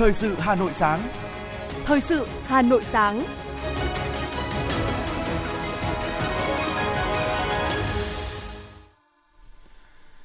Thời 0.00 0.12
sự 0.12 0.34
Hà 0.38 0.54
Nội 0.54 0.72
sáng. 0.72 1.08
Thời 1.84 2.00
sự 2.00 2.26
Hà 2.44 2.62
Nội 2.62 2.84
sáng. 2.84 3.24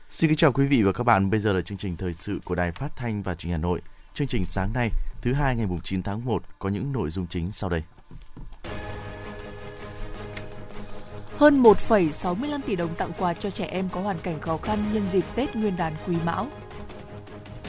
Xin 0.09 0.29
kính 0.29 0.37
chào 0.37 0.51
quý 0.51 0.65
vị 0.67 0.83
và 0.83 0.91
các 0.91 1.03
bạn. 1.03 1.29
Bây 1.29 1.39
giờ 1.39 1.53
là 1.53 1.61
chương 1.61 1.77
trình 1.77 1.97
thời 1.97 2.13
sự 2.13 2.39
của 2.45 2.55
Đài 2.55 2.71
Phát 2.71 2.95
thanh 2.95 3.23
và 3.23 3.35
Truyền 3.35 3.47
hình 3.49 3.61
Hà 3.61 3.67
Nội. 3.67 3.81
Chương 4.13 4.27
trình 4.27 4.45
sáng 4.45 4.73
nay, 4.73 4.89
thứ 5.21 5.33
hai 5.33 5.55
ngày 5.55 5.67
9 5.83 6.03
tháng 6.03 6.25
1 6.25 6.43
có 6.59 6.69
những 6.69 6.91
nội 6.91 7.09
dung 7.09 7.27
chính 7.29 7.51
sau 7.51 7.69
đây. 7.69 7.83
Hơn 11.37 11.63
1,65 11.63 12.61
tỷ 12.65 12.75
đồng 12.75 12.95
tặng 12.95 13.11
quà 13.17 13.33
cho 13.33 13.49
trẻ 13.49 13.65
em 13.65 13.89
có 13.91 14.01
hoàn 14.01 14.19
cảnh 14.19 14.41
khó 14.41 14.57
khăn 14.57 14.79
nhân 14.93 15.03
dịp 15.11 15.25
Tết 15.35 15.55
Nguyên 15.55 15.77
đán 15.77 15.93
Quý 16.07 16.15
Mão. 16.25 16.47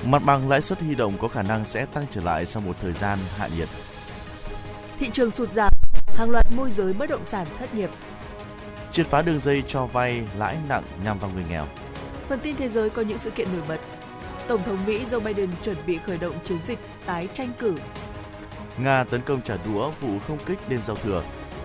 Mặt 0.08 0.22
bằng 0.24 0.48
lãi 0.48 0.60
suất 0.60 0.80
huy 0.80 0.94
động 0.94 1.12
có 1.20 1.28
khả 1.28 1.42
năng 1.42 1.64
sẽ 1.64 1.86
tăng 1.86 2.04
trở 2.10 2.20
lại 2.20 2.46
sau 2.46 2.62
một 2.66 2.76
thời 2.82 2.92
gian 2.92 3.18
hạ 3.36 3.48
nhiệt. 3.56 3.68
Thị 4.98 5.10
trường 5.12 5.30
sụt 5.30 5.52
giảm, 5.52 5.72
hàng 6.06 6.30
loạt 6.30 6.46
môi 6.56 6.70
giới 6.70 6.92
bất 6.92 7.10
động 7.10 7.26
sản 7.26 7.46
thất 7.58 7.74
nghiệp. 7.74 7.90
Triệt 8.92 9.06
phá 9.06 9.22
đường 9.22 9.40
dây 9.40 9.62
cho 9.68 9.86
vay 9.86 10.22
lãi 10.38 10.56
nặng 10.68 10.82
nhằm 11.04 11.18
vào 11.18 11.30
người 11.34 11.44
nghèo. 11.50 11.66
Phần 12.28 12.40
tin 12.40 12.56
thế 12.56 12.68
giới 12.68 12.90
có 12.90 13.02
những 13.02 13.18
sự 13.18 13.30
kiện 13.30 13.48
nổi 13.52 13.62
bật. 13.68 13.80
Tổng 14.48 14.62
thống 14.62 14.78
Mỹ 14.86 15.04
Joe 15.10 15.20
Biden 15.20 15.50
chuẩn 15.64 15.76
bị 15.86 15.98
khởi 15.98 16.18
động 16.18 16.34
chiến 16.44 16.58
dịch 16.66 16.78
tái 17.06 17.28
tranh 17.32 17.52
cử. 17.58 17.78
Nga 18.78 19.04
tấn 19.04 19.20
công 19.22 19.42
trả 19.42 19.56
đũa 19.66 19.90
vụ 20.00 20.18
không 20.26 20.38
kích 20.46 20.58
đêm 20.68 20.80
giao 20.86 20.96
thừa, 20.96 21.22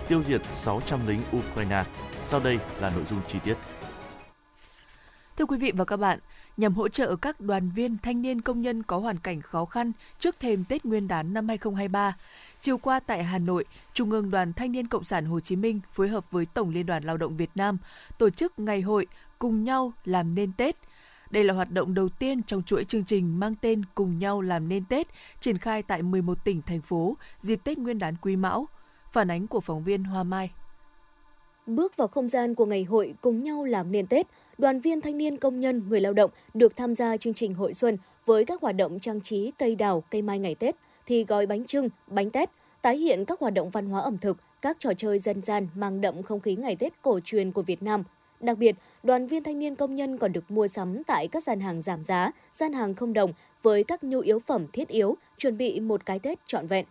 tiêu 0.08 0.22
diệt 0.22 0.40
600 0.52 1.00
lính 1.06 1.22
Ukraine. 1.36 1.84
Sau 2.24 2.40
đây 2.40 2.58
là 2.80 2.90
nội 2.90 3.04
dung 3.04 3.20
chi 3.28 3.38
tiết. 3.44 3.54
Thưa 5.36 5.46
quý 5.46 5.56
vị 5.56 5.72
và 5.76 5.84
các 5.84 5.96
bạn, 5.96 6.18
nhằm 6.56 6.74
hỗ 6.74 6.88
trợ 6.88 7.16
các 7.16 7.40
đoàn 7.40 7.70
viên 7.70 7.98
thanh 7.98 8.22
niên 8.22 8.40
công 8.40 8.62
nhân 8.62 8.82
có 8.82 8.98
hoàn 8.98 9.18
cảnh 9.18 9.40
khó 9.40 9.64
khăn 9.64 9.92
trước 10.18 10.40
thềm 10.40 10.64
Tết 10.64 10.84
Nguyên 10.84 11.08
đán 11.08 11.34
năm 11.34 11.48
2023. 11.48 12.16
Chiều 12.60 12.78
qua 12.78 13.00
tại 13.00 13.24
Hà 13.24 13.38
Nội, 13.38 13.64
Trung 13.94 14.10
ương 14.10 14.30
Đoàn 14.30 14.52
Thanh 14.52 14.72
niên 14.72 14.88
Cộng 14.88 15.04
sản 15.04 15.24
Hồ 15.24 15.40
Chí 15.40 15.56
Minh 15.56 15.80
phối 15.92 16.08
hợp 16.08 16.30
với 16.30 16.46
Tổng 16.46 16.70
Liên 16.70 16.86
đoàn 16.86 17.04
Lao 17.04 17.16
động 17.16 17.36
Việt 17.36 17.50
Nam 17.54 17.78
tổ 18.18 18.30
chức 18.30 18.58
ngày 18.58 18.80
hội 18.80 19.06
Cùng 19.38 19.64
nhau 19.64 19.92
làm 20.04 20.34
nên 20.34 20.52
Tết. 20.52 20.76
Đây 21.30 21.44
là 21.44 21.54
hoạt 21.54 21.70
động 21.70 21.94
đầu 21.94 22.08
tiên 22.08 22.42
trong 22.42 22.62
chuỗi 22.62 22.84
chương 22.84 23.04
trình 23.04 23.40
mang 23.40 23.54
tên 23.60 23.82
Cùng 23.94 24.18
nhau 24.18 24.40
làm 24.40 24.68
nên 24.68 24.84
Tết, 24.84 25.06
triển 25.40 25.58
khai 25.58 25.82
tại 25.82 26.02
11 26.02 26.44
tỉnh, 26.44 26.62
thành 26.62 26.80
phố 26.80 27.16
dịp 27.40 27.60
Tết 27.64 27.78
Nguyên 27.78 27.98
đán 27.98 28.16
Quý 28.16 28.36
Mão. 28.36 28.68
Phản 29.12 29.30
ánh 29.30 29.46
của 29.46 29.60
phóng 29.60 29.84
viên 29.84 30.04
Hoa 30.04 30.22
Mai. 30.22 30.50
Bước 31.66 31.96
vào 31.96 32.08
không 32.08 32.28
gian 32.28 32.54
của 32.54 32.66
ngày 32.66 32.84
hội 32.84 33.14
Cùng 33.20 33.42
nhau 33.42 33.64
làm 33.64 33.92
nên 33.92 34.06
Tết, 34.06 34.26
đoàn 34.58 34.80
viên 34.80 35.00
thanh 35.00 35.18
niên 35.18 35.36
công 35.36 35.60
nhân, 35.60 35.82
người 35.88 36.00
lao 36.00 36.12
động 36.12 36.30
được 36.54 36.76
tham 36.76 36.94
gia 36.94 37.16
chương 37.16 37.34
trình 37.34 37.54
hội 37.54 37.74
xuân 37.74 37.98
với 38.26 38.44
các 38.44 38.60
hoạt 38.60 38.76
động 38.76 38.98
trang 38.98 39.20
trí 39.20 39.52
cây 39.58 39.76
đào, 39.76 40.02
cây 40.10 40.22
mai 40.22 40.38
ngày 40.38 40.54
Tết, 40.54 40.76
thì 41.06 41.24
gói 41.24 41.46
bánh 41.46 41.64
trưng, 41.64 41.88
bánh 42.06 42.30
tét, 42.30 42.50
tái 42.82 42.96
hiện 42.96 43.24
các 43.24 43.40
hoạt 43.40 43.54
động 43.54 43.70
văn 43.70 43.86
hóa 43.86 44.00
ẩm 44.00 44.18
thực, 44.18 44.36
các 44.62 44.76
trò 44.80 44.90
chơi 44.96 45.18
dân 45.18 45.42
gian 45.42 45.68
mang 45.74 46.00
đậm 46.00 46.22
không 46.22 46.40
khí 46.40 46.56
ngày 46.56 46.76
Tết 46.76 46.92
cổ 47.02 47.20
truyền 47.24 47.52
của 47.52 47.62
Việt 47.62 47.82
Nam. 47.82 48.04
Đặc 48.40 48.58
biệt, 48.58 48.76
đoàn 49.02 49.26
viên 49.26 49.42
thanh 49.42 49.58
niên 49.58 49.76
công 49.76 49.94
nhân 49.94 50.18
còn 50.18 50.32
được 50.32 50.50
mua 50.50 50.66
sắm 50.66 51.02
tại 51.04 51.28
các 51.28 51.42
gian 51.42 51.60
hàng 51.60 51.82
giảm 51.82 52.04
giá, 52.04 52.30
gian 52.52 52.72
hàng 52.72 52.94
không 52.94 53.12
đồng 53.12 53.32
với 53.62 53.84
các 53.84 54.04
nhu 54.04 54.20
yếu 54.20 54.38
phẩm 54.38 54.66
thiết 54.72 54.88
yếu, 54.88 55.16
chuẩn 55.38 55.56
bị 55.56 55.80
một 55.80 56.06
cái 56.06 56.18
Tết 56.18 56.38
trọn 56.46 56.66
vẹn. 56.66 56.86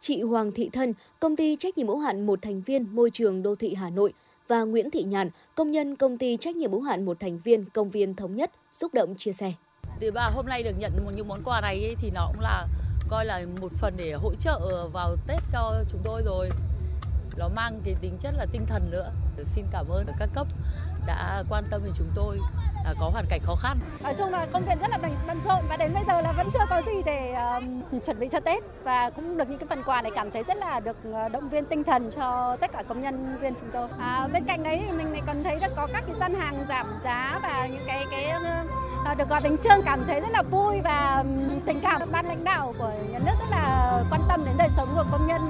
Chị 0.00 0.22
Hoàng 0.22 0.52
Thị 0.52 0.70
Thân, 0.72 0.94
công 1.20 1.36
ty 1.36 1.56
trách 1.56 1.78
nhiệm 1.78 1.86
hữu 1.86 1.98
hạn 1.98 2.26
một 2.26 2.42
thành 2.42 2.62
viên 2.66 2.86
môi 2.92 3.10
trường 3.10 3.42
đô 3.42 3.54
thị 3.54 3.74
Hà 3.74 3.90
Nội 3.90 4.12
và 4.52 4.62
Nguyễn 4.62 4.90
Thị 4.90 5.02
Nhàn, 5.02 5.30
công 5.54 5.70
nhân 5.70 5.96
công 5.96 6.18
ty 6.18 6.36
trách 6.36 6.56
nhiệm 6.56 6.72
hữu 6.72 6.82
hạn 6.82 7.04
một 7.04 7.20
thành 7.20 7.38
viên 7.38 7.64
công 7.70 7.90
viên 7.90 8.14
thống 8.14 8.36
nhất, 8.36 8.50
xúc 8.72 8.94
động 8.94 9.14
chia 9.18 9.32
sẻ. 9.32 9.52
Thì 10.00 10.10
bà 10.10 10.26
hôm 10.26 10.46
nay 10.46 10.62
được 10.62 10.74
nhận 10.78 10.92
một 11.04 11.10
những 11.16 11.28
món 11.28 11.42
quà 11.44 11.60
này 11.60 11.84
ấy, 11.84 11.94
thì 11.98 12.10
nó 12.10 12.26
cũng 12.26 12.40
là 12.40 12.66
coi 13.08 13.26
là 13.26 13.42
một 13.60 13.72
phần 13.72 13.94
để 13.96 14.12
hỗ 14.12 14.34
trợ 14.34 14.88
vào 14.92 15.16
Tết 15.26 15.40
cho 15.52 15.84
chúng 15.90 16.00
tôi 16.04 16.22
rồi. 16.24 16.50
Nó 17.36 17.48
mang 17.48 17.80
cái 17.84 17.94
tính 18.00 18.16
chất 18.20 18.34
là 18.38 18.46
tinh 18.52 18.66
thần 18.66 18.90
nữa. 18.90 19.12
Xin 19.44 19.64
cảm 19.72 19.88
ơn 19.88 20.06
các 20.18 20.28
cấp 20.34 20.46
đã 21.06 21.42
quan 21.48 21.64
tâm 21.70 21.80
đến 21.84 21.92
chúng 21.96 22.10
tôi 22.14 22.38
à, 22.84 22.94
có 23.00 23.08
hoàn 23.08 23.24
cảnh 23.28 23.40
khó 23.42 23.54
khăn. 23.54 23.78
Nói 24.02 24.14
chung 24.18 24.30
là 24.30 24.46
công 24.52 24.62
việc 24.62 24.80
rất 24.80 24.90
là 24.90 24.98
bận, 25.26 25.38
rộn 25.44 25.64
và 25.68 25.76
đến 25.76 25.90
bây 25.94 26.04
giờ 26.06 26.20
là 26.20 26.32
vẫn 26.32 26.46
chưa 26.52 26.64
có 26.70 26.82
gì 26.86 27.02
để 27.04 27.32
um, 27.32 28.00
chuẩn 28.00 28.20
bị 28.20 28.28
cho 28.32 28.40
Tết 28.40 28.62
và 28.84 29.10
cũng 29.10 29.36
được 29.36 29.48
những 29.48 29.58
cái 29.58 29.66
phần 29.68 29.82
quà 29.82 30.02
này 30.02 30.12
cảm 30.14 30.30
thấy 30.30 30.42
rất 30.42 30.56
là 30.56 30.80
được 30.80 30.96
ờ, 31.12 31.28
động 31.28 31.48
viên 31.48 31.64
tinh 31.64 31.84
thần 31.84 32.10
cho 32.16 32.56
tất 32.60 32.70
cả 32.72 32.82
công 32.88 33.00
nhân 33.00 33.38
viên 33.40 33.54
chúng 33.54 33.70
tôi. 33.72 33.88
À, 33.98 34.28
bên 34.32 34.44
cạnh 34.44 34.62
đấy 34.62 34.82
thì 34.86 34.92
mình 34.92 35.12
lại 35.12 35.22
còn 35.26 35.42
thấy 35.42 35.58
rất 35.58 35.70
có 35.76 35.88
các 35.92 36.04
cái 36.06 36.16
gian 36.20 36.34
hàng 36.34 36.66
giảm 36.68 36.86
giá 37.04 37.40
và 37.42 37.66
những 37.66 37.82
cái 37.86 38.06
cái 38.10 38.32
uh, 38.36 39.18
được 39.18 39.28
gọi 39.28 39.40
bánh 39.44 39.56
trưng 39.58 39.82
cảm 39.84 40.04
thấy 40.06 40.20
rất 40.20 40.30
là 40.30 40.42
vui 40.42 40.80
và 40.84 41.24
tình 41.66 41.80
cảm 41.80 42.02
ban 42.12 42.26
lãnh 42.26 42.44
đạo 42.44 42.72
của 42.78 42.92
nhà 43.10 43.18
nước 43.18 43.34
rất 43.40 43.50
là 43.50 44.02
quan 44.10 44.20
tâm 44.28 44.44
đến 44.44 44.54
đời 44.58 44.68
sống 44.76 44.88
của 44.94 45.04
công 45.12 45.26
nhân 45.26 45.40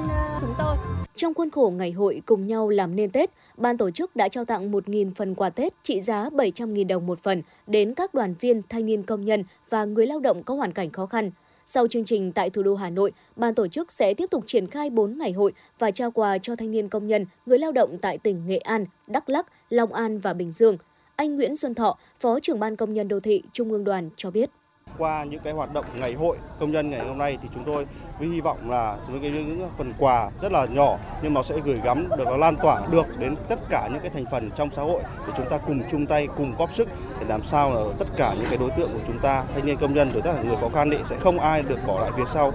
chúng 0.41 0.55
tôi. 0.59 0.77
Trong 1.23 1.35
khuôn 1.35 1.51
khổ 1.51 1.73
ngày 1.77 1.93
hội 1.93 2.23
cùng 2.27 2.47
nhau 2.47 2.69
làm 2.69 2.97
nên 2.97 3.11
Tết, 3.11 3.31
ban 3.57 3.79
tổ 3.79 3.91
chức 3.91 4.17
đã 4.17 4.29
trao 4.29 4.45
tặng 4.45 4.73
1.000 4.73 5.13
phần 5.15 5.35
quà 5.35 5.51
Tết 5.51 5.73
trị 5.83 6.01
giá 6.01 6.29
700.000 6.29 6.87
đồng 6.87 7.07
một 7.07 7.23
phần 7.23 7.43
đến 7.67 7.95
các 7.95 8.15
đoàn 8.15 8.35
viên, 8.41 8.63
thanh 8.69 8.87
niên 8.87 9.03
công 9.03 9.25
nhân 9.25 9.45
và 9.71 9.85
người 9.85 10.07
lao 10.07 10.21
động 10.21 10.43
có 10.43 10.55
hoàn 10.55 10.73
cảnh 10.73 10.91
khó 10.91 11.07
khăn. 11.07 11.31
Sau 11.67 11.89
chương 11.89 12.05
trình 12.05 12.33
tại 12.33 12.51
thủ 12.51 12.63
đô 12.63 12.75
Hà 12.75 12.91
Nội, 12.91 13.13
ban 13.37 13.55
tổ 13.55 13.69
chức 13.69 13.93
sẽ 13.93 14.15
tiếp 14.15 14.31
tục 14.31 14.45
triển 14.47 14.67
khai 14.67 14.91
4 14.91 15.19
ngày 15.19 15.33
hội 15.33 15.53
và 15.79 15.91
trao 15.91 16.11
quà 16.11 16.39
cho 16.39 16.57
thanh 16.57 16.71
niên 16.71 16.89
công 16.89 17.07
nhân, 17.07 17.27
người 17.47 17.59
lao 17.59 17.73
động 17.73 17.99
tại 17.99 18.19
tỉnh 18.19 18.47
Nghệ 18.47 18.59
An, 18.59 18.87
Đắk 19.07 19.29
Lắk, 19.29 19.47
Long 19.71 19.93
An 19.93 20.19
và 20.19 20.33
Bình 20.33 20.53
Dương. 20.53 20.77
Anh 21.17 21.37
Nguyễn 21.37 21.57
Xuân 21.57 21.75
Thọ, 21.75 21.99
Phó 22.21 22.41
trưởng 22.41 22.61
ban 22.61 22.77
công 22.77 22.95
nhân 22.95 23.09
đô 23.09 23.21
thị 23.21 23.43
Trung 23.53 23.73
ương 23.73 23.85
đoàn 23.85 24.11
cho 24.17 24.31
biết. 24.31 24.51
Qua 24.99 25.25
những 25.25 25.41
cái 25.41 25.53
hoạt 25.53 25.73
động 25.73 25.85
ngày 26.01 26.13
hội 26.13 26.37
công 26.61 26.73
nhân 26.73 26.91
ngày 26.91 27.07
hôm 27.09 27.19
nay 27.19 27.39
thì 27.43 27.49
chúng 27.55 27.65
tôi 27.65 27.87
với 28.19 28.29
hy 28.29 28.41
vọng 28.41 28.71
là 28.71 28.97
với 29.09 29.21
cái 29.21 29.31
những 29.31 29.69
phần 29.79 29.93
quà 29.99 30.31
rất 30.41 30.53
là 30.53 30.67
nhỏ 30.67 30.99
nhưng 31.23 31.35
nó 31.35 31.43
sẽ 31.43 31.57
gửi 31.65 31.81
gắm 31.85 32.09
được 32.19 32.25
nó 32.25 32.37
lan 32.37 32.57
tỏa 32.63 32.87
được 32.91 33.07
đến 33.19 33.35
tất 33.49 33.59
cả 33.71 33.89
những 33.93 34.01
cái 34.01 34.11
thành 34.11 34.25
phần 34.31 34.51
trong 34.55 34.71
xã 34.71 34.83
hội 34.83 35.03
để 35.27 35.33
chúng 35.37 35.47
ta 35.51 35.59
cùng 35.59 35.81
chung 35.91 36.07
tay 36.07 36.29
cùng 36.37 36.55
góp 36.59 36.75
sức 36.75 36.89
để 37.21 37.27
làm 37.29 37.45
sao 37.45 37.75
là 37.75 37.81
tất 37.99 38.07
cả 38.17 38.35
những 38.35 38.47
cái 38.49 38.59
đối 38.59 38.71
tượng 38.71 38.91
của 38.93 39.01
chúng 39.07 39.19
ta 39.19 39.45
thanh 39.55 39.67
niên 39.67 39.77
công 39.77 39.95
nhân 39.95 40.11
rồi 40.13 40.23
tất 40.23 40.33
cả 40.37 40.43
người 40.43 40.57
có 40.61 40.69
khăn 40.69 40.91
định 40.91 41.05
sẽ 41.05 41.17
không 41.21 41.39
ai 41.39 41.63
được 41.63 41.79
bỏ 41.87 42.01
lại 42.01 42.11
phía 42.17 42.27
sau. 42.27 42.53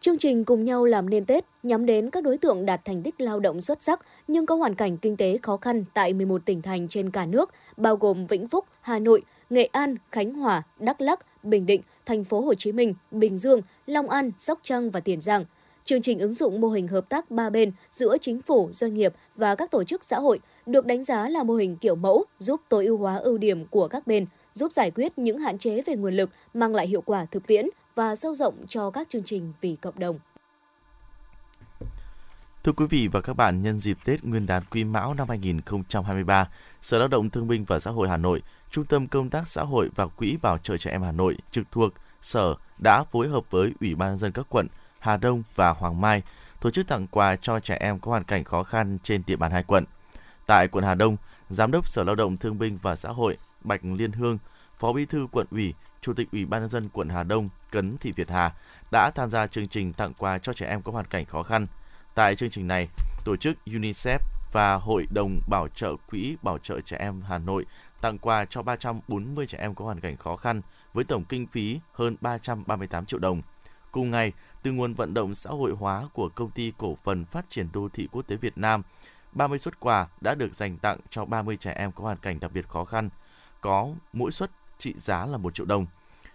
Chương 0.00 0.18
trình 0.18 0.44
cùng 0.44 0.64
nhau 0.64 0.84
làm 0.84 1.10
nên 1.10 1.24
Tết 1.24 1.44
nhắm 1.62 1.86
đến 1.86 2.10
các 2.10 2.24
đối 2.24 2.38
tượng 2.38 2.66
đạt 2.66 2.84
thành 2.84 3.02
tích 3.02 3.20
lao 3.20 3.40
động 3.40 3.60
xuất 3.60 3.82
sắc 3.82 4.00
nhưng 4.28 4.46
có 4.46 4.54
hoàn 4.54 4.74
cảnh 4.74 4.96
kinh 4.96 5.16
tế 5.16 5.38
khó 5.42 5.56
khăn 5.56 5.84
tại 5.94 6.12
11 6.12 6.42
tỉnh 6.44 6.62
thành 6.62 6.88
trên 6.88 7.10
cả 7.10 7.26
nước, 7.26 7.50
bao 7.76 7.96
gồm 7.96 8.26
Vĩnh 8.26 8.48
Phúc, 8.48 8.64
Hà 8.80 8.98
Nội, 8.98 9.22
Nghệ 9.50 9.68
An, 9.72 9.96
Khánh 10.12 10.32
Hòa, 10.32 10.62
Đắk 10.78 11.00
Lắk, 11.00 11.20
Bình 11.42 11.66
Định, 11.66 11.82
thành 12.06 12.24
phố 12.24 12.40
Hồ 12.40 12.54
Chí 12.54 12.72
Minh, 12.72 12.94
Bình 13.10 13.38
Dương, 13.38 13.60
Long 13.86 14.10
An, 14.10 14.30
Sóc 14.38 14.60
Trăng 14.62 14.90
và 14.90 15.00
Tiền 15.00 15.20
Giang. 15.20 15.44
Chương 15.84 16.02
trình 16.02 16.18
ứng 16.18 16.34
dụng 16.34 16.60
mô 16.60 16.68
hình 16.68 16.88
hợp 16.88 17.08
tác 17.08 17.30
ba 17.30 17.50
bên 17.50 17.72
giữa 17.90 18.16
chính 18.20 18.42
phủ, 18.42 18.70
doanh 18.72 18.94
nghiệp 18.94 19.14
và 19.36 19.54
các 19.54 19.70
tổ 19.70 19.84
chức 19.84 20.04
xã 20.04 20.18
hội 20.18 20.40
được 20.66 20.86
đánh 20.86 21.04
giá 21.04 21.28
là 21.28 21.42
mô 21.42 21.54
hình 21.54 21.76
kiểu 21.76 21.94
mẫu 21.94 22.24
giúp 22.38 22.60
tối 22.68 22.86
ưu 22.86 22.96
hóa 22.96 23.16
ưu 23.16 23.38
điểm 23.38 23.66
của 23.66 23.88
các 23.88 24.06
bên, 24.06 24.26
giúp 24.52 24.72
giải 24.72 24.90
quyết 24.90 25.18
những 25.18 25.38
hạn 25.38 25.58
chế 25.58 25.82
về 25.86 25.96
nguồn 25.96 26.14
lực, 26.14 26.30
mang 26.54 26.74
lại 26.74 26.86
hiệu 26.86 27.00
quả 27.00 27.24
thực 27.24 27.46
tiễn 27.46 27.66
và 27.94 28.16
sâu 28.16 28.34
rộng 28.34 28.54
cho 28.68 28.90
các 28.90 29.08
chương 29.08 29.24
trình 29.24 29.52
vì 29.60 29.76
cộng 29.76 29.98
đồng. 29.98 30.18
Thưa 32.64 32.72
quý 32.72 32.86
vị 32.90 33.08
và 33.12 33.20
các 33.20 33.36
bạn, 33.36 33.62
nhân 33.62 33.78
dịp 33.78 33.98
Tết 34.04 34.24
Nguyên 34.24 34.46
đán 34.46 34.62
Quý 34.70 34.84
Mão 34.84 35.14
năm 35.14 35.28
2023, 35.28 36.48
Sở 36.80 36.98
Lao 36.98 37.08
động 37.08 37.30
Thương 37.30 37.48
binh 37.48 37.64
và 37.64 37.78
Xã 37.78 37.90
hội 37.90 38.08
Hà 38.08 38.16
Nội, 38.16 38.42
Trung 38.70 38.84
tâm 38.84 39.06
Công 39.06 39.30
tác 39.30 39.48
Xã 39.48 39.62
hội 39.62 39.90
và 39.94 40.06
Quỹ 40.06 40.36
Bảo 40.42 40.58
trợ 40.58 40.76
Trẻ 40.76 40.90
Em 40.90 41.02
Hà 41.02 41.12
Nội 41.12 41.36
trực 41.50 41.70
thuộc 41.70 41.92
Sở 42.22 42.54
đã 42.78 43.04
phối 43.04 43.28
hợp 43.28 43.50
với 43.50 43.72
Ủy 43.80 43.94
ban 43.94 44.18
dân 44.18 44.32
các 44.32 44.46
quận 44.48 44.66
Hà 44.98 45.16
Đông 45.16 45.42
và 45.54 45.70
Hoàng 45.70 46.00
Mai 46.00 46.22
tổ 46.60 46.70
chức 46.70 46.86
tặng 46.88 47.06
quà 47.06 47.36
cho 47.36 47.60
trẻ 47.60 47.76
em 47.80 47.98
có 47.98 48.10
hoàn 48.10 48.24
cảnh 48.24 48.44
khó 48.44 48.62
khăn 48.62 48.98
trên 49.02 49.22
địa 49.26 49.36
bàn 49.36 49.52
hai 49.52 49.62
quận. 49.62 49.84
Tại 50.46 50.68
quận 50.68 50.84
Hà 50.84 50.94
Đông, 50.94 51.16
Giám 51.48 51.70
đốc 51.70 51.88
Sở 51.88 52.04
Lao 52.04 52.14
động 52.14 52.36
Thương 52.36 52.58
binh 52.58 52.78
và 52.82 52.96
Xã 52.96 53.08
hội 53.08 53.36
Bạch 53.60 53.80
Liên 53.84 54.12
Hương, 54.12 54.38
Phó 54.78 54.92
Bí 54.92 55.06
thư 55.06 55.26
quận 55.32 55.46
ủy, 55.50 55.74
Chủ 56.00 56.12
tịch 56.12 56.28
Ủy 56.32 56.46
ban 56.46 56.60
nhân 56.60 56.68
dân 56.68 56.88
quận 56.88 57.08
Hà 57.08 57.22
Đông 57.22 57.48
Cấn 57.70 57.96
Thị 57.98 58.12
Việt 58.12 58.30
Hà 58.30 58.52
đã 58.92 59.10
tham 59.10 59.30
gia 59.30 59.46
chương 59.46 59.68
trình 59.68 59.92
tặng 59.92 60.14
quà 60.18 60.38
cho 60.38 60.52
trẻ 60.52 60.66
em 60.66 60.82
có 60.82 60.92
hoàn 60.92 61.06
cảnh 61.06 61.24
khó 61.24 61.42
khăn. 61.42 61.66
Tại 62.14 62.36
chương 62.36 62.50
trình 62.50 62.66
này, 62.66 62.88
tổ 63.24 63.36
chức 63.36 63.56
UNICEF 63.66 64.18
và 64.52 64.74
Hội 64.74 65.06
đồng 65.10 65.40
Bảo 65.48 65.68
trợ 65.68 65.94
Quỹ 66.10 66.36
Bảo 66.42 66.58
trợ 66.58 66.80
Trẻ 66.80 66.96
Em 67.00 67.22
Hà 67.22 67.38
Nội 67.38 67.66
tặng 68.00 68.18
quà 68.18 68.44
cho 68.44 68.62
340 68.62 69.46
trẻ 69.46 69.58
em 69.58 69.74
có 69.74 69.84
hoàn 69.84 70.00
cảnh 70.00 70.16
khó 70.16 70.36
khăn 70.36 70.62
với 70.92 71.04
tổng 71.04 71.24
kinh 71.24 71.46
phí 71.46 71.80
hơn 71.92 72.16
338 72.20 73.06
triệu 73.06 73.20
đồng. 73.20 73.42
Cùng 73.92 74.10
ngày, 74.10 74.32
từ 74.62 74.72
nguồn 74.72 74.94
vận 74.94 75.14
động 75.14 75.34
xã 75.34 75.50
hội 75.50 75.72
hóa 75.72 76.08
của 76.12 76.28
Công 76.28 76.50
ty 76.50 76.72
Cổ 76.78 76.96
phần 77.04 77.24
Phát 77.24 77.48
triển 77.48 77.68
Đô 77.72 77.88
thị 77.88 78.08
Quốc 78.12 78.22
tế 78.22 78.36
Việt 78.36 78.58
Nam, 78.58 78.82
30 79.32 79.58
suất 79.58 79.80
quà 79.80 80.06
đã 80.20 80.34
được 80.34 80.54
dành 80.54 80.78
tặng 80.78 80.98
cho 81.10 81.24
30 81.24 81.56
trẻ 81.56 81.72
em 81.72 81.92
có 81.92 82.04
hoàn 82.04 82.16
cảnh 82.16 82.40
đặc 82.40 82.52
biệt 82.52 82.68
khó 82.68 82.84
khăn, 82.84 83.10
có 83.60 83.88
mỗi 84.12 84.32
suất 84.32 84.50
trị 84.78 84.94
giá 84.96 85.26
là 85.26 85.38
1 85.38 85.54
triệu 85.54 85.66
đồng. 85.66 85.86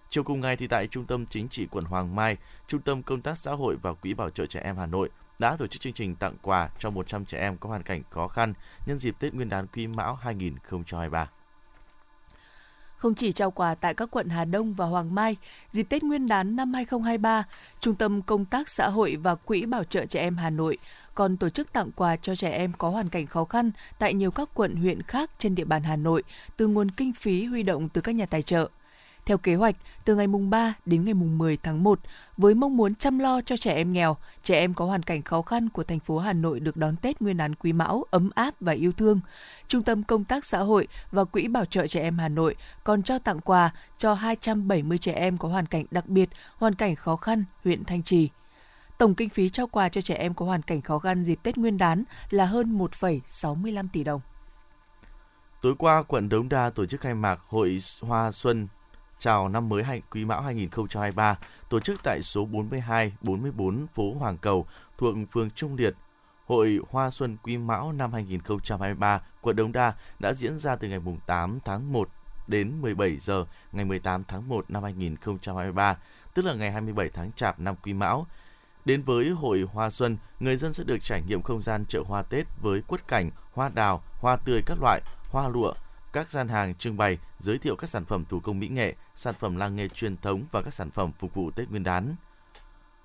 Chiều 0.09 0.23
cùng 0.23 0.41
ngày 0.41 0.56
thì 0.56 0.67
tại 0.67 0.88
Trung 0.88 1.06
tâm 1.06 1.25
Chính 1.25 1.50
trị 1.50 1.67
quận 1.71 1.85
Hoàng 1.85 2.15
Mai, 2.15 2.38
Trung 2.67 2.81
tâm 2.81 3.03
Công 3.03 3.21
tác 3.21 3.38
Xã 3.38 3.51
hội 3.51 3.75
và 3.81 3.94
Quỹ 3.94 4.13
Bảo 4.13 4.29
trợ 4.29 4.45
Trẻ 4.45 4.62
Em 4.63 4.77
Hà 4.77 4.85
Nội 4.85 5.09
đã 5.39 5.56
tổ 5.59 5.67
chức 5.67 5.81
chương 5.81 5.94
trình 5.94 6.15
tặng 6.15 6.35
quà 6.41 6.69
cho 6.79 6.89
100 6.89 7.25
trẻ 7.25 7.39
em 7.39 7.57
có 7.57 7.69
hoàn 7.69 7.83
cảnh 7.83 8.03
khó 8.09 8.27
khăn 8.27 8.53
nhân 8.85 8.97
dịp 8.97 9.15
Tết 9.19 9.33
Nguyên 9.33 9.50
đán 9.50 9.67
Quý 9.67 9.88
Mão 9.88 10.15
2023. 10.15 11.29
Không 12.97 13.15
chỉ 13.15 13.31
trao 13.31 13.51
quà 13.51 13.75
tại 13.75 13.94
các 13.94 14.12
quận 14.12 14.30
Hà 14.30 14.45
Đông 14.45 14.74
và 14.74 14.86
Hoàng 14.86 15.15
Mai, 15.15 15.36
dịp 15.71 15.83
Tết 15.83 16.03
Nguyên 16.03 16.27
đán 16.27 16.56
năm 16.56 16.74
2023, 16.74 17.44
Trung 17.80 17.95
tâm 17.95 18.21
Công 18.21 18.45
tác 18.45 18.69
Xã 18.69 18.89
hội 18.89 19.15
và 19.15 19.36
Quỹ 19.36 19.65
Bảo 19.65 19.83
trợ 19.83 20.06
Trẻ 20.06 20.21
Em 20.21 20.38
Hà 20.38 20.50
Nội 20.50 20.77
còn 21.15 21.38
tổ 21.38 21.50
chức 21.50 21.74
tặng 21.74 21.92
quà 21.95 22.15
cho 22.15 22.36
trẻ 22.36 22.50
em 22.50 22.71
có 22.77 22.89
hoàn 22.89 23.09
cảnh 23.09 23.27
khó 23.27 23.45
khăn 23.45 23.71
tại 24.00 24.13
nhiều 24.13 24.31
các 24.31 24.50
quận 24.53 24.75
huyện 24.75 25.01
khác 25.01 25.31
trên 25.39 25.56
địa 25.56 25.63
bàn 25.63 25.83
Hà 25.83 25.95
Nội 25.95 26.24
từ 26.57 26.68
nguồn 26.68 26.92
kinh 26.92 27.13
phí 27.13 27.45
huy 27.45 27.63
động 27.63 27.89
từ 27.89 28.01
các 28.01 28.15
nhà 28.15 28.25
tài 28.25 28.42
trợ. 28.42 28.69
Theo 29.25 29.38
kế 29.38 29.56
hoạch, 29.56 29.75
từ 30.06 30.16
ngày 30.16 30.27
mùng 30.27 30.50
3 30.50 30.74
đến 30.86 31.06
ngày 31.06 31.13
mùng 31.13 31.38
10 31.38 31.57
tháng 31.57 31.83
1, 31.83 32.00
với 32.38 32.54
mong 32.54 32.77
muốn 32.77 32.95
chăm 32.95 33.19
lo 33.19 33.42
cho 33.42 33.57
trẻ 33.57 33.74
em 33.74 33.94
nghèo, 33.94 34.18
trẻ 34.44 34.60
em 34.60 34.74
có 34.74 34.86
hoàn 34.86 35.04
cảnh 35.04 35.22
khó 35.22 35.42
khăn 35.42 35.69
của 35.69 35.83
thành 35.83 36.00
phố 36.00 36.19
Hà 36.19 36.33
Nội 36.33 36.60
được 36.60 36.77
đón 36.77 36.95
Tết 36.95 37.22
Nguyên 37.22 37.38
đán 37.38 37.56
Quý 37.56 37.74
Mão 37.74 38.04
ấm 38.12 38.30
áp 38.36 38.54
và 38.60 38.74
yêu 38.74 38.92
thương. 38.92 39.19
Trung 39.68 39.83
tâm 39.83 40.04
Công 40.04 40.24
tác 40.24 40.45
Xã 40.45 40.60
hội 40.60 40.88
và 41.12 41.24
Quỹ 41.24 41.48
Bảo 41.48 41.66
trợ 41.66 41.88
Trẻ 41.88 42.01
Em 42.01 42.18
Hà 42.18 42.30
Nội 42.30 42.56
còn 42.83 43.04
trao 43.04 43.19
tặng 43.19 43.39
quà 43.39 43.72
cho 43.98 44.13
270 44.13 44.98
trẻ 44.98 45.13
em 45.13 45.38
có 45.38 45.48
hoàn 45.48 45.66
cảnh 45.66 45.86
đặc 45.92 46.07
biệt, 46.07 46.30
hoàn 46.57 46.75
cảnh 46.75 46.95
khó 46.95 47.16
khăn, 47.16 47.44
huyện 47.63 47.86
Thanh 47.86 48.04
Trì. 48.04 48.30
Tổng 48.98 49.16
kinh 49.16 49.30
phí 49.30 49.50
trao 49.50 49.68
quà 49.68 49.89
cho 49.89 50.01
trẻ 50.01 50.16
em 50.16 50.33
có 50.33 50.45
hoàn 50.45 50.62
cảnh 50.62 50.81
khó 50.81 51.00
khăn 51.00 51.24
dịp 51.24 51.39
Tết 51.44 51.57
Nguyên 51.57 51.77
đán 51.77 52.04
là 52.30 52.45
hơn 52.45 52.77
1,65 52.77 53.88
tỷ 53.94 54.04
đồng. 54.04 54.22
Tối 55.62 55.75
qua, 55.77 56.04
quận 56.04 56.30
Đống 56.30 56.50
Đa 56.50 56.69
tổ 56.69 56.86
chức 56.86 57.01
khai 57.01 57.13
mạc 57.13 57.39
Hội 57.48 57.80
Hoa 58.01 58.31
Xuân 58.31 58.68
chào 59.19 59.50
năm 59.50 59.69
mới 59.69 59.83
hay 59.83 60.01
Quý 60.12 60.25
Mão 60.25 60.41
2023 60.41 61.38
tổ 61.69 61.79
chức 61.79 62.03
tại 62.03 62.21
số 62.21 62.45
42, 62.45 63.13
44 63.21 63.88
phố 63.94 64.13
Hoàng 64.19 64.38
Cầu 64.38 64.65
thuộc 64.97 65.15
phường 65.31 65.50
Trung 65.50 65.75
Liệt. 65.75 65.95
Hội 66.45 66.79
Hoa 66.89 67.09
Xuân 67.09 67.38
Quý 67.44 67.57
Mão 67.57 67.91
năm 67.91 68.13
2023 68.13 69.21
quận 69.41 69.56
Đống 69.56 69.71
Đa 69.71 69.94
đã 70.19 70.33
diễn 70.33 70.59
ra 70.59 70.75
từ 70.75 70.88
ngày 70.88 71.00
8 71.25 71.59
tháng 71.65 71.94
1 71.94 72.09
đến 72.47 72.81
17 72.81 73.17
giờ 73.17 73.45
ngày 73.71 73.85
18 73.85 74.23
tháng 74.27 74.50
1 74.50 74.65
năm 74.69 74.83
2023, 74.83 75.97
tức 76.33 76.45
là 76.45 76.53
ngày 76.53 76.71
27 76.71 77.09
tháng 77.09 77.31
Chạp 77.31 77.59
năm 77.59 77.75
Quý 77.83 77.94
Mão. 77.94 78.27
Đến 78.85 79.03
với 79.03 79.29
Hội 79.29 79.67
Hoa 79.73 79.89
Xuân, 79.89 80.17
người 80.39 80.57
dân 80.57 80.73
sẽ 80.73 80.83
được 80.83 80.97
trải 81.03 81.21
nghiệm 81.27 81.41
không 81.41 81.62
gian 81.62 81.85
chợ 81.85 82.03
hoa 82.07 82.21
Tết 82.21 82.47
với 82.62 82.81
quất 82.81 83.07
cảnh, 83.07 83.29
hoa 83.53 83.69
đào, 83.69 84.03
hoa 84.19 84.35
tươi 84.35 84.62
các 84.65 84.77
loại, 84.81 85.01
hoa 85.31 85.47
lụa, 85.47 85.73
các 86.15 86.31
gian 86.31 86.47
hàng 86.47 86.75
trưng 86.75 86.97
bày 86.97 87.17
giới 87.39 87.57
thiệu 87.57 87.75
các 87.75 87.89
sản 87.89 88.06
phẩm 88.06 88.25
thủ 88.29 88.39
công 88.39 88.59
mỹ 88.59 88.67
nghệ, 88.67 88.95
sản 89.15 89.35
phẩm 89.39 89.56
làng 89.56 89.75
nghề 89.75 89.88
truyền 89.88 90.17
thống 90.17 90.44
và 90.51 90.62
các 90.62 90.73
sản 90.73 90.91
phẩm 90.91 91.12
phục 91.19 91.33
vụ 91.33 91.51
Tết 91.51 91.69
Nguyên 91.69 91.83
đán. 91.83 92.15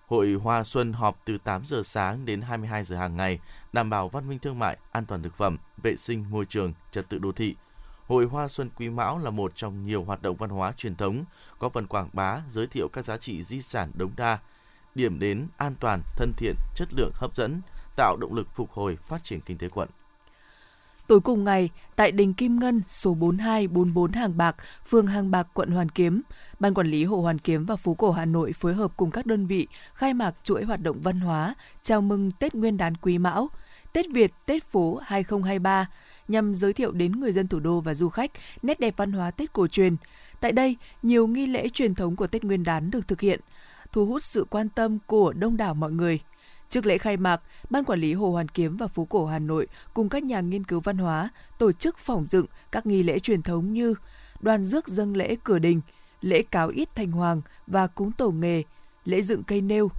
Hội 0.06 0.32
Hoa 0.32 0.64
Xuân 0.64 0.92
họp 0.92 1.20
từ 1.24 1.38
8 1.38 1.62
giờ 1.66 1.82
sáng 1.84 2.24
đến 2.24 2.40
22 2.40 2.84
giờ 2.84 2.96
hàng 2.96 3.16
ngày, 3.16 3.40
đảm 3.72 3.90
bảo 3.90 4.08
văn 4.08 4.28
minh 4.28 4.38
thương 4.38 4.58
mại, 4.58 4.78
an 4.92 5.06
toàn 5.06 5.22
thực 5.22 5.36
phẩm, 5.36 5.58
vệ 5.82 5.96
sinh 5.96 6.24
môi 6.30 6.44
trường, 6.44 6.72
trật 6.92 7.08
tự 7.08 7.18
đô 7.18 7.32
thị. 7.32 7.56
Hội 8.06 8.24
Hoa 8.24 8.48
Xuân 8.48 8.70
Quý 8.76 8.90
Mão 8.90 9.18
là 9.18 9.30
một 9.30 9.52
trong 9.54 9.86
nhiều 9.86 10.04
hoạt 10.04 10.22
động 10.22 10.36
văn 10.36 10.50
hóa 10.50 10.72
truyền 10.72 10.96
thống, 10.96 11.24
có 11.58 11.68
phần 11.68 11.86
quảng 11.86 12.08
bá, 12.12 12.40
giới 12.50 12.66
thiệu 12.66 12.88
các 12.88 13.04
giá 13.04 13.16
trị 13.16 13.42
di 13.42 13.62
sản 13.62 13.92
đống 13.94 14.12
đa, 14.16 14.38
điểm 14.94 15.18
đến 15.18 15.48
an 15.56 15.74
toàn, 15.80 16.02
thân 16.16 16.32
thiện, 16.36 16.54
chất 16.74 16.88
lượng 16.96 17.12
hấp 17.14 17.36
dẫn, 17.36 17.60
tạo 17.96 18.16
động 18.16 18.34
lực 18.34 18.48
phục 18.54 18.72
hồi 18.72 18.98
phát 19.06 19.24
triển 19.24 19.40
kinh 19.40 19.58
tế 19.58 19.68
quận. 19.68 19.88
Tối 21.10 21.20
cùng 21.20 21.44
ngày, 21.44 21.70
tại 21.96 22.12
đình 22.12 22.34
Kim 22.34 22.60
Ngân, 22.60 22.82
số 22.86 23.14
4244 23.14 24.12
Hàng 24.12 24.36
Bạc, 24.36 24.56
phường 24.88 25.06
Hàng 25.06 25.30
Bạc, 25.30 25.46
quận 25.54 25.70
Hoàn 25.70 25.88
Kiếm, 25.88 26.22
Ban 26.60 26.74
Quản 26.74 26.86
lý 26.86 27.04
Hồ 27.04 27.16
Hoàn 27.16 27.38
Kiếm 27.38 27.66
và 27.66 27.76
Phố 27.76 27.94
Cổ 27.94 28.10
Hà 28.10 28.24
Nội 28.24 28.52
phối 28.52 28.74
hợp 28.74 28.92
cùng 28.96 29.10
các 29.10 29.26
đơn 29.26 29.46
vị 29.46 29.68
khai 29.94 30.14
mạc 30.14 30.34
chuỗi 30.44 30.64
hoạt 30.64 30.82
động 30.82 31.00
văn 31.02 31.20
hóa 31.20 31.54
chào 31.82 32.00
mừng 32.00 32.30
Tết 32.32 32.54
Nguyên 32.54 32.76
đán 32.76 32.96
Quý 32.96 33.18
Mão, 33.18 33.48
Tết 33.92 34.06
Việt, 34.12 34.32
Tết 34.46 34.64
Phố 34.64 35.00
2023 35.02 35.88
nhằm 36.28 36.54
giới 36.54 36.72
thiệu 36.72 36.92
đến 36.92 37.12
người 37.12 37.32
dân 37.32 37.48
thủ 37.48 37.60
đô 37.60 37.80
và 37.80 37.94
du 37.94 38.08
khách 38.08 38.30
nét 38.62 38.80
đẹp 38.80 38.94
văn 38.96 39.12
hóa 39.12 39.30
Tết 39.30 39.52
cổ 39.52 39.66
truyền. 39.66 39.96
Tại 40.40 40.52
đây, 40.52 40.76
nhiều 41.02 41.26
nghi 41.26 41.46
lễ 41.46 41.68
truyền 41.68 41.94
thống 41.94 42.16
của 42.16 42.26
Tết 42.26 42.44
Nguyên 42.44 42.64
đán 42.64 42.90
được 42.90 43.08
thực 43.08 43.20
hiện, 43.20 43.40
thu 43.92 44.06
hút 44.06 44.22
sự 44.22 44.46
quan 44.50 44.68
tâm 44.68 44.98
của 45.06 45.32
đông 45.32 45.56
đảo 45.56 45.74
mọi 45.74 45.92
người. 45.92 46.20
Trước 46.70 46.86
lễ 46.86 46.98
khai 46.98 47.16
mạc, 47.16 47.42
Ban 47.70 47.84
Quản 47.84 48.00
lý 48.00 48.14
Hồ 48.14 48.30
Hoàn 48.30 48.48
Kiếm 48.48 48.76
và 48.76 48.86
Phố 48.86 49.04
Cổ 49.04 49.26
Hà 49.26 49.38
Nội 49.38 49.66
cùng 49.94 50.08
các 50.08 50.22
nhà 50.22 50.40
nghiên 50.40 50.64
cứu 50.64 50.80
văn 50.80 50.98
hóa 50.98 51.28
tổ 51.58 51.72
chức 51.72 51.98
phỏng 51.98 52.26
dựng 52.26 52.46
các 52.72 52.86
nghi 52.86 53.02
lễ 53.02 53.18
truyền 53.18 53.42
thống 53.42 53.72
như 53.72 53.94
đoàn 54.40 54.64
rước 54.64 54.88
dâng 54.88 55.16
lễ 55.16 55.36
cửa 55.44 55.58
đình, 55.58 55.80
lễ 56.20 56.42
cáo 56.42 56.68
ít 56.68 56.88
thành 56.94 57.10
hoàng 57.12 57.42
và 57.66 57.86
cúng 57.86 58.12
tổ 58.12 58.30
nghề, 58.30 58.62
lễ 59.04 59.22
dựng 59.22 59.42
cây 59.42 59.60
nêu. 59.60 59.90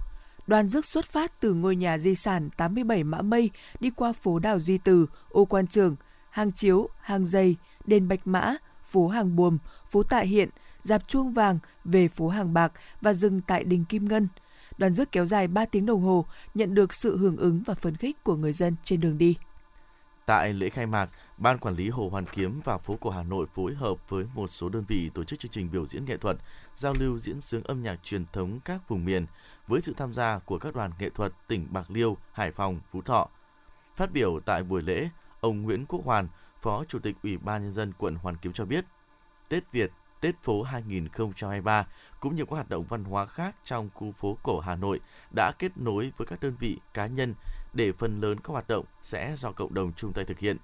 Đoàn 0.46 0.68
rước 0.68 0.84
xuất 0.84 1.04
phát 1.04 1.40
từ 1.40 1.54
ngôi 1.54 1.76
nhà 1.76 1.98
di 1.98 2.14
sản 2.14 2.50
87 2.56 3.04
Mã 3.04 3.22
Mây 3.22 3.50
đi 3.80 3.90
qua 3.90 4.12
phố 4.12 4.38
Đào 4.38 4.60
Duy 4.60 4.78
Từ, 4.78 5.06
Ô 5.28 5.44
Quan 5.44 5.66
Trường, 5.66 5.96
Hàng 6.30 6.52
Chiếu, 6.52 6.88
Hàng 7.00 7.26
Dây, 7.26 7.56
Đền 7.86 8.08
Bạch 8.08 8.26
Mã, 8.26 8.54
phố 8.84 9.08
Hàng 9.08 9.36
Buồm, 9.36 9.58
phố 9.90 10.02
Tạ 10.02 10.20
Hiện, 10.20 10.48
dạp 10.82 11.08
chuông 11.08 11.32
vàng 11.32 11.58
về 11.84 12.08
phố 12.08 12.28
Hàng 12.28 12.54
Bạc 12.54 12.72
và 13.00 13.12
dừng 13.12 13.40
tại 13.40 13.64
đình 13.64 13.84
Kim 13.84 14.08
Ngân– 14.08 14.28
đoàn 14.78 14.92
rước 14.92 15.12
kéo 15.12 15.26
dài 15.26 15.48
3 15.48 15.64
tiếng 15.64 15.86
đồng 15.86 16.02
hồ, 16.02 16.26
nhận 16.54 16.74
được 16.74 16.94
sự 16.94 17.18
hưởng 17.18 17.36
ứng 17.36 17.62
và 17.66 17.74
phấn 17.74 17.96
khích 17.96 18.24
của 18.24 18.36
người 18.36 18.52
dân 18.52 18.76
trên 18.84 19.00
đường 19.00 19.18
đi. 19.18 19.36
Tại 20.26 20.52
lễ 20.52 20.68
khai 20.68 20.86
mạc, 20.86 21.10
Ban 21.38 21.58
Quản 21.58 21.74
lý 21.74 21.88
Hồ 21.88 22.08
Hoàn 22.08 22.26
Kiếm 22.26 22.60
và 22.64 22.78
phố 22.78 22.96
cổ 23.00 23.10
Hà 23.10 23.22
Nội 23.22 23.46
phối 23.54 23.74
hợp 23.74 24.08
với 24.08 24.24
một 24.34 24.48
số 24.48 24.68
đơn 24.68 24.84
vị 24.88 25.10
tổ 25.14 25.24
chức 25.24 25.38
chương 25.38 25.50
trình 25.50 25.70
biểu 25.70 25.86
diễn 25.86 26.04
nghệ 26.04 26.16
thuật, 26.16 26.36
giao 26.74 26.94
lưu 26.98 27.18
diễn 27.18 27.40
sướng 27.40 27.62
âm 27.62 27.82
nhạc 27.82 28.02
truyền 28.02 28.24
thống 28.32 28.60
các 28.64 28.88
vùng 28.88 29.04
miền 29.04 29.26
với 29.66 29.80
sự 29.80 29.94
tham 29.96 30.14
gia 30.14 30.38
của 30.38 30.58
các 30.58 30.74
đoàn 30.74 30.90
nghệ 30.98 31.10
thuật 31.10 31.32
tỉnh 31.48 31.66
Bạc 31.70 31.90
Liêu, 31.90 32.16
Hải 32.32 32.52
Phòng, 32.52 32.80
Phú 32.90 33.02
Thọ. 33.02 33.28
Phát 33.96 34.12
biểu 34.12 34.40
tại 34.44 34.62
buổi 34.62 34.82
lễ, 34.82 35.08
ông 35.40 35.62
Nguyễn 35.62 35.86
Quốc 35.86 36.04
Hoàn, 36.04 36.28
Phó 36.62 36.84
Chủ 36.84 36.98
tịch 36.98 37.16
Ủy 37.22 37.38
ban 37.38 37.62
Nhân 37.62 37.72
dân 37.72 37.92
quận 37.98 38.14
Hoàn 38.14 38.36
Kiếm 38.36 38.52
cho 38.52 38.64
biết, 38.64 38.84
Tết 39.48 39.72
Việt 39.72 39.90
Tết 40.22 40.42
phố 40.42 40.62
2023 40.62 41.86
cũng 42.20 42.36
như 42.36 42.44
các 42.44 42.50
hoạt 42.50 42.68
động 42.68 42.84
văn 42.84 43.04
hóa 43.04 43.26
khác 43.26 43.56
trong 43.64 43.90
khu 43.94 44.12
phố 44.12 44.38
cổ 44.42 44.60
Hà 44.60 44.76
Nội 44.76 45.00
đã 45.36 45.52
kết 45.58 45.72
nối 45.76 46.12
với 46.16 46.26
các 46.26 46.40
đơn 46.40 46.54
vị 46.58 46.78
cá 46.94 47.06
nhân 47.06 47.34
để 47.72 47.92
phần 47.92 48.20
lớn 48.20 48.40
các 48.40 48.48
hoạt 48.48 48.68
động 48.68 48.84
sẽ 49.02 49.34
do 49.36 49.52
cộng 49.52 49.74
đồng 49.74 49.92
chung 49.92 50.12
tay 50.12 50.24
thực 50.24 50.38
hiện. 50.38 50.56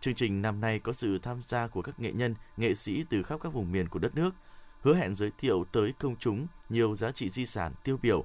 Chương 0.00 0.14
trình 0.14 0.42
năm 0.42 0.60
nay 0.60 0.78
có 0.78 0.92
sự 0.92 1.18
tham 1.18 1.42
gia 1.46 1.66
của 1.66 1.82
các 1.82 2.00
nghệ 2.00 2.12
nhân, 2.12 2.34
nghệ 2.56 2.74
sĩ 2.74 3.04
từ 3.10 3.22
khắp 3.22 3.40
các 3.42 3.52
vùng 3.52 3.72
miền 3.72 3.88
của 3.88 3.98
đất 3.98 4.14
nước, 4.14 4.34
hứa 4.80 4.94
hẹn 4.94 5.14
giới 5.14 5.30
thiệu 5.38 5.64
tới 5.72 5.92
công 5.98 6.16
chúng 6.16 6.46
nhiều 6.68 6.94
giá 6.94 7.10
trị 7.10 7.28
di 7.28 7.46
sản 7.46 7.72
tiêu 7.84 7.98
biểu. 8.02 8.24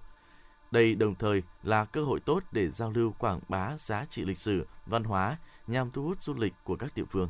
Đây 0.71 0.95
đồng 0.95 1.15
thời 1.15 1.43
là 1.63 1.85
cơ 1.85 2.03
hội 2.03 2.19
tốt 2.19 2.43
để 2.51 2.69
giao 2.69 2.91
lưu 2.91 3.11
quảng 3.17 3.39
bá 3.47 3.77
giá 3.77 4.05
trị 4.09 4.25
lịch 4.25 4.37
sử, 4.37 4.67
văn 4.85 5.03
hóa 5.03 5.37
nhằm 5.67 5.91
thu 5.91 6.03
hút 6.03 6.21
du 6.21 6.33
lịch 6.33 6.53
của 6.63 6.75
các 6.75 6.95
địa 6.95 7.05
phương. 7.09 7.29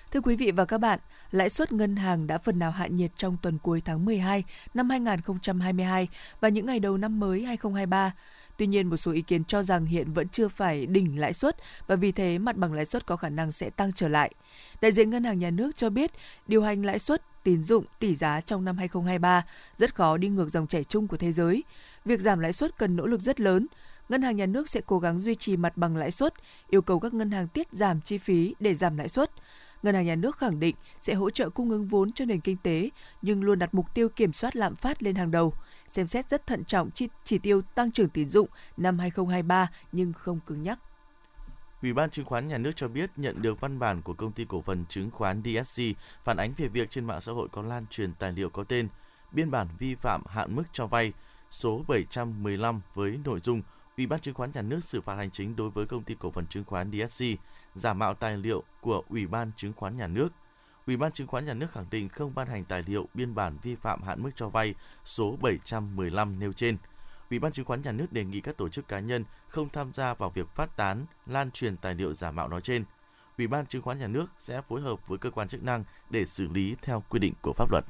Thưa 0.11 0.21
quý 0.21 0.35
vị 0.35 0.51
và 0.51 0.65
các 0.65 0.77
bạn, 0.77 0.99
lãi 1.31 1.49
suất 1.49 1.71
ngân 1.71 1.95
hàng 1.95 2.27
đã 2.27 2.37
phần 2.37 2.59
nào 2.59 2.71
hạ 2.71 2.87
nhiệt 2.87 3.11
trong 3.17 3.37
tuần 3.41 3.57
cuối 3.57 3.81
tháng 3.85 4.05
12 4.05 4.43
năm 4.73 4.89
2022 4.89 6.07
và 6.39 6.49
những 6.49 6.65
ngày 6.65 6.79
đầu 6.79 6.97
năm 6.97 7.19
mới 7.19 7.43
2023. 7.43 8.13
Tuy 8.57 8.67
nhiên, 8.67 8.87
một 8.87 8.97
số 8.97 9.11
ý 9.11 9.21
kiến 9.21 9.43
cho 9.43 9.63
rằng 9.63 9.85
hiện 9.85 10.13
vẫn 10.13 10.29
chưa 10.29 10.47
phải 10.47 10.85
đỉnh 10.85 11.19
lãi 11.19 11.33
suất 11.33 11.57
và 11.87 11.95
vì 11.95 12.11
thế 12.11 12.37
mặt 12.37 12.57
bằng 12.57 12.73
lãi 12.73 12.85
suất 12.85 13.05
có 13.05 13.15
khả 13.15 13.29
năng 13.29 13.51
sẽ 13.51 13.69
tăng 13.69 13.93
trở 13.93 14.07
lại. 14.07 14.31
Đại 14.81 14.91
diện 14.91 15.09
Ngân 15.09 15.23
hàng 15.23 15.39
Nhà 15.39 15.49
nước 15.49 15.77
cho 15.77 15.89
biết, 15.89 16.11
điều 16.47 16.63
hành 16.63 16.85
lãi 16.85 16.99
suất, 16.99 17.21
tín 17.43 17.63
dụng, 17.63 17.85
tỷ 17.99 18.15
giá 18.15 18.41
trong 18.41 18.65
năm 18.65 18.77
2023 18.77 19.45
rất 19.77 19.95
khó 19.95 20.17
đi 20.17 20.29
ngược 20.29 20.49
dòng 20.49 20.67
chảy 20.67 20.83
chung 20.83 21.07
của 21.07 21.17
thế 21.17 21.31
giới. 21.31 21.63
Việc 22.05 22.19
giảm 22.19 22.39
lãi 22.39 22.53
suất 22.53 22.77
cần 22.77 22.95
nỗ 22.95 23.05
lực 23.05 23.21
rất 23.21 23.39
lớn. 23.39 23.67
Ngân 24.09 24.21
hàng 24.21 24.35
Nhà 24.35 24.45
nước 24.45 24.69
sẽ 24.69 24.81
cố 24.85 24.99
gắng 24.99 25.19
duy 25.19 25.35
trì 25.35 25.57
mặt 25.57 25.77
bằng 25.77 25.97
lãi 25.97 26.11
suất, 26.11 26.33
yêu 26.69 26.81
cầu 26.81 26.99
các 26.99 27.13
ngân 27.13 27.31
hàng 27.31 27.47
tiết 27.47 27.67
giảm 27.71 28.01
chi 28.01 28.17
phí 28.17 28.55
để 28.59 28.73
giảm 28.73 28.97
lãi 28.97 29.09
suất. 29.09 29.31
Ngân 29.83 29.95
hàng 29.95 30.05
Nhà 30.05 30.15
nước 30.15 30.37
khẳng 30.37 30.59
định 30.59 30.75
sẽ 31.01 31.13
hỗ 31.13 31.29
trợ 31.29 31.49
cung 31.49 31.69
ứng 31.69 31.87
vốn 31.87 32.11
cho 32.11 32.25
nền 32.25 32.41
kinh 32.41 32.57
tế, 32.57 32.89
nhưng 33.21 33.43
luôn 33.43 33.59
đặt 33.59 33.73
mục 33.73 33.93
tiêu 33.93 34.09
kiểm 34.09 34.33
soát 34.33 34.55
lạm 34.55 34.75
phát 34.75 35.03
lên 35.03 35.15
hàng 35.15 35.31
đầu, 35.31 35.53
xem 35.87 36.07
xét 36.07 36.29
rất 36.29 36.47
thận 36.47 36.65
trọng 36.65 36.91
chi 36.91 37.07
chỉ 37.23 37.37
tiêu 37.37 37.61
tăng 37.75 37.91
trưởng 37.91 38.09
tín 38.09 38.29
dụng 38.29 38.47
năm 38.77 38.99
2023 38.99 39.69
nhưng 39.91 40.13
không 40.13 40.39
cứng 40.45 40.63
nhắc. 40.63 40.79
Ủy 41.81 41.93
ban 41.93 42.09
chứng 42.09 42.25
khoán 42.25 42.47
nhà 42.47 42.57
nước 42.57 42.71
cho 42.75 42.87
biết 42.87 43.09
nhận 43.15 43.41
được 43.41 43.61
văn 43.61 43.79
bản 43.79 44.01
của 44.01 44.13
công 44.13 44.31
ty 44.31 44.45
cổ 44.45 44.61
phần 44.61 44.85
chứng 44.89 45.11
khoán 45.11 45.43
DSC 45.43 45.81
phản 46.23 46.37
ánh 46.37 46.53
về 46.57 46.67
việc 46.67 46.89
trên 46.89 47.05
mạng 47.05 47.21
xã 47.21 47.31
hội 47.31 47.47
có 47.51 47.61
lan 47.61 47.85
truyền 47.89 48.13
tài 48.13 48.31
liệu 48.31 48.49
có 48.49 48.63
tên 48.63 48.87
biên 49.31 49.51
bản 49.51 49.67
vi 49.79 49.95
phạm 49.95 50.25
hạn 50.25 50.55
mức 50.55 50.63
cho 50.73 50.87
vay 50.87 51.13
số 51.49 51.85
715 51.87 52.81
với 52.93 53.19
nội 53.25 53.39
dung 53.43 53.61
Ủy 53.97 54.07
ban 54.07 54.19
chứng 54.19 54.33
khoán 54.33 54.51
nhà 54.53 54.61
nước 54.61 54.83
xử 54.83 55.01
phạt 55.01 55.15
hành 55.15 55.31
chính 55.31 55.55
đối 55.55 55.69
với 55.69 55.85
công 55.85 56.03
ty 56.03 56.15
cổ 56.19 56.31
phần 56.31 56.47
chứng 56.47 56.63
khoán 56.63 56.91
DSC 56.91 57.25
giả 57.75 57.93
mạo 57.93 58.13
tài 58.13 58.37
liệu 58.37 58.63
của 58.81 59.03
Ủy 59.09 59.27
ban 59.27 59.51
Chứng 59.57 59.73
khoán 59.73 59.97
Nhà 59.97 60.07
nước. 60.07 60.29
Ủy 60.87 60.97
ban 60.97 61.11
Chứng 61.11 61.27
khoán 61.27 61.45
Nhà 61.45 61.53
nước 61.53 61.71
khẳng 61.71 61.89
định 61.91 62.09
không 62.09 62.35
ban 62.35 62.47
hành 62.47 62.65
tài 62.65 62.83
liệu 62.87 63.07
biên 63.13 63.35
bản 63.35 63.57
vi 63.61 63.75
phạm 63.75 64.03
hạn 64.03 64.23
mức 64.23 64.31
cho 64.35 64.49
vay 64.49 64.75
số 65.03 65.37
715 65.41 66.39
nêu 66.39 66.53
trên. 66.53 66.77
Ủy 67.29 67.39
ban 67.39 67.51
Chứng 67.51 67.65
khoán 67.65 67.81
Nhà 67.81 67.91
nước 67.91 68.11
đề 68.11 68.23
nghị 68.23 68.41
các 68.41 68.57
tổ 68.57 68.69
chức 68.69 68.87
cá 68.87 68.99
nhân 68.99 69.25
không 69.47 69.69
tham 69.69 69.93
gia 69.93 70.13
vào 70.13 70.29
việc 70.29 70.47
phát 70.55 70.77
tán, 70.77 71.05
lan 71.25 71.51
truyền 71.51 71.77
tài 71.77 71.95
liệu 71.95 72.13
giả 72.13 72.31
mạo 72.31 72.47
nói 72.47 72.61
trên. 72.61 72.83
Ủy 73.37 73.47
ban 73.47 73.65
Chứng 73.65 73.81
khoán 73.81 73.99
Nhà 73.99 74.07
nước 74.07 74.25
sẽ 74.37 74.61
phối 74.61 74.81
hợp 74.81 75.07
với 75.07 75.17
cơ 75.17 75.29
quan 75.29 75.47
chức 75.47 75.63
năng 75.63 75.83
để 76.09 76.25
xử 76.25 76.47
lý 76.47 76.75
theo 76.81 77.03
quy 77.09 77.19
định 77.19 77.33
của 77.41 77.53
pháp 77.53 77.71
luật. 77.71 77.85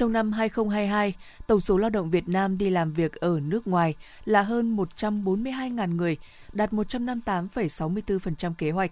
Trong 0.00 0.12
năm 0.12 0.32
2022, 0.32 1.14
tổng 1.46 1.60
số 1.60 1.76
lao 1.78 1.90
động 1.90 2.10
Việt 2.10 2.28
Nam 2.28 2.58
đi 2.58 2.70
làm 2.70 2.92
việc 2.92 3.12
ở 3.12 3.40
nước 3.42 3.66
ngoài 3.66 3.94
là 4.24 4.42
hơn 4.42 4.76
142.000 4.76 5.96
người, 5.96 6.16
đạt 6.52 6.72
158,64% 6.72 8.54
kế 8.54 8.70
hoạch. 8.70 8.90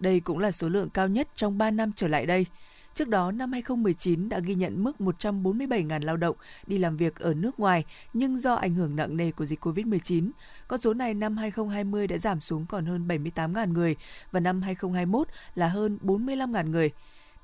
Đây 0.00 0.20
cũng 0.20 0.38
là 0.38 0.50
số 0.50 0.68
lượng 0.68 0.90
cao 0.90 1.08
nhất 1.08 1.28
trong 1.34 1.58
3 1.58 1.70
năm 1.70 1.92
trở 1.96 2.08
lại 2.08 2.26
đây. 2.26 2.46
Trước 2.94 3.08
đó, 3.08 3.30
năm 3.30 3.52
2019 3.52 4.28
đã 4.28 4.38
ghi 4.38 4.54
nhận 4.54 4.84
mức 4.84 4.96
147.000 4.98 6.04
lao 6.04 6.16
động 6.16 6.36
đi 6.66 6.78
làm 6.78 6.96
việc 6.96 7.16
ở 7.16 7.34
nước 7.34 7.60
ngoài, 7.60 7.84
nhưng 8.12 8.38
do 8.38 8.54
ảnh 8.54 8.74
hưởng 8.74 8.96
nặng 8.96 9.16
nề 9.16 9.30
của 9.30 9.44
dịch 9.44 9.64
COVID-19, 9.64 10.30
con 10.68 10.80
số 10.80 10.94
này 10.94 11.14
năm 11.14 11.36
2020 11.36 12.06
đã 12.06 12.18
giảm 12.18 12.40
xuống 12.40 12.66
còn 12.66 12.86
hơn 12.86 13.08
78.000 13.08 13.72
người 13.72 13.96
và 14.32 14.40
năm 14.40 14.62
2021 14.62 15.28
là 15.54 15.68
hơn 15.68 15.98
45.000 16.02 16.70
người. 16.70 16.90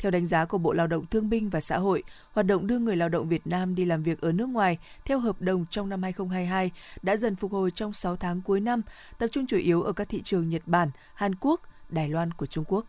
Theo 0.02 0.10
đánh 0.10 0.26
giá 0.26 0.44
của 0.44 0.58
Bộ 0.58 0.72
Lao 0.72 0.86
động 0.86 1.06
Thương 1.06 1.30
binh 1.30 1.50
và 1.50 1.60
Xã 1.60 1.78
hội, 1.78 2.02
hoạt 2.32 2.46
động 2.46 2.66
đưa 2.66 2.78
người 2.78 2.96
lao 2.96 3.08
động 3.08 3.28
Việt 3.28 3.46
Nam 3.46 3.74
đi 3.74 3.84
làm 3.84 4.02
việc 4.02 4.20
ở 4.20 4.32
nước 4.32 4.48
ngoài 4.48 4.78
theo 5.04 5.18
hợp 5.18 5.40
đồng 5.40 5.66
trong 5.70 5.88
năm 5.88 6.02
2022 6.02 6.70
đã 7.02 7.16
dần 7.16 7.36
phục 7.36 7.52
hồi 7.52 7.70
trong 7.70 7.92
6 7.92 8.16
tháng 8.16 8.40
cuối 8.40 8.60
năm, 8.60 8.82
tập 9.18 9.26
trung 9.32 9.46
chủ 9.46 9.56
yếu 9.56 9.82
ở 9.82 9.92
các 9.92 10.08
thị 10.08 10.22
trường 10.24 10.48
Nhật 10.48 10.62
Bản, 10.66 10.90
Hàn 11.14 11.34
Quốc, 11.34 11.60
Đài 11.88 12.08
Loan 12.08 12.32
của 12.32 12.46
Trung 12.46 12.64
Quốc. 12.68 12.86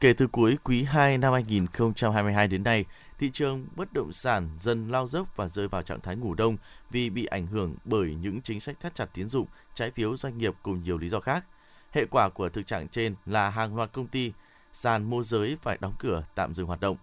Kể 0.00 0.12
từ 0.12 0.26
cuối 0.26 0.58
quý 0.64 0.82
2 0.82 1.18
năm 1.18 1.32
2022 1.32 2.48
đến 2.48 2.62
nay, 2.62 2.84
thị 3.18 3.30
trường 3.32 3.66
bất 3.76 3.92
động 3.92 4.12
sản 4.12 4.50
dần 4.60 4.90
lao 4.90 5.06
dốc 5.06 5.36
và 5.36 5.48
rơi 5.48 5.68
vào 5.68 5.82
trạng 5.82 6.00
thái 6.00 6.16
ngủ 6.16 6.34
đông 6.34 6.56
vì 6.90 7.10
bị 7.10 7.24
ảnh 7.24 7.46
hưởng 7.46 7.74
bởi 7.84 8.14
những 8.14 8.40
chính 8.42 8.60
sách 8.60 8.80
thắt 8.80 8.94
chặt 8.94 9.06
tín 9.14 9.28
dụng, 9.28 9.46
trái 9.74 9.90
phiếu 9.90 10.16
doanh 10.16 10.38
nghiệp 10.38 10.54
cùng 10.62 10.82
nhiều 10.82 10.98
lý 10.98 11.08
do 11.08 11.20
khác. 11.20 11.44
Hệ 11.90 12.04
quả 12.10 12.28
của 12.28 12.48
thực 12.48 12.66
trạng 12.66 12.88
trên 12.88 13.14
là 13.26 13.50
hàng 13.50 13.76
loạt 13.76 13.92
công 13.92 14.06
ty, 14.06 14.32
sàn 14.78 15.10
môi 15.10 15.24
giới 15.24 15.56
phải 15.62 15.78
đóng 15.80 15.94
cửa, 15.98 16.22
tạm 16.34 16.54
dừng 16.54 16.66
hoạt 16.66 16.80
động. 16.80 16.96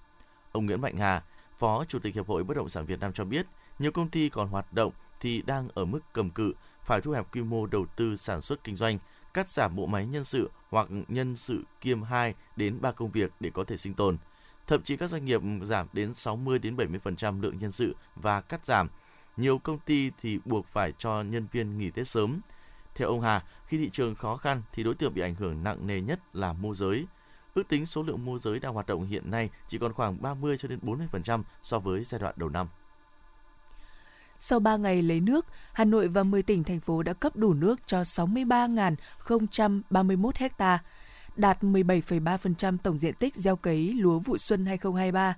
Ông 0.51 0.65
Nguyễn 0.65 0.81
Mạnh 0.81 0.97
Hà, 0.97 1.23
Phó 1.57 1.85
Chủ 1.85 1.99
tịch 1.99 2.15
Hiệp 2.15 2.27
hội 2.27 2.43
Bất 2.43 2.57
động 2.57 2.69
sản 2.69 2.85
Việt 2.85 2.99
Nam 2.99 3.13
cho 3.13 3.25
biết, 3.25 3.45
nhiều 3.79 3.91
công 3.91 4.09
ty 4.09 4.29
còn 4.29 4.47
hoạt 4.47 4.73
động 4.73 4.93
thì 5.19 5.41
đang 5.41 5.67
ở 5.73 5.85
mức 5.85 5.99
cầm 6.13 6.29
cự, 6.29 6.53
phải 6.85 7.01
thu 7.01 7.11
hẹp 7.11 7.35
quy 7.35 7.41
mô 7.43 7.65
đầu 7.65 7.85
tư 7.95 8.15
sản 8.15 8.41
xuất 8.41 8.63
kinh 8.63 8.75
doanh, 8.75 8.99
cắt 9.33 9.49
giảm 9.49 9.75
bộ 9.75 9.85
máy 9.85 10.05
nhân 10.05 10.23
sự 10.23 10.49
hoặc 10.69 10.87
nhân 11.07 11.35
sự 11.35 11.63
kiêm 11.81 12.03
2 12.03 12.33
đến 12.55 12.81
3 12.81 12.91
công 12.91 13.11
việc 13.11 13.31
để 13.39 13.49
có 13.53 13.63
thể 13.63 13.77
sinh 13.77 13.93
tồn. 13.93 14.17
Thậm 14.67 14.83
chí 14.83 14.97
các 14.97 15.09
doanh 15.09 15.25
nghiệp 15.25 15.41
giảm 15.61 15.87
đến 15.93 16.13
60 16.13 16.59
đến 16.59 16.75
70% 16.75 17.41
lượng 17.41 17.59
nhân 17.59 17.71
sự 17.71 17.95
và 18.15 18.41
cắt 18.41 18.65
giảm. 18.65 18.89
Nhiều 19.37 19.57
công 19.57 19.79
ty 19.79 20.11
thì 20.21 20.39
buộc 20.45 20.67
phải 20.67 20.91
cho 20.97 21.21
nhân 21.21 21.47
viên 21.51 21.77
nghỉ 21.77 21.91
Tết 21.91 22.07
sớm. 22.07 22.39
Theo 22.95 23.07
ông 23.07 23.21
Hà, 23.21 23.43
khi 23.67 23.77
thị 23.77 23.89
trường 23.89 24.15
khó 24.15 24.37
khăn 24.37 24.61
thì 24.71 24.83
đối 24.83 24.93
tượng 24.93 25.13
bị 25.13 25.21
ảnh 25.21 25.35
hưởng 25.35 25.63
nặng 25.63 25.87
nề 25.87 26.01
nhất 26.01 26.19
là 26.33 26.53
môi 26.53 26.75
giới. 26.75 27.05
Ước 27.55 27.67
tính 27.67 27.85
số 27.85 28.03
lượng 28.03 28.25
môi 28.25 28.39
giới 28.39 28.59
đang 28.59 28.73
hoạt 28.73 28.87
động 28.87 29.05
hiện 29.05 29.31
nay 29.31 29.49
chỉ 29.67 29.77
còn 29.77 29.93
khoảng 29.93 30.21
30 30.21 30.57
cho 30.57 30.67
đến 30.67 30.79
40% 30.81 31.43
so 31.63 31.79
với 31.79 32.03
giai 32.03 32.19
đoạn 32.19 32.33
đầu 32.37 32.49
năm. 32.49 32.67
Sau 34.39 34.59
3 34.59 34.77
ngày 34.77 35.01
lấy 35.01 35.19
nước, 35.19 35.45
Hà 35.73 35.85
Nội 35.85 36.07
và 36.07 36.23
10 36.23 36.43
tỉnh 36.43 36.63
thành 36.63 36.79
phố 36.79 37.03
đã 37.03 37.13
cấp 37.13 37.35
đủ 37.35 37.53
nước 37.53 37.87
cho 37.87 38.01
63.031 38.01 40.49
ha, 40.59 40.83
đạt 41.35 41.63
17,3% 41.63 42.77
tổng 42.83 42.99
diện 42.99 43.13
tích 43.13 43.35
gieo 43.35 43.55
cấy 43.55 43.93
lúa 43.93 44.19
vụ 44.19 44.37
xuân 44.37 44.65
2023. 44.65 45.35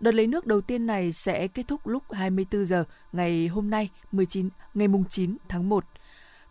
Đợt 0.00 0.14
lấy 0.14 0.26
nước 0.26 0.46
đầu 0.46 0.60
tiên 0.60 0.86
này 0.86 1.12
sẽ 1.12 1.48
kết 1.48 1.68
thúc 1.68 1.86
lúc 1.86 2.12
24 2.12 2.64
giờ 2.64 2.84
ngày 3.12 3.48
hôm 3.48 3.70
nay 3.70 3.90
19 4.12 4.48
ngày 4.74 4.88
mùng 4.88 5.04
9 5.08 5.36
tháng 5.48 5.68
1. 5.68 5.84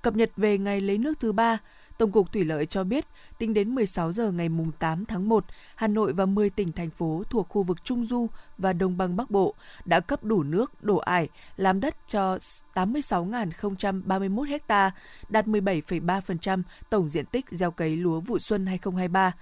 Cập 0.01 0.15
nhật 0.15 0.31
về 0.37 0.57
ngày 0.57 0.81
lấy 0.81 0.97
nước 0.97 1.19
thứ 1.19 1.31
ba, 1.31 1.57
Tổng 2.00 2.12
cục 2.12 2.32
Thủy 2.34 2.46
lợi 2.46 2.65
cho 2.65 2.84
biết, 2.84 3.06
tính 3.38 3.53
đến 3.53 3.75
16 3.75 4.12
giờ 4.12 4.32
ngày 4.32 4.50
8 4.79 5.06
tháng 5.06 5.29
1, 5.29 5.46
Hà 5.75 5.88
Nội 5.88 6.13
và 6.13 6.25
10 6.25 6.50
tỉnh 6.50 6.72
thành 6.72 6.89
phố 6.89 7.24
thuộc 7.29 7.50
khu 7.50 7.63
vực 7.63 7.77
Trung 7.84 8.08
Du 8.08 8.27
và 8.58 8.74
Đồng 8.74 8.98
Bằng 8.98 9.15
Bắc 9.15 9.32
Bộ 9.32 9.53
đã 9.86 10.00
cấp 10.00 10.24
đủ 10.24 10.44
nước 10.44 10.84
đổ 10.84 10.98
ải, 10.98 11.29
làm 11.58 11.79
đất 11.79 11.96
cho 12.08 12.38
86.031 12.74 14.60
ha, 14.68 14.91
đạt 15.29 15.48
17,3% 15.48 16.62
tổng 16.89 17.10
diện 17.10 17.25
tích 17.25 17.46
gieo 17.50 17.72
cấy 17.72 17.96
lúa 17.96 18.20
vụ 18.20 18.39
xuân 18.39 18.65
2023. 18.65 19.34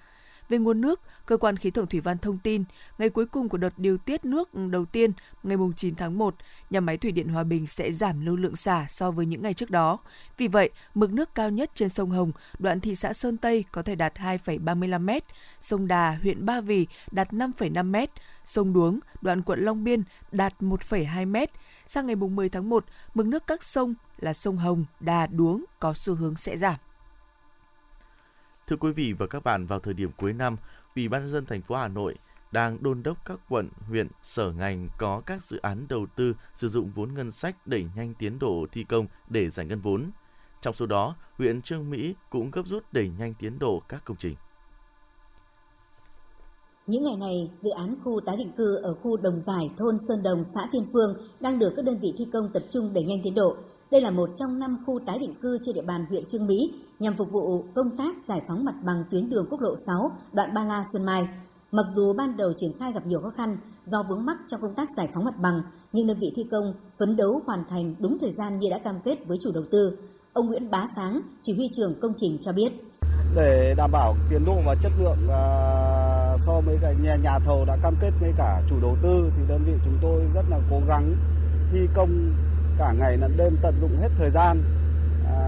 Về 0.50 0.58
nguồn 0.58 0.82
nước, 0.82 1.02
Cơ 1.28 1.38
quan 1.38 1.58
Khí 1.58 1.72
tượng 1.72 1.88
Thủy 1.88 2.00
văn 2.00 2.18
thông 2.18 2.38
tin, 2.38 2.64
ngày 2.98 3.10
cuối 3.10 3.26
cùng 3.26 3.50
của 3.50 3.58
đợt 3.58 3.74
điều 3.78 3.98
tiết 3.98 4.26
nước 4.26 4.50
đầu 4.54 4.86
tiên, 4.86 5.12
ngày 5.44 5.58
9 5.76 5.96
tháng 5.96 6.18
1, 6.18 6.36
nhà 6.70 6.80
máy 6.80 6.98
Thủy 6.98 7.12
điện 7.12 7.28
Hòa 7.28 7.44
Bình 7.44 7.68
sẽ 7.68 7.92
giảm 7.92 8.26
lưu 8.26 8.36
lượng 8.36 8.56
xả 8.56 8.86
so 8.90 9.12
với 9.12 9.26
những 9.26 9.42
ngày 9.42 9.54
trước 9.54 9.70
đó. 9.70 9.98
Vì 10.38 10.48
vậy, 10.48 10.70
mực 10.94 11.14
nước 11.14 11.36
cao 11.36 11.50
nhất 11.50 11.72
trên 11.76 11.90
sông 11.90 12.10
Hồng, 12.10 12.32
đoạn 12.60 12.80
thị 12.80 12.96
xã 12.96 13.14
Sơn 13.14 13.38
Tây 13.38 13.66
có 13.72 13.82
thể 13.82 13.96
đạt 13.96 14.14
2,35 14.16 15.02
m, 15.02 15.10
sông 15.62 15.88
Đà, 15.88 16.18
huyện 16.22 16.46
Ba 16.46 16.62
Vì 16.62 16.88
đạt 17.12 17.34
5,5 17.34 17.92
m, 17.92 18.06
sông 18.46 18.74
Đuống, 18.74 19.00
đoạn 19.22 19.42
quận 19.42 19.60
Long 19.60 19.84
Biên 19.84 20.04
đạt 20.32 20.54
1,2 20.60 21.28
m. 21.32 21.36
Sang 21.88 22.06
ngày 22.06 22.16
10 22.16 22.50
tháng 22.50 22.70
1, 22.70 22.86
mực 23.14 23.26
nước 23.26 23.48
các 23.48 23.64
sông 23.64 23.94
là 24.20 24.34
sông 24.34 24.58
Hồng, 24.58 24.86
Đà, 25.00 25.28
Đuống 25.28 25.66
có 25.80 25.94
xu 25.94 26.16
hướng 26.16 26.36
sẽ 26.36 26.58
giảm. 26.58 26.76
Thưa 28.68 28.76
quý 28.80 28.92
vị 28.92 29.14
và 29.14 29.28
các 29.28 29.44
bạn, 29.44 29.66
vào 29.66 29.80
thời 29.80 29.94
điểm 29.94 30.10
cuối 30.18 30.34
năm, 30.34 30.58
Ủy 30.96 31.08
ban 31.08 31.22
nhân 31.22 31.32
dân 31.32 31.46
thành 31.46 31.62
phố 31.62 31.76
Hà 31.76 31.88
Nội 31.88 32.16
đang 32.52 32.84
đôn 32.84 33.04
đốc 33.04 33.26
các 33.26 33.40
quận, 33.50 33.70
huyện, 33.88 34.08
sở 34.24 34.52
ngành 34.52 34.90
có 34.98 35.22
các 35.26 35.44
dự 35.44 35.58
án 35.62 35.86
đầu 35.90 36.06
tư 36.16 36.36
sử 36.56 36.70
dụng 36.70 36.92
vốn 36.96 37.14
ngân 37.14 37.32
sách 37.32 37.68
đẩy 37.68 37.86
nhanh 37.96 38.14
tiến 38.14 38.40
độ 38.40 38.66
thi 38.72 38.84
công 38.84 39.08
để 39.30 39.50
giải 39.50 39.66
ngân 39.66 39.82
vốn. 39.82 40.12
Trong 40.62 40.74
số 40.74 40.86
đó, 40.86 41.16
huyện 41.38 41.62
Trương 41.62 41.90
Mỹ 41.90 42.16
cũng 42.30 42.52
gấp 42.52 42.62
rút 42.66 42.84
đẩy 42.92 43.10
nhanh 43.20 43.34
tiến 43.40 43.60
độ 43.60 43.82
các 43.90 44.06
công 44.06 44.18
trình. 44.18 44.36
Những 46.88 47.04
ngày 47.04 47.16
này, 47.20 47.52
dự 47.62 47.70
án 47.70 47.96
khu 48.04 48.22
tái 48.26 48.36
định 48.38 48.52
cư 48.58 48.76
ở 48.76 48.94
khu 48.94 49.18
Đồng 49.18 49.40
Giải, 49.48 49.70
thôn 49.78 49.98
Sơn 50.08 50.24
Đồng, 50.24 50.44
xã 50.56 50.62
Thiên 50.72 50.86
Phương 50.94 51.28
đang 51.40 51.60
được 51.60 51.74
các 51.76 51.86
đơn 51.86 52.00
vị 52.02 52.14
thi 52.18 52.26
công 52.34 52.50
tập 52.54 52.64
trung 52.70 52.94
đẩy 52.94 53.04
nhanh 53.04 53.20
tiến 53.24 53.36
độ. 53.36 53.58
Đây 53.92 54.02
là 54.02 54.12
một 54.12 54.30
trong 54.36 54.60
năm 54.60 54.78
khu 54.86 55.00
tái 55.06 55.20
định 55.20 55.36
cư 55.42 55.58
trên 55.62 55.76
địa 55.76 55.82
bàn 55.82 56.06
huyện 56.10 56.24
Trương 56.26 56.46
Mỹ 56.46 56.74
nhằm 57.00 57.14
phục 57.18 57.32
vụ 57.32 57.66
công 57.76 57.98
tác 57.98 58.16
giải 58.28 58.42
phóng 58.48 58.66
mặt 58.66 58.76
bằng 58.86 59.04
tuyến 59.12 59.30
đường 59.30 59.46
quốc 59.50 59.62
lộ 59.62 59.76
6 59.88 60.12
đoạn 60.34 60.54
Ba 60.54 60.64
La 60.64 60.84
Xuân 60.94 61.06
Mai. 61.06 61.28
Mặc 61.72 61.86
dù 61.96 62.14
ban 62.14 62.38
đầu 62.38 62.54
triển 62.58 62.72
khai 62.80 62.92
gặp 62.94 63.06
nhiều 63.06 63.22
khó 63.22 63.30
khăn 63.30 63.58
do 63.86 64.04
vướng 64.10 64.26
mắc 64.26 64.38
trong 64.48 64.62
công 64.62 64.76
tác 64.76 64.88
giải 64.98 65.08
phóng 65.14 65.26
mặt 65.26 65.38
bằng, 65.42 65.62
nhưng 65.94 66.08
đơn 66.08 66.18
vị 66.20 66.32
thi 66.36 66.44
công 66.52 66.74
phấn 67.00 67.16
đấu 67.16 67.42
hoàn 67.46 67.64
thành 67.70 67.96
đúng 68.00 68.18
thời 68.22 68.32
gian 68.32 68.60
như 68.60 68.70
đã 68.70 68.78
cam 68.78 69.00
kết 69.04 69.18
với 69.28 69.38
chủ 69.42 69.52
đầu 69.52 69.64
tư. 69.72 69.98
Ông 70.34 70.48
Nguyễn 70.48 70.72
Bá 70.72 70.86
Sáng, 70.96 71.22
chỉ 71.42 71.54
huy 71.54 71.70
trưởng 71.74 72.00
công 72.02 72.14
trình 72.18 72.38
cho 72.42 72.52
biết. 72.52 72.70
Để 73.36 73.74
đảm 73.78 73.92
bảo 73.92 74.16
tiến 74.30 74.46
độ 74.46 74.56
và 74.66 74.76
chất 74.84 74.92
lượng 75.00 75.30
à, 75.30 76.38
so 76.38 76.62
với 76.66 76.78
cả 76.82 76.94
nhà, 77.04 77.16
nhà 77.16 77.40
thầu 77.46 77.66
đã 77.66 77.78
cam 77.84 77.96
kết 78.02 78.12
với 78.22 78.32
cả 78.38 78.62
chủ 78.70 78.76
đầu 78.82 78.98
tư 79.04 79.32
thì 79.38 79.44
đơn 79.50 79.62
vị 79.66 79.74
chúng 79.86 79.98
tôi 80.02 80.22
rất 80.34 80.46
là 80.50 80.60
cố 80.70 80.82
gắng 80.88 81.16
thi 81.72 81.80
công 81.96 82.34
cả 82.78 82.94
ngày 83.00 83.18
lẫn 83.18 83.38
đêm 83.38 83.58
tận 83.62 83.76
dụng 83.82 83.98
hết 84.02 84.10
thời 84.18 84.30
gian 84.30 84.64
à, 85.26 85.40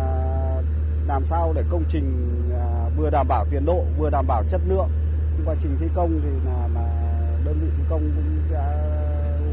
làm 1.07 1.23
sao 1.25 1.53
để 1.55 1.63
công 1.69 1.83
trình 1.89 2.29
à, 2.53 2.89
vừa 2.97 3.09
đảm 3.09 3.27
bảo 3.27 3.45
tiến 3.51 3.65
độ 3.65 3.83
vừa 3.99 4.09
đảm 4.09 4.27
bảo 4.27 4.43
chất 4.49 4.61
lượng 4.67 4.89
quá 5.45 5.55
trình 5.61 5.77
thi 5.79 5.85
công 5.95 6.21
thì 6.23 6.29
là, 6.45 6.67
là 6.73 7.09
đơn 7.45 7.59
vị 7.61 7.67
thi 7.77 7.83
công 7.89 8.01
cũng 8.01 8.53
đã 8.53 8.89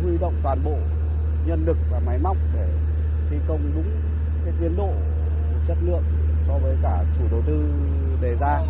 huy 0.02 0.18
động 0.18 0.35
toàn 0.42 0.64
bộ 0.64 0.76
nhân 1.47 1.64
lực 1.66 1.76
và 1.90 2.00
máy 2.06 2.18
móc 2.18 2.37
để 2.54 2.68
thi 3.30 3.37
công 3.49 3.61
đúng 3.75 3.90
cái 4.45 4.54
tiến 4.61 4.76
độ 4.76 4.90
chất 5.68 5.76
lượng 5.83 6.02
so 6.47 6.59
với 6.62 6.76
cả 6.83 7.04
chủ 7.18 7.25
đầu 7.30 7.42
tư 7.47 7.68
đề 8.23 8.37
ra. 8.40 8.61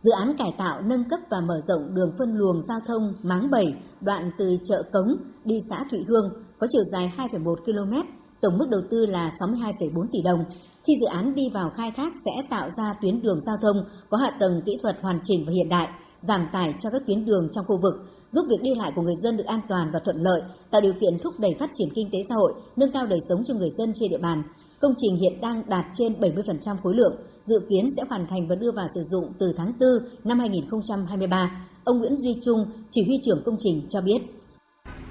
Dự 0.00 0.10
án 0.18 0.36
cải 0.38 0.54
tạo 0.58 0.82
nâng 0.82 1.08
cấp 1.10 1.20
và 1.30 1.40
mở 1.40 1.60
rộng 1.68 1.94
đường 1.94 2.12
phân 2.18 2.36
luồng 2.36 2.62
giao 2.62 2.78
thông 2.86 3.14
Máng 3.22 3.50
7 3.50 3.74
đoạn 4.00 4.30
từ 4.38 4.56
chợ 4.64 4.82
Cống 4.92 5.16
đi 5.44 5.58
xã 5.70 5.84
Thụy 5.90 6.04
Hương 6.08 6.32
có 6.58 6.66
chiều 6.70 6.82
dài 6.92 7.12
2,1 7.16 7.54
km 7.54 8.13
tổng 8.44 8.58
mức 8.58 8.66
đầu 8.70 8.80
tư 8.90 9.06
là 9.06 9.30
62,4 9.40 10.06
tỷ 10.12 10.22
đồng. 10.24 10.44
Khi 10.86 10.92
dự 11.00 11.06
án 11.06 11.34
đi 11.34 11.42
vào 11.54 11.70
khai 11.76 11.90
thác 11.96 12.12
sẽ 12.24 12.32
tạo 12.50 12.70
ra 12.76 12.94
tuyến 13.02 13.22
đường 13.22 13.40
giao 13.46 13.56
thông 13.62 13.76
có 14.10 14.16
hạ 14.16 14.30
tầng 14.40 14.60
kỹ 14.66 14.78
thuật 14.82 14.96
hoàn 15.02 15.20
chỉnh 15.24 15.44
và 15.46 15.52
hiện 15.52 15.68
đại, 15.68 15.88
giảm 16.20 16.48
tải 16.52 16.74
cho 16.80 16.90
các 16.90 17.02
tuyến 17.06 17.24
đường 17.24 17.48
trong 17.52 17.64
khu 17.68 17.78
vực, 17.82 17.94
giúp 18.32 18.46
việc 18.48 18.62
đi 18.62 18.70
lại 18.74 18.92
của 18.96 19.02
người 19.02 19.14
dân 19.22 19.36
được 19.36 19.46
an 19.46 19.60
toàn 19.68 19.90
và 19.92 19.98
thuận 20.04 20.16
lợi, 20.16 20.42
tạo 20.70 20.80
điều 20.80 20.92
kiện 20.92 21.18
thúc 21.22 21.34
đẩy 21.38 21.54
phát 21.58 21.70
triển 21.74 21.88
kinh 21.94 22.08
tế 22.12 22.18
xã 22.28 22.34
hội, 22.34 22.54
nâng 22.76 22.92
cao 22.92 23.06
đời 23.06 23.18
sống 23.28 23.42
cho 23.44 23.54
người 23.54 23.70
dân 23.78 23.92
trên 23.94 24.10
địa 24.10 24.18
bàn. 24.18 24.42
Công 24.80 24.94
trình 24.98 25.16
hiện 25.16 25.40
đang 25.40 25.62
đạt 25.68 25.84
trên 25.94 26.12
70% 26.12 26.76
khối 26.82 26.94
lượng, 26.94 27.16
dự 27.44 27.60
kiến 27.68 27.88
sẽ 27.96 28.02
hoàn 28.08 28.26
thành 28.26 28.48
và 28.48 28.54
đưa 28.54 28.70
vào 28.72 28.86
sử 28.94 29.04
dụng 29.04 29.32
từ 29.38 29.52
tháng 29.56 29.72
4 29.80 29.88
năm 30.24 30.38
2023. 30.38 31.66
Ông 31.84 31.98
Nguyễn 31.98 32.16
Duy 32.16 32.36
Trung, 32.42 32.64
chỉ 32.90 33.04
huy 33.04 33.18
trưởng 33.22 33.42
công 33.44 33.56
trình 33.58 33.86
cho 33.88 34.00
biết. 34.00 34.18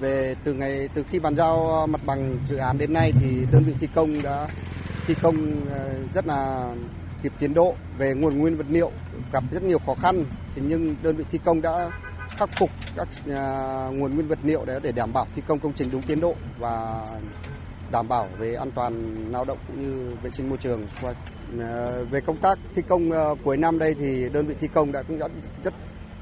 Về 0.03 0.35
từ 0.43 0.53
ngày, 0.53 0.89
từ 0.93 1.03
khi 1.03 1.19
bàn 1.19 1.35
giao 1.35 1.67
ờ, 1.67 1.85
mặt 1.87 2.01
bằng 2.05 2.37
dự 2.47 2.57
án 2.57 2.77
đến 2.77 2.93
nay 2.93 3.13
thì 3.21 3.45
đơn 3.51 3.63
vị 3.63 3.73
thi 3.79 3.87
công 3.95 4.21
đã 4.23 4.47
thi 5.07 5.13
công 5.21 5.65
ờ, 5.71 5.89
rất 6.13 6.27
là 6.27 6.69
kịp 7.21 7.31
tiến 7.39 7.53
độ 7.53 7.75
về 7.97 8.13
nguồn 8.13 8.37
nguyên 8.37 8.57
vật 8.57 8.65
liệu, 8.69 8.91
gặp 9.31 9.43
rất 9.51 9.63
nhiều 9.63 9.79
khó 9.85 9.95
khăn 9.95 10.25
thì 10.55 10.61
nhưng 10.65 10.95
đơn 11.03 11.15
vị 11.15 11.23
thi 11.31 11.39
công 11.45 11.61
đã 11.61 11.89
khắc 12.29 12.49
phục 12.57 12.69
các 12.95 13.07
ờ, 13.27 13.89
nguồn 13.93 14.15
nguyên 14.15 14.27
vật 14.27 14.39
liệu 14.43 14.65
để 14.65 14.79
để 14.83 14.91
đảm 14.91 15.13
bảo 15.13 15.27
thi 15.35 15.41
công 15.47 15.59
công 15.59 15.73
trình 15.73 15.89
đúng 15.91 16.01
tiến 16.01 16.19
độ 16.19 16.35
và 16.59 17.05
đảm 17.91 18.07
bảo 18.07 18.29
về 18.37 18.55
an 18.55 18.71
toàn 18.71 19.15
lao 19.31 19.45
động 19.45 19.57
cũng 19.67 19.81
như 19.81 20.15
vệ 20.23 20.29
sinh 20.29 20.49
môi 20.49 20.57
trường. 20.57 20.87
Và 21.01 21.13
về 22.11 22.21
công 22.21 22.37
tác 22.37 22.59
thi 22.75 22.81
công 22.87 23.09
cuối 23.43 23.57
năm 23.57 23.79
đây 23.79 23.95
thì 23.99 24.29
đơn 24.33 24.45
vị 24.45 24.55
thi 24.59 24.67
công 24.73 24.91
đã, 24.91 25.03
cũng 25.03 25.19
đã 25.19 25.27
rất 25.63 25.73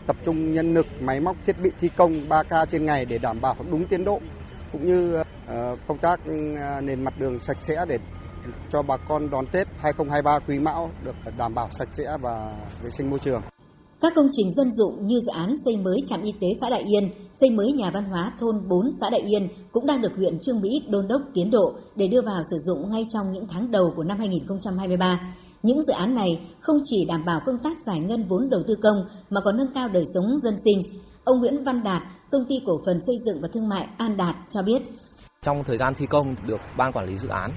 tập 0.07 0.15
trung 0.25 0.53
nhân 0.53 0.73
lực, 0.73 0.85
máy 1.01 1.19
móc, 1.19 1.35
thiết 1.45 1.55
bị 1.63 1.69
thi 1.79 1.89
công 1.97 2.29
3K 2.29 2.65
trên 2.65 2.85
ngày 2.85 3.05
để 3.05 3.17
đảm 3.17 3.41
bảo 3.41 3.55
đúng 3.71 3.87
tiến 3.87 4.03
độ 4.03 4.19
cũng 4.71 4.85
như 4.85 5.15
ờ, 5.47 5.75
công 5.87 5.97
tác 5.97 6.25
ừ, 6.25 6.33
nền 6.83 7.03
mặt 7.03 7.13
đường 7.19 7.39
sạch 7.39 7.57
sẽ 7.61 7.85
để 7.87 7.97
cho 8.69 8.81
bà 8.81 8.97
con 8.97 9.29
đón 9.29 9.45
Tết 9.51 9.67
2023 9.77 10.39
Quý 10.47 10.59
Mão 10.59 10.89
được 11.03 11.15
đảm 11.37 11.53
bảo 11.53 11.69
sạch 11.71 11.89
sẽ 11.91 12.17
và 12.21 12.53
vệ 12.83 12.89
sinh 12.89 13.09
môi 13.09 13.19
trường. 13.19 13.41
Các 14.01 14.13
công 14.15 14.27
trình 14.31 14.53
dân 14.53 14.71
dụng 14.73 15.07
như 15.07 15.19
dự 15.19 15.31
án 15.31 15.55
xây 15.65 15.77
mới 15.77 15.97
trạm 16.07 16.21
y 16.21 16.31
tế 16.41 16.47
xã 16.61 16.69
Đại 16.69 16.83
Yên, 16.87 17.11
xây 17.33 17.49
mới 17.49 17.71
nhà 17.71 17.91
văn 17.93 18.03
hóa 18.03 18.33
thôn 18.39 18.55
4 18.69 18.89
xã 19.01 19.09
Đại 19.09 19.21
Yên 19.21 19.47
cũng 19.71 19.85
đang 19.85 20.01
được 20.01 20.11
huyện 20.15 20.39
Trương 20.39 20.61
Mỹ 20.61 20.69
đôn 20.89 21.07
đốc 21.07 21.21
tiến 21.33 21.51
độ 21.51 21.73
để 21.95 22.07
đưa 22.07 22.21
vào 22.21 22.41
sử 22.51 22.57
dụng 22.59 22.89
ngay 22.89 23.05
trong 23.09 23.31
những 23.31 23.45
tháng 23.49 23.71
đầu 23.71 23.93
của 23.95 24.03
năm 24.03 24.17
2023. 24.17 25.35
Những 25.63 25.83
dự 25.87 25.93
án 25.93 26.15
này 26.15 26.39
không 26.59 26.77
chỉ 26.83 27.05
đảm 27.07 27.25
bảo 27.25 27.39
công 27.45 27.57
tác 27.63 27.77
giải 27.85 27.99
ngân 27.99 28.27
vốn 28.27 28.49
đầu 28.49 28.61
tư 28.67 28.75
công 28.83 28.95
mà 29.29 29.41
còn 29.41 29.57
nâng 29.57 29.73
cao 29.73 29.87
đời 29.87 30.03
sống 30.13 30.39
dân 30.43 30.55
sinh. 30.65 31.01
Ông 31.23 31.39
Nguyễn 31.39 31.63
Văn 31.63 31.83
Đạt, 31.83 32.01
công 32.31 32.45
ty 32.49 32.55
cổ 32.65 32.73
phần 32.85 32.99
xây 33.07 33.15
dựng 33.25 33.41
và 33.41 33.47
thương 33.53 33.69
mại 33.69 33.87
An 33.97 34.17
Đạt 34.17 34.35
cho 34.49 34.61
biết. 34.61 34.81
Trong 35.41 35.63
thời 35.63 35.77
gian 35.77 35.93
thi 35.93 36.05
công 36.05 36.35
được 36.47 36.61
ban 36.77 36.91
quản 36.91 37.05
lý 37.05 37.17
dự 37.17 37.29
án 37.29 37.51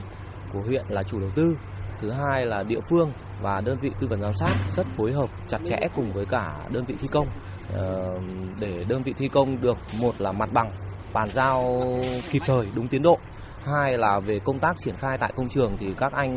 của 0.52 0.60
huyện 0.66 0.84
là 0.88 1.02
chủ 1.02 1.20
đầu 1.20 1.30
tư, 1.36 1.54
thứ 2.00 2.10
hai 2.10 2.46
là 2.46 2.62
địa 2.62 2.80
phương 2.90 3.12
và 3.42 3.60
đơn 3.60 3.78
vị 3.80 3.90
tư 4.00 4.06
vấn 4.06 4.20
giám 4.20 4.32
sát 4.36 4.54
rất 4.76 4.86
phối 4.96 5.12
hợp 5.12 5.30
chặt 5.48 5.58
chẽ 5.64 5.78
cùng 5.96 6.12
với 6.12 6.26
cả 6.26 6.68
đơn 6.72 6.84
vị 6.88 6.94
thi 7.00 7.08
công 7.12 7.26
ờ, 7.76 8.18
để 8.60 8.84
đơn 8.88 9.02
vị 9.02 9.12
thi 9.18 9.28
công 9.28 9.60
được 9.60 9.76
một 10.00 10.20
là 10.20 10.32
mặt 10.32 10.48
bằng 10.52 10.72
bàn 11.12 11.28
giao 11.28 11.80
kịp 12.30 12.42
thời 12.46 12.66
đúng 12.74 12.88
tiến 12.88 13.02
độ 13.02 13.18
hai 13.64 13.98
là 13.98 14.20
về 14.20 14.38
công 14.44 14.58
tác 14.58 14.72
triển 14.78 14.96
khai 14.96 15.16
tại 15.20 15.32
công 15.36 15.48
trường 15.48 15.76
thì 15.78 15.86
các 15.98 16.12
anh 16.12 16.34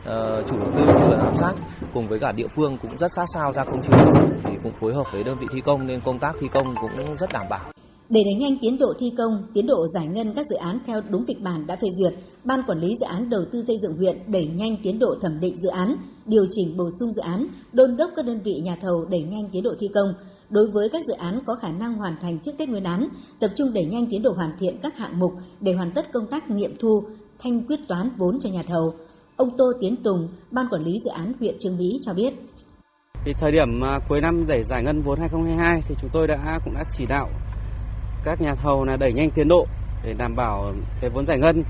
uh, 0.00 0.48
chủ 0.48 0.58
đầu 0.58 0.70
tư 0.76 0.82
tư 0.86 1.10
giám 1.10 1.36
sát 1.36 1.52
cùng 1.94 2.08
với 2.08 2.18
cả 2.18 2.32
địa 2.32 2.48
phương 2.56 2.78
cũng 2.82 2.98
rất 2.98 3.12
sát 3.16 3.24
sao 3.34 3.52
ra 3.52 3.62
công 3.64 3.82
trường 3.82 4.14
thì 4.44 4.50
cũng 4.62 4.72
phối 4.80 4.94
hợp 4.94 5.04
với 5.12 5.24
đơn 5.24 5.38
vị 5.40 5.46
thi 5.52 5.60
công 5.60 5.86
nên 5.86 6.00
công 6.00 6.18
tác 6.18 6.32
thi 6.40 6.48
công 6.52 6.74
cũng 6.80 7.16
rất 7.16 7.32
đảm 7.32 7.46
bảo 7.50 7.72
để 8.10 8.20
đẩy 8.24 8.34
nhanh 8.34 8.58
tiến 8.60 8.78
độ 8.78 8.92
thi 8.98 9.12
công, 9.18 9.42
tiến 9.54 9.66
độ 9.66 9.86
giải 9.94 10.06
ngân 10.06 10.34
các 10.34 10.46
dự 10.50 10.56
án 10.56 10.78
theo 10.86 11.00
đúng 11.10 11.26
kịch 11.26 11.40
bản 11.42 11.66
đã 11.66 11.76
phê 11.76 11.88
duyệt, 11.98 12.14
Ban 12.44 12.62
Quản 12.66 12.80
lý 12.80 12.88
Dự 13.00 13.06
án 13.06 13.30
Đầu 13.30 13.44
tư 13.52 13.62
xây 13.66 13.76
dựng 13.82 13.96
huyện 13.96 14.18
đẩy 14.26 14.46
nhanh 14.46 14.76
tiến 14.82 14.98
độ 14.98 15.14
thẩm 15.22 15.40
định 15.40 15.56
dự 15.56 15.68
án, 15.68 15.96
điều 16.26 16.46
chỉnh 16.50 16.76
bổ 16.76 16.88
sung 17.00 17.12
dự 17.12 17.22
án, 17.22 17.46
đôn 17.72 17.96
đốc 17.96 18.10
các 18.16 18.24
đơn 18.24 18.40
vị 18.44 18.60
nhà 18.64 18.76
thầu 18.82 19.04
đẩy 19.10 19.22
nhanh 19.22 19.48
tiến 19.52 19.62
độ 19.62 19.70
thi 19.80 19.88
công. 19.94 20.14
Đối 20.50 20.70
với 20.70 20.88
các 20.92 21.06
dự 21.06 21.14
án 21.14 21.40
có 21.46 21.54
khả 21.54 21.68
năng 21.68 21.94
hoàn 21.94 22.16
thành 22.22 22.38
trước 22.38 22.52
Tết 22.58 22.68
Nguyên 22.68 22.82
đán, 22.82 23.08
tập 23.40 23.50
trung 23.56 23.72
đẩy 23.74 23.84
nhanh 23.84 24.06
tiến 24.10 24.22
độ 24.22 24.32
hoàn 24.32 24.52
thiện 24.58 24.78
các 24.82 24.96
hạng 24.96 25.18
mục 25.18 25.32
để 25.60 25.72
hoàn 25.72 25.92
tất 25.92 26.12
công 26.12 26.26
tác 26.30 26.50
nghiệm 26.50 26.76
thu, 26.80 27.02
thanh 27.42 27.66
quyết 27.66 27.80
toán 27.88 28.10
vốn 28.18 28.38
cho 28.40 28.50
nhà 28.50 28.62
thầu. 28.68 28.94
Ông 29.36 29.56
Tô 29.58 29.64
Tiến 29.80 29.96
Tùng, 30.04 30.28
Ban 30.50 30.66
Quản 30.70 30.84
lý 30.84 30.98
Dự 31.04 31.10
án 31.10 31.32
huyện 31.40 31.56
Trương 31.60 31.76
Mỹ 31.76 31.98
cho 32.02 32.14
biết. 32.14 32.34
Thì 33.24 33.32
thời 33.40 33.52
điểm 33.52 33.84
à, 33.84 33.98
cuối 34.08 34.20
năm 34.20 34.44
để 34.48 34.64
giải 34.64 34.82
ngân 34.82 35.02
vốn 35.02 35.18
2022 35.18 35.80
thì 35.88 35.94
chúng 36.00 36.10
tôi 36.12 36.26
đã 36.26 36.58
cũng 36.64 36.74
đã 36.74 36.84
chỉ 36.90 37.06
đạo 37.06 37.28
các 38.24 38.40
nhà 38.40 38.54
thầu 38.54 38.84
là 38.84 38.96
đẩy 38.96 39.12
nhanh 39.12 39.30
tiến 39.30 39.48
độ 39.48 39.66
để 40.04 40.14
đảm 40.18 40.36
bảo 40.36 40.72
cái 41.00 41.10
vốn 41.10 41.26
giải 41.26 41.38
ngân. 41.38 41.62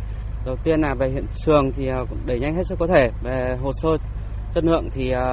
Đầu 0.47 0.57
tiên 0.65 0.81
là 0.81 0.95
về 0.95 1.11
hiện 1.11 1.25
trường 1.45 1.73
thì 1.73 1.87
à, 1.87 1.99
đẩy 2.27 2.41
nhanh 2.41 2.55
hết 2.55 2.67
sức 2.67 2.79
có 2.79 2.87
thể. 2.87 3.11
Về 3.23 3.57
hồ 3.63 3.71
sơ 3.73 3.89
chất 4.55 4.65
lượng 4.65 4.89
thì 4.93 5.11
à, 5.11 5.25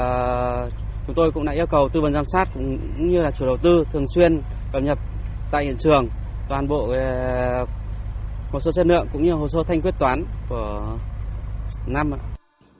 chúng 1.07 1.15
tôi 1.15 1.31
cũng 1.31 1.45
đã 1.45 1.51
yêu 1.51 1.65
cầu 1.65 1.89
tư 1.93 2.01
vấn 2.01 2.13
giám 2.13 2.25
sát 2.25 2.45
cũng 2.53 2.77
như 3.11 3.21
là 3.21 3.31
chủ 3.31 3.45
đầu 3.45 3.57
tư 3.63 3.83
thường 3.91 4.05
xuyên 4.15 4.41
cập 4.73 4.83
nhật 4.83 4.97
tại 5.51 5.65
hiện 5.65 5.75
trường 5.79 6.07
toàn 6.49 6.67
bộ 6.67 6.89
ờ, 6.89 7.65
hồ 8.51 8.59
sơ 8.59 8.71
chất 8.71 8.87
lượng 8.87 9.07
cũng 9.13 9.23
như 9.23 9.33
hồ 9.33 9.47
sơ 9.47 9.63
thanh 9.67 9.81
quyết 9.81 9.93
toán 9.99 10.25
của 10.49 10.97
năm. 11.87 12.11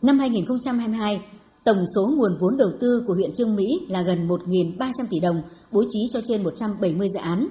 Năm 0.02 0.20
2022, 0.20 1.22
tổng 1.66 1.84
số 1.96 2.08
nguồn 2.18 2.38
vốn 2.42 2.58
đầu 2.58 2.70
tư 2.82 3.04
của 3.08 3.14
huyện 3.14 3.34
Trương 3.34 3.56
Mỹ 3.56 3.66
là 3.90 4.02
gần 4.02 4.28
1.300 4.28 4.92
tỷ 5.10 5.20
đồng, 5.20 5.42
bố 5.72 5.84
trí 5.90 6.00
cho 6.14 6.20
trên 6.28 6.44
170 6.44 7.08
dự 7.14 7.20
án. 7.20 7.48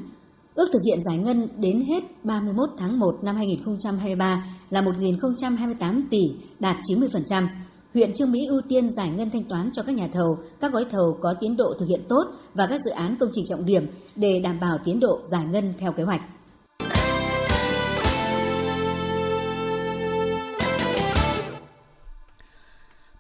Ước 0.55 0.69
thực 0.73 0.83
hiện 0.87 0.99
giải 1.03 1.19
ngân 1.19 1.49
đến 1.59 1.85
hết 1.89 2.03
31 2.25 2.69
tháng 2.79 2.99
1 2.99 3.15
năm 3.23 3.37
2023 3.37 4.45
là 4.71 4.83
1.028 4.83 6.03
tỷ, 6.11 6.21
đạt 6.59 6.77
90%. 6.91 7.49
Huyện 7.97 8.13
Trương 8.15 8.33
Mỹ 8.33 8.47
ưu 8.47 8.61
tiên 8.69 8.91
giải 8.93 9.09
ngân 9.09 9.31
thanh 9.31 9.45
toán 9.45 9.71
cho 9.73 9.83
các 9.83 9.95
nhà 9.95 10.09
thầu, 10.13 10.39
các 10.61 10.73
gói 10.73 10.85
thầu 10.91 11.19
có 11.23 11.35
tiến 11.41 11.57
độ 11.57 11.75
thực 11.79 11.87
hiện 11.89 12.05
tốt 12.09 12.25
và 12.55 12.67
các 12.67 12.81
dự 12.85 12.91
án 12.91 13.17
công 13.21 13.31
trình 13.33 13.45
trọng 13.49 13.65
điểm 13.65 13.87
để 14.17 14.39
đảm 14.39 14.61
bảo 14.61 14.79
tiến 14.85 15.01
độ 15.01 15.21
giải 15.31 15.45
ngân 15.45 15.75
theo 15.79 15.93
kế 15.93 16.03
hoạch. 16.03 16.21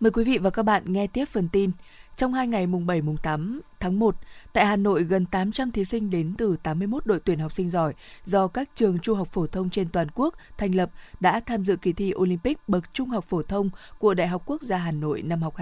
Mời 0.00 0.10
quý 0.10 0.24
vị 0.24 0.38
và 0.38 0.50
các 0.50 0.62
bạn 0.62 0.82
nghe 0.86 1.06
tiếp 1.06 1.24
phần 1.24 1.48
tin. 1.52 1.70
Trong 2.16 2.34
hai 2.34 2.46
ngày 2.46 2.66
mùng 2.66 2.86
7 2.86 3.02
mùng 3.02 3.16
8 3.16 3.60
tháng 3.80 3.98
1, 3.98 4.16
tại 4.52 4.66
Hà 4.66 4.76
Nội 4.76 5.02
gần 5.02 5.26
800 5.26 5.70
thí 5.70 5.84
sinh 5.84 6.10
đến 6.10 6.34
từ 6.38 6.56
81 6.62 7.06
đội 7.06 7.20
tuyển 7.20 7.38
học 7.38 7.52
sinh 7.52 7.70
giỏi 7.70 7.94
do 8.24 8.48
các 8.48 8.68
trường 8.74 8.98
trung 8.98 9.18
học 9.18 9.28
phổ 9.32 9.46
thông 9.46 9.70
trên 9.70 9.88
toàn 9.88 10.08
quốc 10.14 10.34
thành 10.58 10.74
lập 10.74 10.90
đã 11.20 11.40
tham 11.40 11.64
dự 11.64 11.76
kỳ 11.76 11.92
thi 11.92 12.12
Olympic 12.16 12.68
bậc 12.68 12.94
trung 12.94 13.08
học 13.08 13.24
phổ 13.24 13.42
thông 13.42 13.70
của 13.98 14.14
Đại 14.14 14.28
học 14.28 14.42
Quốc 14.46 14.62
gia 14.62 14.76
Hà 14.76 14.90
Nội 14.90 15.22
năm 15.22 15.42
học 15.42 15.54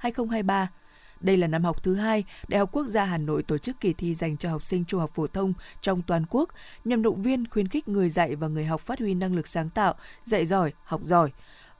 2022-2023. 0.00 0.66
Đây 1.20 1.36
là 1.36 1.46
năm 1.46 1.64
học 1.64 1.82
thứ 1.82 1.94
hai 1.94 2.24
Đại 2.48 2.58
học 2.58 2.68
Quốc 2.72 2.86
gia 2.86 3.04
Hà 3.04 3.18
Nội 3.18 3.42
tổ 3.42 3.58
chức 3.58 3.80
kỳ 3.80 3.92
thi 3.92 4.14
dành 4.14 4.36
cho 4.36 4.50
học 4.50 4.64
sinh 4.64 4.84
trung 4.84 5.00
học 5.00 5.10
phổ 5.14 5.26
thông 5.26 5.52
trong 5.80 6.02
toàn 6.02 6.24
quốc 6.30 6.48
nhằm 6.84 7.02
động 7.02 7.22
viên 7.22 7.48
khuyến 7.48 7.68
khích 7.68 7.88
người 7.88 8.08
dạy 8.08 8.36
và 8.36 8.48
người 8.48 8.64
học 8.64 8.80
phát 8.80 8.98
huy 8.98 9.14
năng 9.14 9.34
lực 9.34 9.46
sáng 9.46 9.68
tạo, 9.68 9.94
dạy 10.24 10.46
giỏi, 10.46 10.72
học 10.84 11.00
giỏi. 11.04 11.30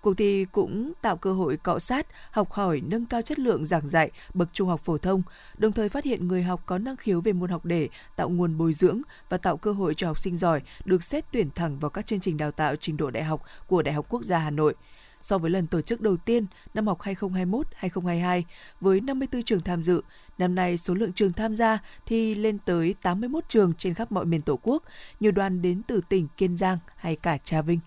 Cuộc 0.03 0.15
thi 0.17 0.47
cũng 0.53 0.93
tạo 1.03 1.17
cơ 1.17 1.33
hội 1.33 1.57
cọ 1.57 1.79
sát, 1.79 2.07
học 2.31 2.53
hỏi, 2.53 2.83
nâng 2.87 3.07
cao 3.07 3.23
chất 3.23 3.38
lượng 3.38 3.65
giảng 3.65 3.88
dạy 3.88 4.11
bậc 4.35 4.49
trung 4.53 4.69
học 4.69 4.81
phổ 4.81 4.99
thông, 4.99 5.23
đồng 5.59 5.73
thời 5.73 5.88
phát 5.88 6.05
hiện 6.05 6.29
người 6.29 6.43
học 6.43 6.62
có 6.67 6.79
năng 6.79 6.97
khiếu 6.97 7.21
về 7.21 7.33
môn 7.33 7.51
học 7.51 7.65
để 7.65 7.88
tạo 8.17 8.29
nguồn 8.29 8.59
bồi 8.59 8.75
dưỡng 8.75 9.03
và 9.29 9.37
tạo 9.38 9.57
cơ 9.57 9.73
hội 9.73 9.95
cho 9.95 10.07
học 10.07 10.19
sinh 10.19 10.37
giỏi 10.37 10.61
được 10.85 11.05
xét 11.05 11.25
tuyển 11.33 11.51
thẳng 11.55 11.79
vào 11.79 11.91
các 11.91 12.07
chương 12.07 12.21
trình 12.21 12.37
đào 12.37 12.53
tạo 12.53 12.77
trình 12.77 12.97
độ 12.97 13.11
đại 13.11 13.25
học 13.25 13.43
của 13.67 13.83
Đại 13.83 13.95
học 13.95 14.07
Quốc 14.09 14.25
gia 14.25 14.38
Hà 14.38 14.51
Nội 14.51 14.75
so 15.21 15.38
với 15.38 15.51
lần 15.51 15.67
tổ 15.67 15.81
chức 15.81 16.01
đầu 16.01 16.17
tiên 16.17 16.47
năm 16.75 16.87
học 16.87 16.99
2021-2022 17.01 18.43
với 18.81 19.01
54 19.01 19.43
trường 19.43 19.61
tham 19.61 19.83
dự. 19.83 20.03
Năm 20.38 20.55
nay 20.55 20.77
số 20.77 20.95
lượng 20.95 21.12
trường 21.12 21.33
tham 21.33 21.57
gia 21.57 21.79
thì 22.07 22.35
lên 22.35 22.59
tới 22.65 22.95
81 23.03 23.45
trường 23.49 23.73
trên 23.79 23.95
khắp 23.95 24.12
mọi 24.12 24.25
miền 24.25 24.43
Tổ 24.43 24.59
quốc, 24.62 24.83
nhiều 25.21 25.33
đoàn 25.33 25.62
đến 25.62 25.83
từ 25.87 26.01
tỉnh 26.09 26.29
Kiên 26.37 26.57
Giang 26.57 26.79
hay 26.97 27.17
cả 27.17 27.38
Trà 27.38 27.62
Vinh. 27.62 27.81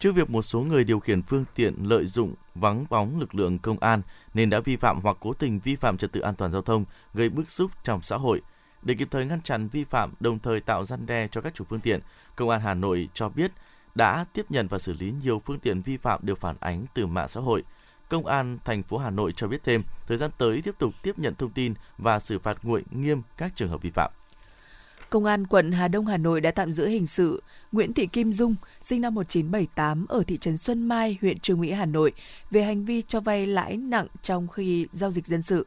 Trước 0.00 0.12
việc 0.14 0.30
một 0.30 0.42
số 0.42 0.60
người 0.60 0.84
điều 0.84 1.00
khiển 1.00 1.22
phương 1.22 1.44
tiện 1.54 1.74
lợi 1.82 2.06
dụng 2.06 2.34
vắng 2.54 2.84
bóng 2.90 3.20
lực 3.20 3.34
lượng 3.34 3.58
công 3.58 3.78
an 3.78 4.02
nên 4.34 4.50
đã 4.50 4.60
vi 4.60 4.76
phạm 4.76 5.00
hoặc 5.00 5.16
cố 5.20 5.32
tình 5.32 5.60
vi 5.64 5.76
phạm 5.76 5.98
trật 5.98 6.12
tự 6.12 6.20
an 6.20 6.34
toàn 6.34 6.52
giao 6.52 6.62
thông 6.62 6.84
gây 7.14 7.28
bức 7.28 7.50
xúc 7.50 7.70
trong 7.84 8.02
xã 8.02 8.16
hội. 8.16 8.40
Để 8.82 8.94
kịp 8.94 9.08
thời 9.10 9.26
ngăn 9.26 9.42
chặn 9.42 9.68
vi 9.68 9.84
phạm, 9.84 10.12
đồng 10.20 10.38
thời 10.38 10.60
tạo 10.60 10.84
răn 10.84 11.06
đe 11.06 11.28
cho 11.28 11.40
các 11.40 11.54
chủ 11.54 11.64
phương 11.64 11.80
tiện, 11.80 12.00
Công 12.36 12.48
an 12.48 12.60
Hà 12.60 12.74
Nội 12.74 13.08
cho 13.14 13.28
biết 13.28 13.52
đã 13.94 14.24
tiếp 14.32 14.46
nhận 14.48 14.68
và 14.68 14.78
xử 14.78 14.92
lý 14.92 15.14
nhiều 15.22 15.38
phương 15.38 15.58
tiện 15.58 15.82
vi 15.82 15.96
phạm 15.96 16.20
được 16.22 16.40
phản 16.40 16.56
ánh 16.60 16.84
từ 16.94 17.06
mạng 17.06 17.28
xã 17.28 17.40
hội. 17.40 17.62
Công 18.08 18.26
an 18.26 18.58
thành 18.64 18.82
phố 18.82 18.98
Hà 18.98 19.10
Nội 19.10 19.32
cho 19.32 19.48
biết 19.48 19.64
thêm, 19.64 19.82
thời 20.06 20.16
gian 20.16 20.30
tới 20.38 20.62
tiếp 20.62 20.74
tục 20.78 20.94
tiếp 21.02 21.18
nhận 21.18 21.34
thông 21.34 21.50
tin 21.50 21.74
và 21.98 22.20
xử 22.20 22.38
phạt 22.38 22.58
nguội 22.62 22.84
nghiêm 22.90 23.22
các 23.36 23.52
trường 23.56 23.68
hợp 23.68 23.82
vi 23.82 23.90
phạm. 23.90 24.12
Công 25.10 25.24
an 25.24 25.46
quận 25.46 25.72
Hà 25.72 25.88
Đông 25.88 26.06
Hà 26.06 26.16
Nội 26.16 26.40
đã 26.40 26.50
tạm 26.50 26.72
giữ 26.72 26.86
hình 26.86 27.06
sự 27.06 27.42
Nguyễn 27.72 27.92
Thị 27.92 28.06
Kim 28.06 28.32
Dung, 28.32 28.54
sinh 28.82 29.00
năm 29.00 29.14
1978 29.14 30.06
ở 30.06 30.22
thị 30.26 30.38
trấn 30.38 30.58
Xuân 30.58 30.82
Mai, 30.82 31.18
huyện 31.20 31.38
Trương 31.38 31.60
Mỹ, 31.60 31.72
Hà 31.72 31.86
Nội, 31.86 32.12
về 32.50 32.62
hành 32.62 32.84
vi 32.84 33.02
cho 33.02 33.20
vay 33.20 33.46
lãi 33.46 33.76
nặng 33.76 34.06
trong 34.22 34.48
khi 34.48 34.86
giao 34.92 35.10
dịch 35.10 35.26
dân 35.26 35.42
sự. 35.42 35.66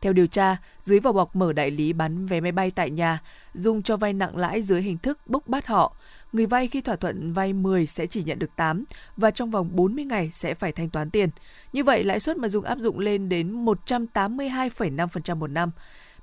Theo 0.00 0.12
điều 0.12 0.26
tra, 0.26 0.56
dưới 0.80 1.00
vỏ 1.00 1.12
bọc 1.12 1.36
mở 1.36 1.52
đại 1.52 1.70
lý 1.70 1.92
bán 1.92 2.26
vé 2.26 2.40
máy 2.40 2.52
bay 2.52 2.70
tại 2.70 2.90
nhà, 2.90 3.18
Dung 3.54 3.82
cho 3.82 3.96
vay 3.96 4.12
nặng 4.12 4.36
lãi 4.36 4.62
dưới 4.62 4.82
hình 4.82 4.98
thức 4.98 5.18
bốc 5.26 5.48
bắt 5.48 5.66
họ. 5.66 5.96
Người 6.32 6.46
vay 6.46 6.68
khi 6.68 6.80
thỏa 6.80 6.96
thuận 6.96 7.32
vay 7.32 7.52
10 7.52 7.86
sẽ 7.86 8.06
chỉ 8.06 8.22
nhận 8.22 8.38
được 8.38 8.56
8 8.56 8.84
và 9.16 9.30
trong 9.30 9.50
vòng 9.50 9.68
40 9.72 10.04
ngày 10.04 10.30
sẽ 10.32 10.54
phải 10.54 10.72
thanh 10.72 10.90
toán 10.90 11.10
tiền. 11.10 11.30
Như 11.72 11.84
vậy, 11.84 12.04
lãi 12.04 12.20
suất 12.20 12.36
mà 12.36 12.48
Dung 12.48 12.64
áp 12.64 12.78
dụng 12.78 12.98
lên 12.98 13.28
đến 13.28 13.64
182,5% 13.64 15.36
một 15.36 15.50
năm. 15.50 15.70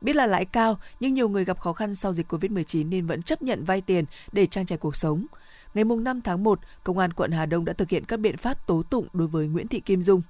Biết 0.02 0.16
là 0.16 0.26
lãi 0.26 0.46
cao, 0.46 0.80
nhưng 1.00 1.14
nhiều 1.14 1.30
người 1.30 1.46
gặp 1.46 1.60
khó 1.60 1.74
khăn 1.74 1.96
sau 1.96 2.14
dịch 2.14 2.34
Covid-19 2.34 2.90
nên 2.90 3.06
vẫn 3.06 3.22
chấp 3.22 3.42
nhận 3.42 3.64
vay 3.64 3.82
tiền 3.82 4.06
để 4.32 4.46
trang 4.46 4.66
trải 4.66 4.78
cuộc 4.78 4.96
sống. 4.96 5.26
Ngày 5.74 5.84
5 5.84 6.22
tháng 6.22 6.44
1, 6.44 6.60
Công 6.84 6.98
an 6.98 7.14
quận 7.14 7.32
Hà 7.32 7.46
Đông 7.46 7.66
đã 7.66 7.74
thực 7.74 7.90
hiện 7.90 8.06
các 8.06 8.20
biện 8.20 8.38
pháp 8.38 8.68
tố 8.68 8.84
tụng 8.84 9.08
đối 9.14 9.28
với 9.28 9.48
Nguyễn 9.48 9.68
Thị 9.68 9.80
Kim 9.80 10.02
Dung. 10.02 10.22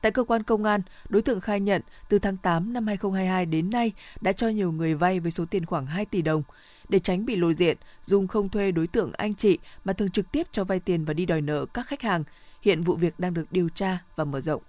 Tại 0.00 0.12
cơ 0.12 0.24
quan 0.24 0.42
công 0.42 0.64
an, 0.64 0.80
đối 1.08 1.22
tượng 1.22 1.40
khai 1.40 1.60
nhận 1.60 1.82
từ 2.08 2.18
tháng 2.18 2.36
8 2.36 2.72
năm 2.72 2.86
2022 2.86 3.46
đến 3.46 3.70
nay 3.70 3.92
đã 4.20 4.32
cho 4.32 4.48
nhiều 4.48 4.72
người 4.72 4.94
vay 4.94 5.20
với 5.20 5.30
số 5.30 5.44
tiền 5.44 5.66
khoảng 5.66 5.86
2 5.86 6.04
tỷ 6.04 6.22
đồng. 6.22 6.42
Để 6.88 6.98
tránh 6.98 7.26
bị 7.26 7.36
lộ 7.36 7.52
diện, 7.52 7.76
Dung 8.04 8.28
không 8.28 8.48
thuê 8.48 8.72
đối 8.72 8.86
tượng 8.86 9.12
anh 9.12 9.34
chị 9.34 9.58
mà 9.84 9.92
thường 9.92 10.10
trực 10.10 10.32
tiếp 10.32 10.46
cho 10.52 10.64
vay 10.64 10.80
tiền 10.80 11.04
và 11.04 11.14
đi 11.14 11.26
đòi 11.26 11.40
nợ 11.40 11.66
các 11.66 11.86
khách 11.86 12.02
hàng. 12.02 12.24
Hiện 12.62 12.82
vụ 12.82 12.96
việc 12.96 13.20
đang 13.20 13.34
được 13.34 13.52
điều 13.52 13.68
tra 13.68 13.98
và 14.16 14.24
mở 14.24 14.40
rộng. 14.40 14.62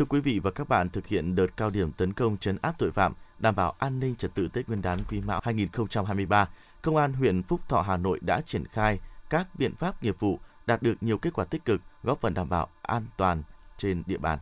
Thưa 0.00 0.06
quý 0.08 0.20
vị 0.20 0.38
và 0.38 0.50
các 0.50 0.68
bạn, 0.68 0.90
thực 0.90 1.06
hiện 1.06 1.34
đợt 1.34 1.46
cao 1.56 1.70
điểm 1.70 1.92
tấn 1.92 2.12
công 2.12 2.36
chấn 2.36 2.58
áp 2.62 2.74
tội 2.78 2.90
phạm, 2.92 3.14
đảm 3.38 3.56
bảo 3.56 3.74
an 3.78 4.00
ninh 4.00 4.14
trật 4.16 4.34
tự 4.34 4.48
Tết 4.48 4.68
Nguyên 4.68 4.82
đán 4.82 4.98
Quý 5.10 5.20
Mão 5.20 5.40
2023, 5.44 6.48
Công 6.82 6.96
an 6.96 7.12
huyện 7.12 7.42
Phúc 7.42 7.60
Thọ 7.68 7.80
Hà 7.80 7.96
Nội 7.96 8.18
đã 8.22 8.40
triển 8.40 8.66
khai 8.66 8.98
các 9.30 9.46
biện 9.58 9.74
pháp 9.74 10.02
nghiệp 10.02 10.16
vụ 10.18 10.38
đạt 10.66 10.82
được 10.82 10.94
nhiều 11.00 11.18
kết 11.18 11.32
quả 11.34 11.44
tích 11.44 11.64
cực, 11.64 11.80
góp 12.02 12.20
phần 12.20 12.34
đảm 12.34 12.48
bảo 12.48 12.68
an 12.82 13.06
toàn 13.16 13.42
trên 13.78 14.02
địa 14.06 14.18
bàn. 14.18 14.38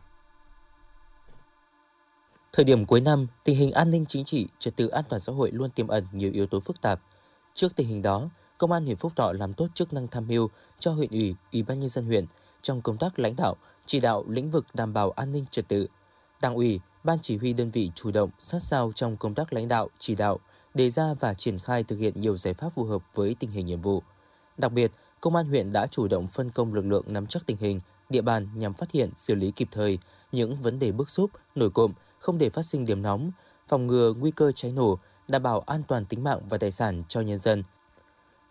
Thời 2.53 2.65
điểm 2.65 2.85
cuối 2.85 3.01
năm, 3.01 3.27
tình 3.43 3.55
hình 3.55 3.71
an 3.71 3.91
ninh 3.91 4.05
chính 4.05 4.25
trị, 4.25 4.47
trật 4.59 4.75
tự 4.75 4.87
an 4.87 5.03
toàn 5.09 5.19
xã 5.19 5.33
hội 5.33 5.51
luôn 5.51 5.69
tiềm 5.69 5.87
ẩn 5.87 6.07
nhiều 6.11 6.31
yếu 6.31 6.47
tố 6.47 6.59
phức 6.59 6.81
tạp. 6.81 7.01
Trước 7.53 7.75
tình 7.75 7.87
hình 7.87 8.01
đó, 8.01 8.29
Công 8.57 8.71
an 8.71 8.85
huyện 8.85 8.97
Phúc 8.97 9.13
Thọ 9.15 9.31
làm 9.31 9.53
tốt 9.53 9.67
chức 9.73 9.93
năng 9.93 10.07
tham 10.07 10.27
mưu 10.27 10.49
cho 10.79 10.91
huyện 10.91 11.11
ủy, 11.11 11.35
ủy 11.51 11.63
ban 11.63 11.79
nhân 11.79 11.89
dân 11.89 12.05
huyện 12.05 12.25
trong 12.61 12.81
công 12.81 12.97
tác 12.97 13.19
lãnh 13.19 13.35
đạo, 13.35 13.55
chỉ 13.89 13.99
đạo 13.99 14.23
lĩnh 14.27 14.51
vực 14.51 14.65
đảm 14.73 14.93
bảo 14.93 15.11
an 15.11 15.31
ninh 15.31 15.45
trật 15.51 15.67
tự. 15.67 15.87
Đảng 16.41 16.55
ủy, 16.55 16.79
ban 17.03 17.17
chỉ 17.21 17.37
huy 17.37 17.53
đơn 17.53 17.71
vị 17.71 17.91
chủ 17.95 18.11
động 18.11 18.29
sát 18.39 18.59
sao 18.61 18.91
trong 18.95 19.17
công 19.17 19.35
tác 19.35 19.53
lãnh 19.53 19.67
đạo, 19.67 19.89
chỉ 19.99 20.15
đạo, 20.15 20.39
đề 20.73 20.89
ra 20.89 21.13
và 21.19 21.33
triển 21.33 21.59
khai 21.59 21.83
thực 21.83 21.99
hiện 21.99 22.19
nhiều 22.19 22.37
giải 22.37 22.53
pháp 22.53 22.69
phù 22.75 22.83
hợp 22.83 23.01
với 23.13 23.35
tình 23.39 23.51
hình 23.51 23.65
nhiệm 23.65 23.81
vụ. 23.81 24.03
Đặc 24.57 24.71
biệt, 24.71 24.91
Công 25.21 25.35
an 25.35 25.45
huyện 25.45 25.71
đã 25.71 25.87
chủ 25.87 26.07
động 26.07 26.27
phân 26.27 26.49
công 26.49 26.73
lực 26.73 26.85
lượng 26.85 27.03
nắm 27.07 27.25
chắc 27.25 27.45
tình 27.45 27.57
hình, 27.57 27.79
địa 28.09 28.21
bàn 28.21 28.47
nhằm 28.55 28.73
phát 28.73 28.91
hiện, 28.91 29.09
xử 29.15 29.35
lý 29.35 29.51
kịp 29.51 29.67
thời 29.71 29.99
những 30.31 30.55
vấn 30.55 30.79
đề 30.79 30.91
bức 30.91 31.09
xúc, 31.09 31.31
nổi 31.55 31.69
cộm, 31.69 31.91
không 32.19 32.37
để 32.37 32.49
phát 32.49 32.65
sinh 32.65 32.85
điểm 32.85 33.01
nóng, 33.01 33.31
phòng 33.67 33.87
ngừa 33.87 34.13
nguy 34.13 34.31
cơ 34.31 34.51
cháy 34.51 34.71
nổ, 34.71 34.99
đảm 35.27 35.43
bảo 35.43 35.59
an 35.59 35.83
toàn 35.87 36.05
tính 36.05 36.23
mạng 36.23 36.39
và 36.49 36.57
tài 36.57 36.71
sản 36.71 37.03
cho 37.07 37.21
nhân 37.21 37.39
dân. 37.39 37.63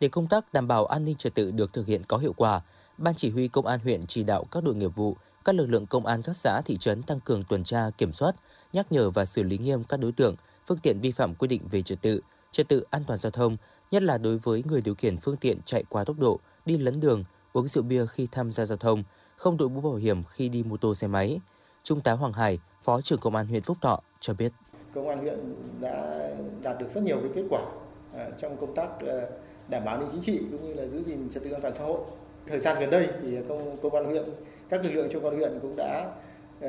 Để 0.01 0.09
công 0.09 0.27
tác 0.27 0.53
đảm 0.53 0.69
bảo 0.69 0.87
an 0.87 1.05
ninh 1.05 1.17
trật 1.17 1.35
tự 1.35 1.51
được 1.51 1.73
thực 1.73 1.87
hiện 1.87 2.03
có 2.05 2.17
hiệu 2.17 2.33
quả, 2.37 2.61
Ban 2.99 3.15
chỉ 3.15 3.31
huy 3.31 3.49
công 3.49 3.67
an 3.67 3.81
huyện 3.81 4.07
chỉ 4.07 4.23
đạo 4.23 4.45
các 4.51 4.65
đội 4.65 4.75
nghiệp 4.75 4.95
vụ, 4.95 5.17
các 5.49 5.55
lực 5.55 5.67
lượng 5.67 5.87
công 5.87 6.07
an 6.07 6.23
các 6.23 6.37
xã 6.37 6.61
thị 6.65 6.77
trấn 6.81 7.03
tăng 7.03 7.21
cường 7.21 7.43
tuần 7.43 7.65
tra, 7.65 7.91
kiểm 7.99 8.13
soát, 8.13 8.33
nhắc 8.73 8.93
nhở 8.93 9.11
và 9.11 9.25
xử 9.25 9.43
lý 9.43 9.59
nghiêm 9.59 9.85
các 9.85 10.01
đối 10.01 10.13
tượng, 10.13 10.35
phương 10.67 10.79
tiện 10.79 11.01
vi 11.01 11.13
phạm 11.13 11.35
quy 11.35 11.49
định 11.49 11.63
về 11.71 11.83
trật 11.83 12.03
tự, 12.03 12.21
trật 12.51 12.69
tự 12.69 12.85
an 12.91 13.03
toàn 13.07 13.19
giao 13.19 13.31
thông, 13.31 13.57
nhất 13.91 14.03
là 14.03 14.19
đối 14.19 14.39
với 14.39 14.63
người 14.67 14.81
điều 14.81 14.95
khiển 14.95 15.17
phương 15.17 15.37
tiện 15.37 15.59
chạy 15.65 15.85
quá 15.89 16.05
tốc 16.05 16.19
độ, 16.19 16.39
đi 16.67 16.79
lấn 16.79 17.01
đường, 17.01 17.25
uống 17.53 17.69
rượu 17.69 17.85
bia 17.85 18.07
khi 18.07 18.29
tham 18.33 18.53
gia 18.53 18.65
giao 18.65 18.79
thông, 18.79 19.03
không 19.37 19.57
đội 19.57 19.69
mũ 19.69 19.81
bảo 19.81 19.95
hiểm 19.95 20.25
khi 20.25 20.49
đi 20.49 20.63
mô 20.63 20.77
tô 20.77 20.95
xe 20.95 21.07
máy. 21.07 21.41
Trung 21.83 22.01
tá 22.01 22.13
Hoàng 22.13 22.33
Hải, 22.33 22.59
Phó 22.83 23.01
trưởng 23.01 23.19
Công 23.19 23.37
an 23.37 23.47
huyện 23.47 23.63
Phúc 23.63 23.77
Thọ 23.81 24.01
cho 24.21 24.35
biết. 24.35 24.53
Công 24.95 25.09
an 25.09 25.19
huyện 25.19 25.39
đã 25.81 26.29
đạt 26.63 26.79
được 26.79 26.87
rất 26.95 27.03
nhiều 27.03 27.19
cái 27.21 27.31
kết 27.35 27.45
quả 27.51 27.63
à, 28.15 28.31
trong 28.41 28.57
công 28.57 28.75
tác 28.75 28.89
à, 29.01 29.21
đảm 29.69 29.85
bảo 29.85 29.95
an 29.95 30.01
ninh 30.01 30.09
chính 30.13 30.23
trị 30.23 30.41
cũng 30.51 30.69
như 30.69 30.75
là 30.75 30.87
giữ 30.87 31.03
gìn 31.03 31.31
trật 31.31 31.43
tự 31.45 31.51
an 31.51 31.63
toàn 31.63 31.75
xã 31.75 31.85
hội. 31.85 32.01
Thời 32.47 32.61
gian 32.61 32.81
gần 32.81 32.91
đây 32.91 33.09
thì 33.23 33.37
công 33.49 33.77
công 33.83 33.95
an 33.95 34.05
huyện, 34.05 34.25
các 34.71 34.85
lực 34.85 34.91
lượng 34.91 35.09
trong 35.13 35.23
công 35.23 35.37
huyện 35.37 35.59
cũng 35.63 35.77
đã 35.77 36.13
uh, 36.59 36.65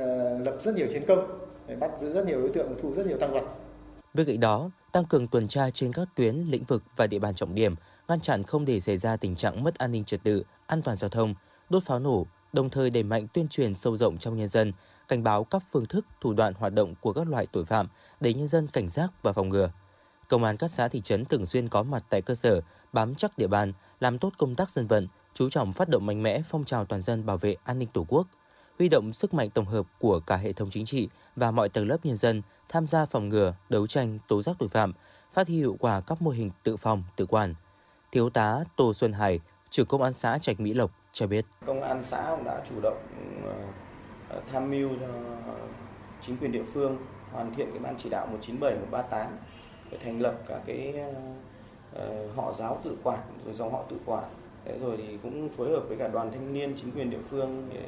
lập 0.46 0.58
rất 0.64 0.76
nhiều 0.76 0.88
chiến 0.92 1.06
công 1.08 1.40
để 1.68 1.76
bắt 1.76 1.92
giữ 2.00 2.14
rất 2.14 2.26
nhiều 2.26 2.42
đối 2.42 2.50
tượng 2.50 2.70
và 2.70 2.76
thu 2.82 2.94
rất 2.94 3.08
nhiều 3.08 3.18
tăng 3.18 3.34
vật. 3.34 3.44
Bên 4.14 4.28
cạnh 4.28 4.40
đó, 4.40 4.72
tăng 4.92 5.06
cường 5.06 5.28
tuần 5.28 5.48
tra 5.48 5.72
trên 5.72 5.94
các 5.94 6.08
tuyến, 6.16 6.36
lĩnh 6.36 6.64
vực 6.64 6.84
và 6.96 7.08
địa 7.08 7.20
bàn 7.20 7.36
trọng 7.36 7.56
điểm, 7.56 7.76
ngăn 8.08 8.20
chặn 8.20 8.44
không 8.44 8.66
để 8.66 8.80
xảy 8.80 8.98
ra 8.98 9.18
tình 9.18 9.36
trạng 9.36 9.64
mất 9.64 9.78
an 9.78 9.92
ninh 9.92 10.04
trật 10.04 10.24
tự, 10.24 10.44
an 10.68 10.82
toàn 10.82 10.98
giao 10.98 11.10
thông, 11.10 11.36
đốt 11.70 11.84
pháo 11.84 12.00
nổ, 12.00 12.26
đồng 12.54 12.70
thời 12.70 12.90
đẩy 12.90 13.04
mạnh 13.04 13.28
tuyên 13.34 13.48
truyền 13.48 13.76
sâu 13.76 13.98
rộng 13.98 14.18
trong 14.18 14.38
nhân 14.38 14.48
dân, 14.48 14.74
cảnh 15.08 15.24
báo 15.24 15.44
các 15.44 15.64
phương 15.72 15.86
thức, 15.86 16.06
thủ 16.22 16.34
đoạn 16.34 16.54
hoạt 16.54 16.74
động 16.74 16.96
của 17.02 17.14
các 17.14 17.28
loại 17.28 17.46
tội 17.52 17.66
phạm 17.66 17.88
để 18.20 18.34
nhân 18.34 18.48
dân 18.48 18.68
cảnh 18.68 18.88
giác 18.88 19.10
và 19.24 19.34
phòng 19.34 19.50
ngừa. 19.50 19.72
Công 20.28 20.44
an 20.44 20.58
các 20.58 20.68
xã 20.68 20.88
thị 20.88 21.02
trấn 21.02 21.26
thường 21.26 21.46
xuyên 21.46 21.68
có 21.68 21.84
mặt 21.84 22.04
tại 22.10 22.22
cơ 22.22 22.36
sở, 22.36 22.62
bám 22.94 23.16
chắc 23.16 23.38
địa 23.38 23.48
bàn, 23.48 23.74
làm 24.00 24.20
tốt 24.20 24.34
công 24.38 24.56
tác 24.56 24.70
dân 24.70 24.88
vận, 24.88 25.08
chú 25.40 25.50
trọng 25.50 25.74
phát 25.74 25.90
động 25.90 26.06
mạnh 26.06 26.24
mẽ 26.24 26.42
phong 26.50 26.64
trào 26.64 26.86
toàn 26.86 27.02
dân 27.02 27.26
bảo 27.26 27.38
vệ 27.38 27.56
an 27.64 27.80
ninh 27.80 27.90
Tổ 27.94 28.06
quốc, 28.08 28.28
huy 28.80 28.90
động 28.90 29.14
sức 29.14 29.34
mạnh 29.34 29.50
tổng 29.50 29.66
hợp 29.66 29.86
của 30.00 30.20
cả 30.20 30.36
hệ 30.36 30.54
thống 30.54 30.70
chính 30.70 30.86
trị 30.86 31.10
và 31.36 31.52
mọi 31.52 31.70
tầng 31.70 31.88
lớp 31.88 31.98
nhân 32.04 32.16
dân 32.18 32.42
tham 32.70 32.88
gia 32.88 33.06
phòng 33.06 33.30
ngừa, 33.30 33.54
đấu 33.70 33.88
tranh, 33.88 34.20
tố 34.28 34.42
giác 34.42 34.56
tội 34.60 34.70
phạm, 34.70 34.94
phát 35.32 35.48
huy 35.48 35.56
hiệu 35.56 35.78
quả 35.80 36.02
các 36.02 36.22
mô 36.22 36.32
hình 36.32 36.52
tự 36.64 36.78
phòng, 36.78 37.04
tự 37.16 37.26
quản. 37.26 37.56
Thiếu 38.12 38.30
tá 38.30 38.64
Tô 38.76 38.94
Xuân 38.94 39.14
Hải, 39.14 39.40
trưởng 39.70 39.86
công 39.86 40.02
an 40.02 40.14
xã 40.14 40.38
Trạch 40.38 40.60
Mỹ 40.60 40.74
Lộc 40.74 40.92
cho 41.12 41.28
biết. 41.28 41.46
Công 41.66 41.82
an 41.82 42.04
xã 42.04 42.28
cũng 42.36 42.44
đã 42.44 42.62
chủ 42.70 42.76
động 42.82 42.98
ờ, 44.30 44.42
tham 44.52 44.72
mưu 44.72 44.90
cho 45.00 45.08
chính 46.22 46.38
quyền 46.38 46.52
địa 46.52 46.64
phương 46.74 46.98
hoàn 47.32 47.56
thiện 47.56 47.70
cái 47.72 47.80
ban 47.80 47.96
chỉ 47.98 48.10
đạo 48.10 48.28
197 48.28 48.80
138 48.80 49.38
để 49.92 49.98
thành 50.04 50.22
lập 50.22 50.36
cả 50.48 50.60
cái 50.66 50.94
ờ, 50.94 51.14
ờ, 51.94 52.28
họ 52.36 52.54
giáo 52.54 52.82
tự 52.84 52.98
quản 53.04 53.20
rồi 53.46 53.54
dòng 53.54 53.74
họ 53.74 53.84
tự 53.90 53.98
quản 54.06 54.24
thế 54.70 54.80
rồi 54.80 54.98
thì 54.98 55.18
cũng 55.24 55.50
phối 55.58 55.70
hợp 55.70 55.84
với 55.88 55.98
cả 55.98 56.08
đoàn 56.08 56.32
thanh 56.32 56.54
niên 56.54 56.76
chính 56.82 56.92
quyền 56.92 57.10
địa 57.10 57.22
phương 57.30 57.70
để 57.74 57.82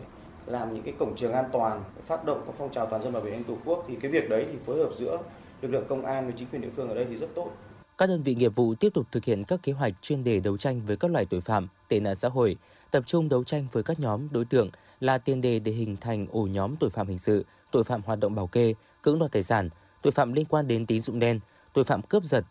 làm 0.46 0.74
những 0.74 0.84
cái 0.84 0.94
cổng 1.00 1.16
trường 1.16 1.34
an 1.34 1.46
toàn 1.52 1.84
phát 2.08 2.26
động 2.26 2.44
các 2.46 2.56
phong 2.58 2.72
trào 2.72 2.86
toàn 2.86 3.04
dân 3.04 3.14
bảo 3.14 3.22
vệ 3.22 3.32
an 3.32 3.44
tổ 3.44 3.58
quốc. 3.66 3.86
Thì 3.88 3.96
cái 4.02 4.12
việc 4.12 4.30
đấy 4.30 4.46
thì 4.52 4.58
phối 4.66 4.78
hợp 4.78 4.90
giữa 4.98 5.18
lực 5.62 5.72
lượng 5.72 5.86
công 5.90 6.06
an 6.06 6.26
với 6.26 6.34
chính 6.38 6.48
quyền 6.48 6.62
địa 6.62 6.70
phương 6.76 6.90
ở 6.90 6.96
đây 6.96 7.06
thì 7.10 7.16
rất 7.16 7.28
tốt. 7.36 7.52
Các 7.98 8.10
đơn 8.10 8.24
vị 8.24 8.36
nghiệp 8.36 8.56
vụ 8.56 8.76
tiếp 8.76 8.90
tục 8.94 9.08
thực 9.12 9.26
hiện 9.26 9.44
các 9.44 9.60
kế 9.64 9.74
hoạch 9.74 10.02
chuyên 10.02 10.24
đề 10.24 10.40
đấu 10.40 10.58
tranh 10.58 10.82
với 10.86 10.96
các 10.96 11.12
loại 11.12 11.26
tội 11.26 11.42
phạm, 11.42 11.68
tệ 11.88 12.00
nạn 12.00 12.16
xã 12.16 12.30
hội, 12.30 12.58
tập 12.92 13.04
trung 13.06 13.30
đấu 13.30 13.44
tranh 13.44 13.68
với 13.72 13.84
các 13.84 14.00
nhóm 14.00 14.28
đối 14.32 14.46
tượng 14.46 14.70
là 15.00 15.18
tiền 15.18 15.42
đề 15.42 15.60
để 15.60 15.72
hình 15.72 15.98
thành 15.98 16.28
ổ 16.32 16.42
nhóm 16.42 16.76
tội 16.76 16.90
phạm 16.90 17.08
hình 17.08 17.20
sự, 17.20 17.46
tội 17.72 17.84
phạm 17.84 18.02
hoạt 18.02 18.20
động 18.20 18.36
bảo 18.36 18.48
kê, 18.48 18.74
cưỡng 19.02 19.20
đoạt 19.20 19.32
tài 19.32 19.44
sản, 19.44 19.70
tội 20.02 20.12
phạm 20.12 20.34
liên 20.34 20.46
quan 20.46 20.68
đến 20.68 20.86
tín 20.86 21.02
dụng 21.02 21.20
đen, 21.20 21.40
tội 21.74 21.84
phạm 21.84 22.02
cướp 22.02 22.24
giật, 22.24 22.46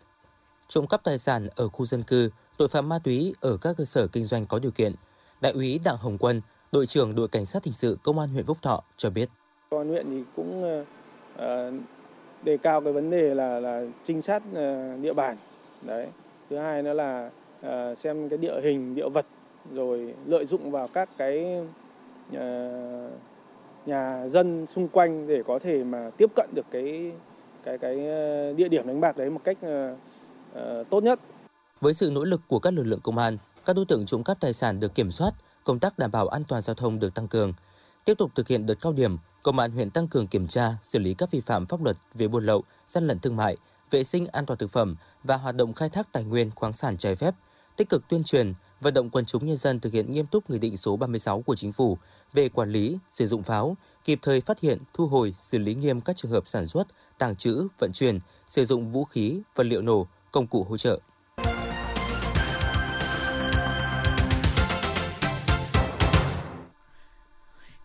trộm 0.69 0.87
cắp 0.87 1.05
tài 1.05 1.19
sản 1.19 1.49
ở 1.57 1.69
khu 1.69 1.87
dân 1.87 2.03
cư, 2.03 2.31
tội 2.61 2.68
phạm 2.68 2.88
ma 2.88 2.99
túy 3.05 3.35
ở 3.40 3.57
các 3.61 3.77
cơ 3.77 3.85
sở 3.85 4.07
kinh 4.07 4.25
doanh 4.25 4.46
có 4.46 4.59
điều 4.59 4.70
kiện. 4.70 4.92
Đại 5.40 5.53
úy 5.53 5.81
Đặng 5.85 5.96
Hồng 5.96 6.18
Quân, 6.18 6.40
đội 6.73 6.87
trưởng 6.87 7.14
đội 7.14 7.29
cảnh 7.29 7.46
sát 7.46 7.64
hình 7.64 7.75
sự 7.75 7.99
công 8.03 8.18
an 8.18 8.29
huyện 8.29 8.46
Phúc 8.46 8.59
Thọ 8.62 8.83
cho 8.96 9.11
biết. 9.11 9.29
Công 9.70 9.81
an 9.81 9.88
huyện 9.88 10.07
thì 10.11 10.25
cũng 10.37 10.62
ờ, 10.62 10.85
ờ, 11.37 11.73
đề 12.42 12.57
cao 12.57 12.81
cái 12.81 12.92
vấn 12.92 13.11
đề 13.11 13.35
là 13.35 13.61
là 13.61 13.83
trinh 14.07 14.23
sát 14.23 14.42
ờ, 14.55 14.96
địa 14.96 15.12
bàn. 15.12 15.37
Đấy. 15.83 16.07
Thứ 16.51 16.59
hai 16.59 16.83
nữa 16.83 16.92
là 16.92 17.31
xem 17.96 18.29
cái 18.29 18.38
địa 18.38 18.61
hình, 18.61 18.94
địa 18.94 19.09
vật 19.09 19.27
rồi 19.73 20.14
lợi 20.27 20.46
dụng 20.46 20.70
vào 20.70 20.88
các 20.88 21.09
cái 21.16 21.62
nhà, 22.31 22.70
nhà 23.87 24.29
dân 24.29 24.66
xung 24.66 24.88
quanh 24.88 25.27
để 25.27 25.42
có 25.46 25.59
thể 25.59 25.85
mà 25.85 26.11
tiếp 26.16 26.31
cận 26.37 26.51
được 26.55 26.66
cái 26.70 27.12
cái 27.64 27.79
cái 27.79 27.96
địa 28.55 28.68
điểm 28.68 28.87
đánh 28.87 29.01
bạc 29.01 29.16
đấy 29.16 29.31
một 29.31 29.40
cách 29.44 29.57
uh, 29.66 30.90
tốt 30.90 31.03
nhất. 31.03 31.20
Với 31.81 31.95
sự 31.95 32.11
nỗ 32.11 32.25
lực 32.25 32.40
của 32.49 32.59
các 32.59 32.75
lực 32.75 32.85
lượng 32.85 33.01
công 33.01 33.19
an, 33.19 33.38
các 33.64 33.77
đối 33.77 33.85
tượng 33.85 34.07
trộm 34.07 34.25
cắp 34.25 34.40
tài 34.40 34.53
sản 34.53 34.81
được 34.81 34.95
kiểm 34.95 35.12
soát, 35.12 35.35
công 35.64 35.79
tác 35.79 35.99
đảm 35.99 36.11
bảo 36.11 36.29
an 36.29 36.45
toàn 36.49 36.62
giao 36.62 36.75
thông 36.75 36.99
được 36.99 37.14
tăng 37.14 37.29
cường. 37.29 37.53
Tiếp 38.05 38.19
tục 38.19 38.31
thực 38.35 38.49
hiện 38.49 38.66
đợt 38.66 38.75
cao 38.81 38.93
điểm, 38.93 39.16
Công 39.43 39.59
an 39.59 39.71
huyện 39.71 39.90
tăng 39.90 40.09
cường 40.09 40.27
kiểm 40.27 40.49
tra, 40.49 40.75
xử 40.83 40.99
lý 40.99 41.14
các 41.14 41.31
vi 41.31 41.40
phạm 41.40 41.66
pháp 41.66 41.83
luật 41.85 41.97
về 42.14 42.29
buôn 42.29 42.47
lậu, 42.47 42.64
gian 42.88 43.07
lận 43.07 43.19
thương 43.19 43.37
mại, 43.37 43.57
vệ 43.90 44.05
sinh 44.05 44.27
an 44.27 44.47
toàn 44.47 44.59
thực 44.59 44.71
phẩm 44.71 44.97
và 45.25 45.37
hoạt 45.37 45.57
động 45.57 45.73
khai 45.73 45.88
thác 45.88 46.12
tài 46.12 46.25
nguyên 46.25 46.51
khoáng 46.51 46.73
sản 46.73 46.97
trái 46.97 47.16
phép, 47.16 47.35
tích 47.77 47.88
cực 47.88 48.09
tuyên 48.09 48.25
truyền, 48.25 48.55
vận 48.81 48.95
động 48.95 49.11
quần 49.11 49.25
chúng 49.25 49.47
nhân 49.47 49.57
dân 49.57 49.81
thực 49.81 49.93
hiện 49.93 50.12
nghiêm 50.12 50.27
túc 50.27 50.51
Nghị 50.51 50.59
định 50.59 50.77
số 50.77 50.97
36 50.97 51.43
của 51.43 51.57
Chính 51.57 51.73
phủ 51.73 51.99
về 52.33 52.49
quản 52.49 52.71
lý, 52.73 52.99
sử 53.11 53.27
dụng 53.27 53.43
pháo, 53.43 53.77
kịp 54.05 54.19
thời 54.23 54.40
phát 54.40 54.61
hiện, 54.61 54.79
thu 54.95 55.07
hồi, 55.07 55.35
xử 55.38 55.59
lý 55.59 55.75
nghiêm 55.75 56.01
các 56.01 56.16
trường 56.16 56.31
hợp 56.31 56.43
sản 56.47 56.66
xuất, 56.66 56.87
tàng 57.19 57.37
trữ, 57.37 57.69
vận 57.79 57.93
chuyển, 57.93 58.19
sử 58.47 58.64
dụng 58.64 58.90
vũ 58.90 59.05
khí, 59.05 59.40
vật 59.55 59.64
liệu 59.64 59.83
nổ, 59.83 60.07
công 60.33 60.47
cụ 60.47 60.66
hỗ 60.69 60.77
trợ. 60.77 61.01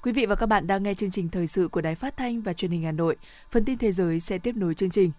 Quý 0.05 0.11
vị 0.11 0.25
và 0.25 0.35
các 0.35 0.45
bạn 0.45 0.67
đang 0.67 0.83
nghe 0.83 0.93
chương 0.93 1.11
trình 1.11 1.29
thời 1.29 1.47
sự 1.47 1.67
của 1.67 1.81
Đài 1.81 1.95
Phát 1.95 2.17
thanh 2.17 2.41
và 2.41 2.53
Truyền 2.53 2.71
hình 2.71 2.83
Hà 2.83 2.91
Nội. 2.91 3.15
Phần 3.51 3.65
tin 3.65 3.77
thế 3.77 3.91
giới 3.91 4.19
sẽ 4.19 4.37
tiếp 4.37 4.55
nối 4.55 4.73
chương 4.73 4.89
trình. 4.89 5.11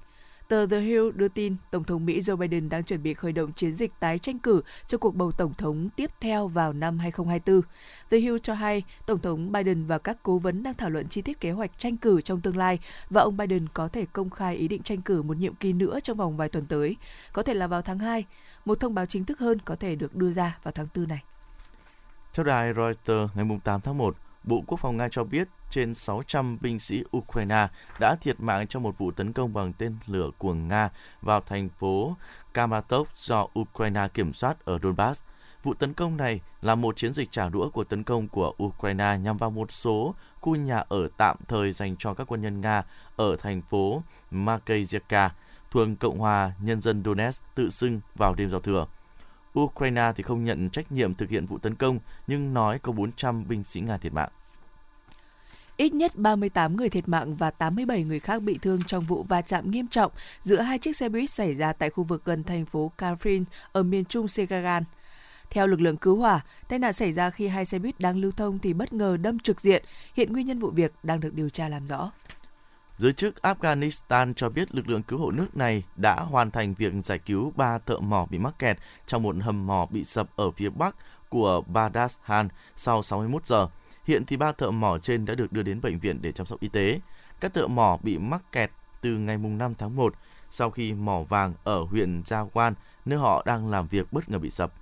Tờ 0.49 0.67
The 0.67 0.81
Hill 0.81 1.11
đưa 1.15 1.29
tin 1.29 1.57
Tổng 1.71 1.85
thống 1.85 2.07
Mỹ 2.07 2.21
Joe 2.21 2.37
Biden 2.37 2.69
đang 2.69 2.85
chuẩn 2.85 3.03
bị 3.03 3.15
khởi 3.15 3.33
động 3.33 3.53
chiến 3.53 3.73
dịch 3.73 3.93
tái 4.01 4.19
tranh 4.19 4.39
cử 4.39 4.63
cho 4.87 4.99
cuộc 4.99 5.15
bầu 5.17 5.33
tổng 5.33 5.55
thống 5.55 5.89
tiếp 5.97 6.11
theo 6.21 6.49
vào 6.49 6.73
năm 6.73 6.99
2024. 6.99 7.63
The 8.11 8.19
Hill 8.19 8.37
cho 8.43 8.55
hay 8.55 8.83
Tổng 9.07 9.19
thống 9.19 9.53
Biden 9.53 9.87
và 9.87 9.99
các 9.99 10.17
cố 10.23 10.39
vấn 10.39 10.63
đang 10.63 10.75
thảo 10.75 10.91
luận 10.91 11.09
chi 11.09 11.23
tiết 11.23 11.41
kế 11.41 11.51
hoạch 11.51 11.79
tranh 11.79 11.97
cử 11.97 12.21
trong 12.21 12.41
tương 12.41 12.57
lai 12.57 12.79
và 13.11 13.23
ông 13.23 13.37
Biden 13.37 13.69
có 13.69 13.89
thể 13.89 14.07
công 14.13 14.31
khai 14.31 14.57
ý 14.57 14.69
định 14.69 14.83
tranh 14.83 15.01
cử 15.01 15.23
một 15.23 15.37
nhiệm 15.37 15.55
kỳ 15.55 15.73
nữa 15.73 16.01
trong 16.01 16.17
vòng 16.17 16.37
vài 16.37 16.49
tuần 16.49 16.67
tới, 16.67 16.97
có 17.33 17.43
thể 17.43 17.55
là 17.55 17.67
vào 17.67 17.83
tháng 17.83 17.99
2. 17.99 18.25
Một 18.65 18.81
thông 18.81 18.95
báo 18.95 19.07
chính 19.07 19.25
thức 19.25 19.39
hơn 19.39 19.59
có 19.65 19.77
thể 19.77 19.95
được 19.95 20.15
đưa 20.15 20.33
ra 20.33 20.59
vào 20.63 20.73
tháng 20.73 20.87
4 20.95 21.09
này. 21.09 21.23
Theo 22.35 22.45
đài 22.45 22.73
Reuters 22.75 23.37
ngày 23.37 23.61
8 23.65 23.81
tháng 23.81 23.99
1, 23.99 24.17
Bộ 24.47 24.65
Quốc 24.67 24.81
phòng 24.81 24.97
Nga 24.97 25.09
cho 25.09 25.25
biết 25.25 25.49
trên 25.71 25.95
600 25.95 26.59
binh 26.61 26.79
sĩ 26.79 27.05
Ukraine 27.17 27.69
đã 28.01 28.17
thiệt 28.21 28.41
mạng 28.41 28.67
trong 28.67 28.83
một 28.83 28.99
vụ 28.99 29.11
tấn 29.11 29.33
công 29.33 29.55
bằng 29.55 29.73
tên 29.73 29.97
lửa 30.07 30.31
của 30.39 30.55
Nga 30.55 30.91
vào 31.23 31.41
thành 31.41 31.69
phố 31.69 32.17
Kamatov 32.55 33.09
do 33.17 33.47
Ukraine 33.59 34.09
kiểm 34.15 34.33
soát 34.33 34.65
ở 34.65 34.79
Donbass. 34.83 35.23
Vụ 35.63 35.75
tấn 35.75 35.95
công 35.95 36.17
này 36.17 36.41
là 36.63 36.75
một 36.75 36.97
chiến 36.97 37.15
dịch 37.15 37.29
trả 37.31 37.49
đũa 37.49 37.71
của 37.71 37.85
tấn 37.85 38.05
công 38.05 38.29
của 38.29 38.53
Ukraine 38.63 39.19
nhằm 39.19 39.37
vào 39.37 39.51
một 39.51 39.71
số 39.71 40.15
khu 40.41 40.57
nhà 40.57 40.85
ở 40.89 41.09
tạm 41.17 41.37
thời 41.49 41.73
dành 41.73 41.97
cho 41.99 42.15
các 42.15 42.33
quân 42.33 42.43
nhân 42.43 42.61
Nga 42.61 42.83
ở 43.17 43.37
thành 43.37 43.63
phố 43.63 44.03
Makeyevka, 44.31 45.31
thuộc 45.71 45.89
Cộng 46.01 46.19
hòa 46.19 46.53
Nhân 46.61 46.81
dân 46.81 47.03
Donetsk 47.05 47.43
tự 47.55 47.69
xưng 47.69 48.01
vào 48.15 48.35
đêm 48.35 48.51
giao 48.51 48.61
thừa. 48.61 48.87
Ukraine 49.61 50.13
thì 50.17 50.23
không 50.23 50.45
nhận 50.45 50.71
trách 50.71 50.93
nhiệm 50.93 51.15
thực 51.15 51.31
hiện 51.31 51.47
vụ 51.47 51.59
tấn 51.59 51.75
công 51.75 51.99
nhưng 52.27 52.55
nói 52.55 52.79
có 52.79 52.93
400 52.93 53.49
binh 53.49 53.65
sĩ 53.65 53.81
Nga 53.81 53.99
thiệt 53.99 54.13
mạng. 54.13 54.31
Ít 55.77 55.95
nhất 55.95 56.17
38 56.17 56.77
người 56.77 56.89
thiệt 56.89 57.09
mạng 57.09 57.37
và 57.37 57.51
87 57.51 58.05
người 58.05 58.21
khác 58.21 58.43
bị 58.43 58.59
thương 58.63 58.83
trong 58.87 59.05
vụ 59.05 59.23
va 59.23 59.43
chạm 59.43 59.71
nghiêm 59.71 59.87
trọng 59.87 60.13
giữa 60.41 60.61
hai 60.61 60.79
chiếc 60.79 60.97
xe 60.97 61.09
buýt 61.09 61.31
xảy 61.31 61.55
ra 61.55 61.73
tại 61.73 61.91
khu 61.91 62.05
vực 62.05 62.25
gần 62.25 62.45
thành 62.45 62.65
phố 62.65 62.93
Kafrin 62.99 63.45
ở 63.73 63.83
miền 63.83 64.05
trung 64.05 64.29
Segagan. 64.29 64.85
Theo 65.51 65.67
lực 65.67 65.81
lượng 65.81 65.97
cứu 65.97 66.17
hỏa, 66.17 66.41
tai 66.69 66.79
nạn 66.79 66.93
xảy 66.93 67.13
ra 67.13 67.31
khi 67.31 67.49
hai 67.49 67.65
xe 67.65 67.79
buýt 67.79 68.01
đang 68.01 68.17
lưu 68.17 68.33
thông 68.33 68.59
thì 68.59 68.73
bất 68.73 68.93
ngờ 68.93 69.17
đâm 69.17 69.39
trực 69.39 69.61
diện. 69.61 69.85
Hiện 70.15 70.33
nguyên 70.33 70.47
nhân 70.47 70.59
vụ 70.59 70.71
việc 70.71 70.93
đang 71.03 71.21
được 71.21 71.35
điều 71.35 71.49
tra 71.49 71.69
làm 71.69 71.87
rõ. 71.87 72.13
Giới 72.99 73.13
chức 73.13 73.35
Afghanistan 73.43 74.35
cho 74.35 74.49
biết 74.49 74.75
lực 74.75 74.89
lượng 74.89 75.03
cứu 75.03 75.19
hộ 75.19 75.31
nước 75.31 75.57
này 75.57 75.85
đã 75.97 76.15
hoàn 76.15 76.51
thành 76.51 76.75
việc 76.75 76.93
giải 77.05 77.19
cứu 77.19 77.53
ba 77.57 77.79
thợ 77.79 77.99
mỏ 77.99 78.27
bị 78.31 78.39
mắc 78.39 78.59
kẹt 78.59 78.79
trong 79.07 79.23
một 79.23 79.37
hầm 79.41 79.67
mỏ 79.67 79.87
bị 79.91 80.05
sập 80.05 80.37
ở 80.37 80.51
phía 80.51 80.71
bắc 80.71 80.97
của 81.29 81.63
Badashan 81.67 82.49
sau 82.77 83.03
61 83.03 83.47
giờ. 83.47 83.69
Hiện 84.05 84.25
thì 84.27 84.37
ba 84.37 84.53
thợ 84.53 84.71
mỏ 84.71 84.99
trên 84.99 85.25
đã 85.25 85.35
được 85.35 85.53
đưa 85.53 85.63
đến 85.63 85.81
bệnh 85.81 85.99
viện 85.99 86.23
để 86.23 86.33
chăm 86.33 86.47
sóc 86.47 86.61
y 86.61 86.69
tế. 86.69 87.01
Các 87.41 87.55
thợ 87.55 87.67
mỏ 87.67 87.99
bị 88.03 88.19
mắc 88.19 88.53
kẹt 88.53 88.71
từ 89.01 89.11
ngày 89.11 89.39
5 89.39 89.75
tháng 89.75 89.97
1 89.97 90.15
sau 90.51 90.71
khi 90.71 90.93
mỏ 90.93 91.21
vàng 91.23 91.55
ở 91.65 91.83
huyện 91.83 92.23
Jawan, 92.23 92.73
nơi 93.05 93.19
họ 93.19 93.43
đang 93.47 93.71
làm 93.71 93.87
việc 93.87 94.13
bất 94.13 94.29
ngờ 94.29 94.39
bị 94.39 94.51
sập. 94.51 94.73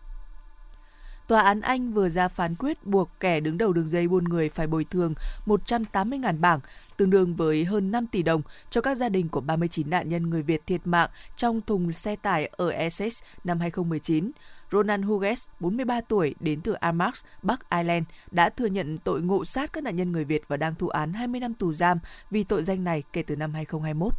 Tòa 1.27 1.41
án 1.41 1.61
Anh 1.61 1.93
vừa 1.93 2.09
ra 2.09 2.29
phán 2.29 2.55
quyết 2.55 2.87
buộc 2.87 3.11
kẻ 3.21 3.41
đứng 3.41 3.59
đầu 3.59 3.73
đường 3.73 3.89
dây 3.89 4.09
buôn 4.09 4.25
người 4.25 4.49
phải 4.49 4.67
bồi 4.67 4.85
thường 4.85 5.15
180.000 5.47 6.41
bảng, 6.41 6.61
tương 6.97 7.11
đương 7.11 7.37
với 7.37 7.65
hơn 7.65 7.91
5 7.91 8.07
tỷ 8.07 8.23
đồng 8.23 8.43
cho 8.71 8.81
các 8.81 8.97
gia 8.97 9.09
đình 9.09 9.29
của 9.29 9.41
39 9.41 9.91
nạn 9.91 10.09
nhân 10.09 10.31
người 10.31 10.43
Việt 10.43 10.67
thiệt 10.67 10.81
mạng 10.85 11.11
trong 11.37 11.61
thùng 11.61 11.93
xe 11.93 12.17
tải 12.17 12.51
ở 12.57 12.69
Essex 12.69 13.23
năm 13.45 13.61
2019. 13.61 14.31
Ronan 14.73 15.03
Hughes, 15.03 15.49
43 15.61 16.01
tuổi, 16.01 16.35
đến 16.41 16.61
từ 16.61 16.73
Armagh, 16.73 17.15
Bắc 17.43 17.71
Ireland, 17.71 18.05
đã 18.31 18.49
thừa 18.49 18.67
nhận 18.67 18.99
tội 18.99 19.23
ngộ 19.23 19.45
sát 19.45 19.73
các 19.73 19.85
nạn 19.85 19.97
nhân 19.97 20.13
người 20.13 20.25
Việt 20.25 20.43
và 20.49 20.57
đang 20.57 20.75
thụ 20.75 20.89
án 20.89 21.13
20 21.13 21.41
năm 21.41 21.55
tù 21.55 21.73
giam 21.73 21.99
vì 22.31 22.45
tội 22.45 22.65
danh 22.65 22.85
này 22.85 23.03
kể 23.13 23.23
từ 23.23 23.37
năm 23.37 23.55
2021. 23.55 24.13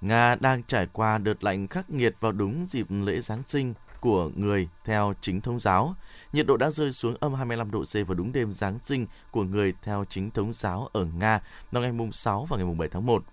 Nga 0.00 0.34
đang 0.34 0.62
trải 0.62 0.86
qua 0.92 1.18
đợt 1.18 1.44
lạnh 1.44 1.68
khắc 1.68 1.90
nghiệt 1.90 2.16
vào 2.20 2.32
đúng 2.32 2.66
dịp 2.66 2.86
lễ 2.90 3.20
Giáng 3.20 3.42
sinh 3.46 3.74
của 4.00 4.30
người 4.34 4.68
theo 4.84 5.14
chính 5.20 5.40
thống 5.40 5.60
giáo. 5.60 5.94
Nhiệt 6.32 6.46
độ 6.46 6.56
đã 6.56 6.70
rơi 6.70 6.92
xuống 6.92 7.14
âm 7.20 7.34
25 7.34 7.70
độ 7.70 7.84
C 7.84 8.06
vào 8.06 8.14
đúng 8.14 8.32
đêm 8.32 8.52
Giáng 8.52 8.78
sinh 8.84 9.06
của 9.30 9.44
người 9.44 9.72
theo 9.82 10.04
chính 10.08 10.30
thống 10.30 10.52
giáo 10.54 10.88
ở 10.92 11.04
Nga 11.04 11.40
vào 11.72 11.82
ngày 11.82 11.92
mùng 11.92 12.12
6 12.12 12.46
và 12.50 12.56
ngày 12.56 12.66
mùng 12.66 12.78
7 12.78 12.88
tháng 12.88 13.06
1. 13.06 13.24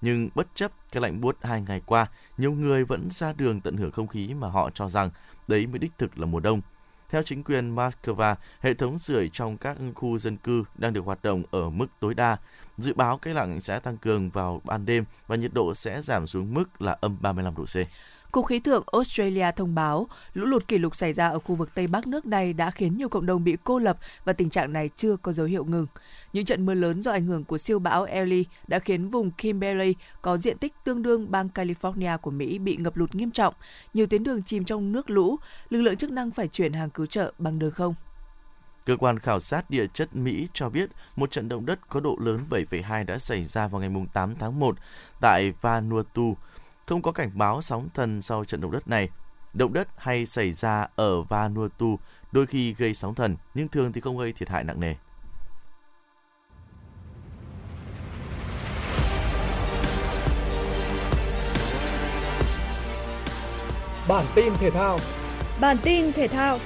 Nhưng 0.00 0.28
bất 0.34 0.46
chấp 0.54 0.72
cái 0.92 1.00
lạnh 1.00 1.20
buốt 1.20 1.36
hai 1.42 1.62
ngày 1.62 1.82
qua, 1.86 2.06
nhiều 2.38 2.52
người 2.52 2.84
vẫn 2.84 3.10
ra 3.10 3.32
đường 3.32 3.60
tận 3.60 3.76
hưởng 3.76 3.90
không 3.90 4.06
khí 4.06 4.34
mà 4.34 4.48
họ 4.48 4.70
cho 4.74 4.88
rằng 4.88 5.10
đấy 5.48 5.66
mới 5.66 5.78
đích 5.78 5.92
thực 5.98 6.18
là 6.18 6.26
mùa 6.26 6.40
đông. 6.40 6.60
Theo 7.08 7.22
chính 7.22 7.44
quyền 7.44 7.74
Moscow, 7.74 8.34
hệ 8.60 8.74
thống 8.74 8.98
sưởi 8.98 9.28
trong 9.32 9.56
các 9.56 9.76
khu 9.94 10.18
dân 10.18 10.36
cư 10.36 10.64
đang 10.74 10.92
được 10.92 11.04
hoạt 11.04 11.22
động 11.22 11.42
ở 11.50 11.70
mức 11.70 11.86
tối 12.00 12.14
đa. 12.14 12.36
Dự 12.78 12.94
báo 12.94 13.18
cái 13.18 13.34
lạnh 13.34 13.60
sẽ 13.60 13.78
tăng 13.78 13.96
cường 13.96 14.30
vào 14.30 14.60
ban 14.64 14.86
đêm 14.86 15.04
và 15.26 15.36
nhiệt 15.36 15.54
độ 15.54 15.74
sẽ 15.74 16.02
giảm 16.02 16.26
xuống 16.26 16.54
mức 16.54 16.82
là 16.82 16.96
âm 17.00 17.16
35 17.20 17.54
độ 17.54 17.64
C. 17.64 17.76
Cục 18.36 18.46
khí 18.46 18.58
tượng 18.58 18.84
Australia 18.92 19.50
thông 19.56 19.74
báo 19.74 20.08
lũ 20.34 20.44
lụt 20.44 20.68
kỷ 20.68 20.78
lục 20.78 20.96
xảy 20.96 21.12
ra 21.12 21.28
ở 21.28 21.38
khu 21.38 21.54
vực 21.54 21.74
Tây 21.74 21.86
Bắc 21.86 22.06
nước 22.06 22.26
này 22.26 22.52
đã 22.52 22.70
khiến 22.70 22.96
nhiều 22.96 23.08
cộng 23.08 23.26
đồng 23.26 23.44
bị 23.44 23.56
cô 23.64 23.78
lập 23.78 23.98
và 24.24 24.32
tình 24.32 24.50
trạng 24.50 24.72
này 24.72 24.90
chưa 24.96 25.16
có 25.16 25.32
dấu 25.32 25.46
hiệu 25.46 25.64
ngừng. 25.64 25.86
Những 26.32 26.44
trận 26.44 26.66
mưa 26.66 26.74
lớn 26.74 27.02
do 27.02 27.10
ảnh 27.10 27.26
hưởng 27.26 27.44
của 27.44 27.58
siêu 27.58 27.78
bão 27.78 28.04
Ellie 28.04 28.44
đã 28.66 28.78
khiến 28.78 29.10
vùng 29.10 29.30
Kimberley 29.30 29.94
có 30.22 30.36
diện 30.36 30.58
tích 30.58 30.74
tương 30.84 31.02
đương 31.02 31.30
bang 31.30 31.48
California 31.54 32.18
của 32.18 32.30
Mỹ 32.30 32.58
bị 32.58 32.76
ngập 32.76 32.96
lụt 32.96 33.14
nghiêm 33.14 33.30
trọng. 33.30 33.54
Nhiều 33.94 34.06
tuyến 34.06 34.24
đường 34.24 34.42
chìm 34.42 34.64
trong 34.64 34.92
nước 34.92 35.10
lũ, 35.10 35.36
lực 35.68 35.82
lượng 35.82 35.96
chức 35.96 36.10
năng 36.10 36.30
phải 36.30 36.48
chuyển 36.48 36.72
hàng 36.72 36.90
cứu 36.90 37.06
trợ 37.06 37.32
bằng 37.38 37.58
đường 37.58 37.72
không. 37.72 37.94
Cơ 38.86 38.96
quan 38.96 39.18
khảo 39.18 39.40
sát 39.40 39.70
địa 39.70 39.86
chất 39.86 40.16
Mỹ 40.16 40.48
cho 40.52 40.68
biết 40.68 40.90
một 41.16 41.30
trận 41.30 41.48
động 41.48 41.66
đất 41.66 41.88
có 41.88 42.00
độ 42.00 42.16
lớn 42.20 42.40
7,2 42.50 43.06
đã 43.06 43.18
xảy 43.18 43.44
ra 43.44 43.68
vào 43.68 43.80
ngày 43.80 43.90
8 44.12 44.34
tháng 44.36 44.60
1 44.60 44.76
tại 45.20 45.52
Vanuatu, 45.60 46.36
không 46.86 47.02
có 47.02 47.12
cảnh 47.12 47.30
báo 47.34 47.62
sóng 47.62 47.88
thần 47.94 48.22
sau 48.22 48.44
trận 48.44 48.60
động 48.60 48.70
đất 48.70 48.88
này. 48.88 49.08
Động 49.52 49.72
đất 49.72 49.88
hay 49.96 50.26
xảy 50.26 50.52
ra 50.52 50.86
ở 50.96 51.22
Vanuatu 51.22 51.98
đôi 52.32 52.46
khi 52.46 52.74
gây 52.74 52.94
sóng 52.94 53.14
thần 53.14 53.36
nhưng 53.54 53.68
thường 53.68 53.92
thì 53.92 54.00
không 54.00 54.18
gây 54.18 54.32
thiệt 54.32 54.48
hại 54.48 54.64
nặng 54.64 54.80
nề. 54.80 54.94
Bản 64.08 64.24
tin 64.34 64.52
thể 64.58 64.70
thao 64.70 64.98
Bản 65.60 65.76
tin 65.82 66.12
thể 66.12 66.28
thao 66.28 66.58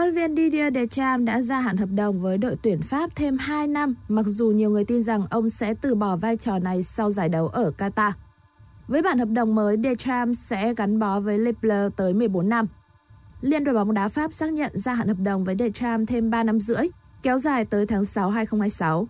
Huấn 0.00 0.14
luyện 0.14 0.34
viên 0.34 0.36
Didier 0.36 0.74
Deschamps 0.74 1.24
đã 1.24 1.40
gia 1.40 1.60
hạn 1.60 1.76
hợp 1.76 1.88
đồng 1.94 2.20
với 2.20 2.38
đội 2.38 2.56
tuyển 2.62 2.80
Pháp 2.82 3.10
thêm 3.16 3.38
2 3.38 3.66
năm, 3.66 3.94
mặc 4.08 4.26
dù 4.26 4.50
nhiều 4.50 4.70
người 4.70 4.84
tin 4.84 5.02
rằng 5.02 5.24
ông 5.30 5.50
sẽ 5.50 5.74
từ 5.74 5.94
bỏ 5.94 6.16
vai 6.16 6.36
trò 6.36 6.58
này 6.58 6.82
sau 6.82 7.10
giải 7.10 7.28
đấu 7.28 7.48
ở 7.48 7.72
Qatar. 7.78 8.12
Với 8.88 9.02
bản 9.02 9.18
hợp 9.18 9.28
đồng 9.28 9.54
mới, 9.54 9.76
Deschamps 9.84 10.40
sẽ 10.40 10.74
gắn 10.74 10.98
bó 10.98 11.20
với 11.20 11.38
Le 11.38 11.52
Bleu 11.52 11.90
tới 11.90 12.14
14 12.14 12.48
năm. 12.48 12.66
Liên 13.40 13.64
đoàn 13.64 13.74
bóng 13.74 13.94
đá 13.94 14.08
Pháp 14.08 14.32
xác 14.32 14.52
nhận 14.52 14.72
gia 14.74 14.94
hạn 14.94 15.08
hợp 15.08 15.18
đồng 15.18 15.44
với 15.44 15.56
Deschamps 15.58 16.08
thêm 16.08 16.30
3 16.30 16.42
năm 16.42 16.60
rưỡi, 16.60 16.88
kéo 17.22 17.38
dài 17.38 17.64
tới 17.64 17.86
tháng 17.86 18.04
6 18.04 18.30
2026. 18.30 19.08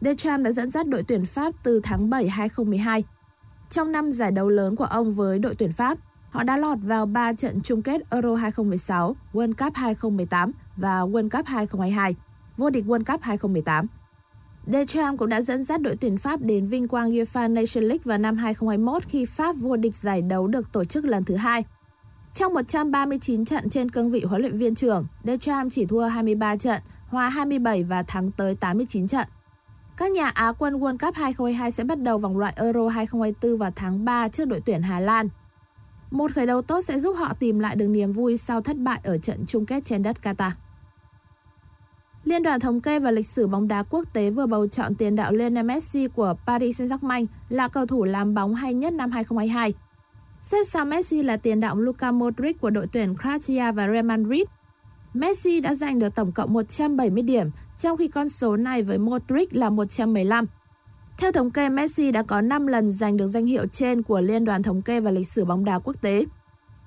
Deschamps 0.00 0.44
đã 0.44 0.50
dẫn 0.52 0.70
dắt 0.70 0.88
đội 0.88 1.02
tuyển 1.02 1.24
Pháp 1.24 1.54
từ 1.62 1.80
tháng 1.82 2.10
7 2.10 2.28
2012. 2.28 3.04
Trong 3.70 3.92
năm 3.92 4.12
giải 4.12 4.30
đấu 4.30 4.48
lớn 4.48 4.76
của 4.76 4.84
ông 4.84 5.14
với 5.14 5.38
đội 5.38 5.54
tuyển 5.54 5.72
Pháp, 5.72 5.98
Họ 6.30 6.42
đã 6.42 6.56
lọt 6.56 6.78
vào 6.82 7.06
3 7.06 7.32
trận 7.32 7.60
chung 7.60 7.82
kết 7.82 8.00
Euro 8.10 8.34
2016, 8.34 9.16
World 9.32 9.52
Cup 9.52 9.74
2018 9.74 10.52
và 10.76 11.00
World 11.00 11.28
Cup 11.28 11.46
2022, 11.46 12.16
vô 12.56 12.70
địch 12.70 12.84
World 12.84 13.04
Cup 13.04 13.22
2018. 13.22 13.86
Deschamps 14.66 15.18
cũng 15.18 15.28
đã 15.28 15.40
dẫn 15.40 15.64
dắt 15.64 15.82
đội 15.82 15.96
tuyển 15.96 16.18
Pháp 16.18 16.40
đến 16.40 16.66
vinh 16.66 16.88
quang 16.88 17.10
UEFA 17.10 17.52
Nation 17.52 17.84
League 17.84 18.02
vào 18.04 18.18
năm 18.18 18.36
2021 18.36 19.02
khi 19.08 19.24
Pháp 19.24 19.56
vô 19.56 19.76
địch 19.76 19.96
giải 19.96 20.22
đấu 20.22 20.46
được 20.46 20.72
tổ 20.72 20.84
chức 20.84 21.04
lần 21.04 21.24
thứ 21.24 21.36
hai. 21.36 21.64
Trong 22.34 22.54
139 22.54 23.44
trận 23.44 23.70
trên 23.70 23.90
cương 23.90 24.10
vị 24.10 24.24
huấn 24.24 24.40
luyện 24.40 24.58
viên 24.58 24.74
trưởng, 24.74 25.06
Deschamps 25.24 25.74
chỉ 25.74 25.86
thua 25.86 26.06
23 26.06 26.56
trận, 26.56 26.82
hòa 27.08 27.28
27 27.28 27.82
và 27.82 28.02
thắng 28.02 28.30
tới 28.30 28.54
89 28.54 29.08
trận. 29.08 29.28
Các 29.96 30.10
nhà 30.10 30.28
Á 30.28 30.52
quân 30.58 30.74
World 30.74 30.98
Cup 30.98 31.14
2022 31.14 31.70
sẽ 31.70 31.84
bắt 31.84 31.98
đầu 32.02 32.18
vòng 32.18 32.38
loại 32.38 32.52
Euro 32.56 32.88
2024 32.88 33.58
vào 33.58 33.70
tháng 33.76 34.04
3 34.04 34.28
trước 34.28 34.44
đội 34.44 34.60
tuyển 34.60 34.82
Hà 34.82 35.00
Lan. 35.00 35.28
Một 36.10 36.34
khởi 36.34 36.46
đầu 36.46 36.62
tốt 36.62 36.80
sẽ 36.80 36.98
giúp 36.98 37.12
họ 37.12 37.34
tìm 37.34 37.58
lại 37.58 37.76
được 37.76 37.86
niềm 37.86 38.12
vui 38.12 38.36
sau 38.36 38.60
thất 38.60 38.76
bại 38.76 39.00
ở 39.04 39.18
trận 39.18 39.44
chung 39.46 39.66
kết 39.66 39.84
trên 39.84 40.02
đất 40.02 40.16
Qatar. 40.22 40.50
Liên 42.24 42.42
đoàn 42.42 42.60
thống 42.60 42.80
kê 42.80 42.98
và 42.98 43.10
lịch 43.10 43.26
sử 43.26 43.46
bóng 43.46 43.68
đá 43.68 43.82
quốc 43.82 44.04
tế 44.12 44.30
vừa 44.30 44.46
bầu 44.46 44.68
chọn 44.68 44.94
tiền 44.94 45.16
đạo 45.16 45.32
Lionel 45.32 45.64
Messi 45.64 46.08
của 46.08 46.34
Paris 46.46 46.80
Saint-Germain 46.80 47.26
là 47.48 47.68
cầu 47.68 47.86
thủ 47.86 48.04
làm 48.04 48.34
bóng 48.34 48.54
hay 48.54 48.74
nhất 48.74 48.92
năm 48.92 49.10
2022. 49.10 49.74
Xếp 50.40 50.64
sau 50.66 50.84
Messi 50.84 51.22
là 51.22 51.36
tiền 51.36 51.60
đạo 51.60 51.76
Luka 51.76 52.12
Modric 52.12 52.60
của 52.60 52.70
đội 52.70 52.86
tuyển 52.92 53.14
Croatia 53.16 53.72
và 53.72 53.88
Real 53.88 54.04
Madrid. 54.04 54.42
Messi 55.14 55.60
đã 55.60 55.74
giành 55.74 55.98
được 55.98 56.14
tổng 56.14 56.32
cộng 56.32 56.52
170 56.52 57.22
điểm, 57.22 57.50
trong 57.78 57.96
khi 57.96 58.08
con 58.08 58.28
số 58.28 58.56
này 58.56 58.82
với 58.82 58.98
Modric 58.98 59.56
là 59.56 59.70
115. 59.70 60.46
Theo 61.18 61.32
thống 61.32 61.50
kê, 61.50 61.68
Messi 61.68 62.10
đã 62.10 62.22
có 62.22 62.40
5 62.40 62.66
lần 62.66 62.90
giành 62.90 63.16
được 63.16 63.26
danh 63.26 63.46
hiệu 63.46 63.66
trên 63.66 64.02
của 64.02 64.20
Liên 64.20 64.44
đoàn 64.44 64.62
Thống 64.62 64.82
kê 64.82 65.00
và 65.00 65.10
Lịch 65.10 65.28
sử 65.28 65.44
bóng 65.44 65.64
đá 65.64 65.78
quốc 65.78 65.96
tế. 66.00 66.24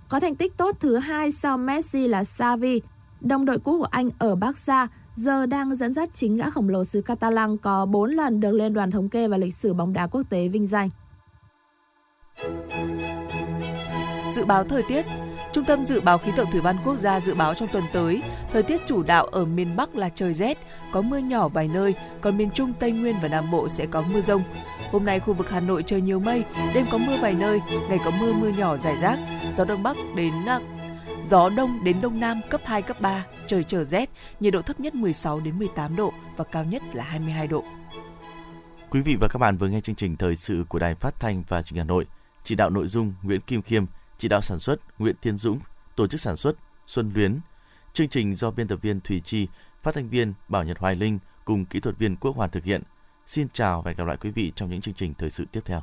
Có 0.09 0.19
thành 0.19 0.35
tích 0.35 0.57
tốt 0.57 0.75
thứ 0.79 0.97
hai 0.97 1.31
sau 1.31 1.57
Messi 1.57 2.07
là 2.07 2.23
Xavi, 2.23 2.81
đồng 3.21 3.45
đội 3.45 3.59
cũ 3.59 3.77
của 3.77 3.87
anh 3.91 4.09
ở 4.19 4.35
Barca, 4.35 4.87
giờ 5.15 5.45
đang 5.45 5.75
dẫn 5.75 5.93
dắt 5.93 6.09
chính 6.13 6.37
gã 6.37 6.49
khổng 6.49 6.69
lồ 6.69 6.83
xứ 6.83 7.01
Catalan 7.01 7.57
có 7.57 7.85
4 7.85 8.11
lần 8.11 8.39
được 8.39 8.51
Liên 8.51 8.73
đoàn 8.73 8.91
Thống 8.91 9.09
kê 9.09 9.27
và 9.27 9.37
Lịch 9.37 9.55
sử 9.55 9.73
bóng 9.73 9.93
đá 9.93 10.07
quốc 10.07 10.21
tế 10.29 10.47
vinh 10.47 10.67
danh. 10.67 10.89
Dự 14.35 14.45
báo 14.45 14.63
thời 14.63 14.83
tiết 14.83 15.05
Trung 15.53 15.65
tâm 15.65 15.85
Dự 15.85 16.01
báo 16.01 16.17
Khí 16.17 16.31
tượng 16.35 16.51
Thủy 16.51 16.61
văn 16.61 16.77
Quốc 16.85 16.99
gia 16.99 17.19
dự 17.19 17.33
báo 17.35 17.53
trong 17.53 17.69
tuần 17.71 17.83
tới, 17.93 18.21
thời 18.53 18.63
tiết 18.63 18.81
chủ 18.87 19.03
đạo 19.03 19.25
ở 19.25 19.45
miền 19.45 19.75
Bắc 19.75 19.95
là 19.95 20.09
trời 20.09 20.33
rét, 20.33 20.57
có 20.91 21.01
mưa 21.01 21.17
nhỏ 21.17 21.47
vài 21.47 21.67
nơi, 21.67 21.95
còn 22.21 22.37
miền 22.37 22.49
Trung, 22.53 22.73
Tây 22.79 22.91
Nguyên 22.91 23.15
và 23.21 23.27
Nam 23.27 23.51
Bộ 23.51 23.69
sẽ 23.69 23.85
có 23.85 24.01
mưa 24.01 24.21
rông. 24.21 24.43
Hôm 24.91 25.05
nay 25.05 25.19
khu 25.19 25.33
vực 25.33 25.49
Hà 25.49 25.59
Nội 25.59 25.83
trời 25.83 26.01
nhiều 26.01 26.19
mây, 26.19 26.45
đêm 26.73 26.85
có 26.91 26.97
mưa 26.97 27.17
vài 27.21 27.33
nơi, 27.33 27.59
ngày 27.89 27.99
có 28.05 28.11
mưa 28.11 28.33
mưa 28.33 28.49
nhỏ 28.49 28.77
rải 28.77 28.97
rác, 29.01 29.19
gió 29.57 29.65
đông 29.65 29.83
bắc 29.83 29.97
đến 30.15 30.33
à, 30.45 30.59
gió 31.29 31.49
đông 31.49 31.83
đến 31.83 32.01
đông 32.01 32.19
nam 32.19 32.41
cấp 32.49 32.61
2 32.65 32.81
cấp 32.81 33.01
3, 33.01 33.25
trời 33.47 33.63
trở 33.63 33.83
rét, 33.83 34.09
nhiệt 34.39 34.53
độ 34.53 34.61
thấp 34.61 34.79
nhất 34.79 34.95
16 34.95 35.39
đến 35.39 35.59
18 35.59 35.95
độ 35.95 36.13
và 36.37 36.43
cao 36.43 36.63
nhất 36.63 36.81
là 36.93 37.03
22 37.03 37.47
độ. 37.47 37.63
Quý 38.89 39.01
vị 39.01 39.15
và 39.19 39.27
các 39.27 39.39
bạn 39.39 39.57
vừa 39.57 39.67
nghe 39.67 39.81
chương 39.81 39.95
trình 39.95 40.17
thời 40.17 40.35
sự 40.35 40.65
của 40.69 40.79
Đài 40.79 40.95
Phát 40.95 41.19
thanh 41.19 41.43
và 41.47 41.61
Truyền 41.61 41.75
hình 41.75 41.85
Hà 41.85 41.87
Nội. 41.87 42.05
Chỉ 42.43 42.55
đạo 42.55 42.69
nội 42.69 42.87
dung 42.87 43.13
Nguyễn 43.23 43.41
Kim 43.41 43.61
Khiêm, 43.61 43.85
chỉ 44.21 44.27
đạo 44.27 44.41
sản 44.41 44.59
xuất 44.59 44.99
Nguyễn 44.99 45.15
Thiên 45.21 45.37
Dũng, 45.37 45.59
tổ 45.95 46.07
chức 46.07 46.19
sản 46.21 46.37
xuất 46.37 46.55
Xuân 46.87 47.11
Luyến. 47.15 47.39
Chương 47.93 48.09
trình 48.09 48.35
do 48.35 48.51
biên 48.51 48.67
tập 48.67 48.79
viên 48.81 49.01
Thủy 49.01 49.21
Chi, 49.23 49.47
phát 49.83 49.95
thanh 49.95 50.09
viên 50.09 50.33
Bảo 50.47 50.63
Nhật 50.63 50.77
Hoài 50.77 50.95
Linh 50.95 51.19
cùng 51.45 51.65
kỹ 51.65 51.79
thuật 51.79 51.97
viên 51.97 52.15
Quốc 52.15 52.35
Hoàn 52.35 52.49
thực 52.49 52.63
hiện. 52.63 52.81
Xin 53.25 53.47
chào 53.53 53.81
và 53.81 53.89
hẹn 53.89 53.97
gặp 53.97 54.07
lại 54.07 54.17
quý 54.17 54.31
vị 54.31 54.51
trong 54.55 54.69
những 54.69 54.81
chương 54.81 54.93
trình 54.93 55.13
thời 55.13 55.29
sự 55.29 55.45
tiếp 55.51 55.61
theo. 55.65 55.81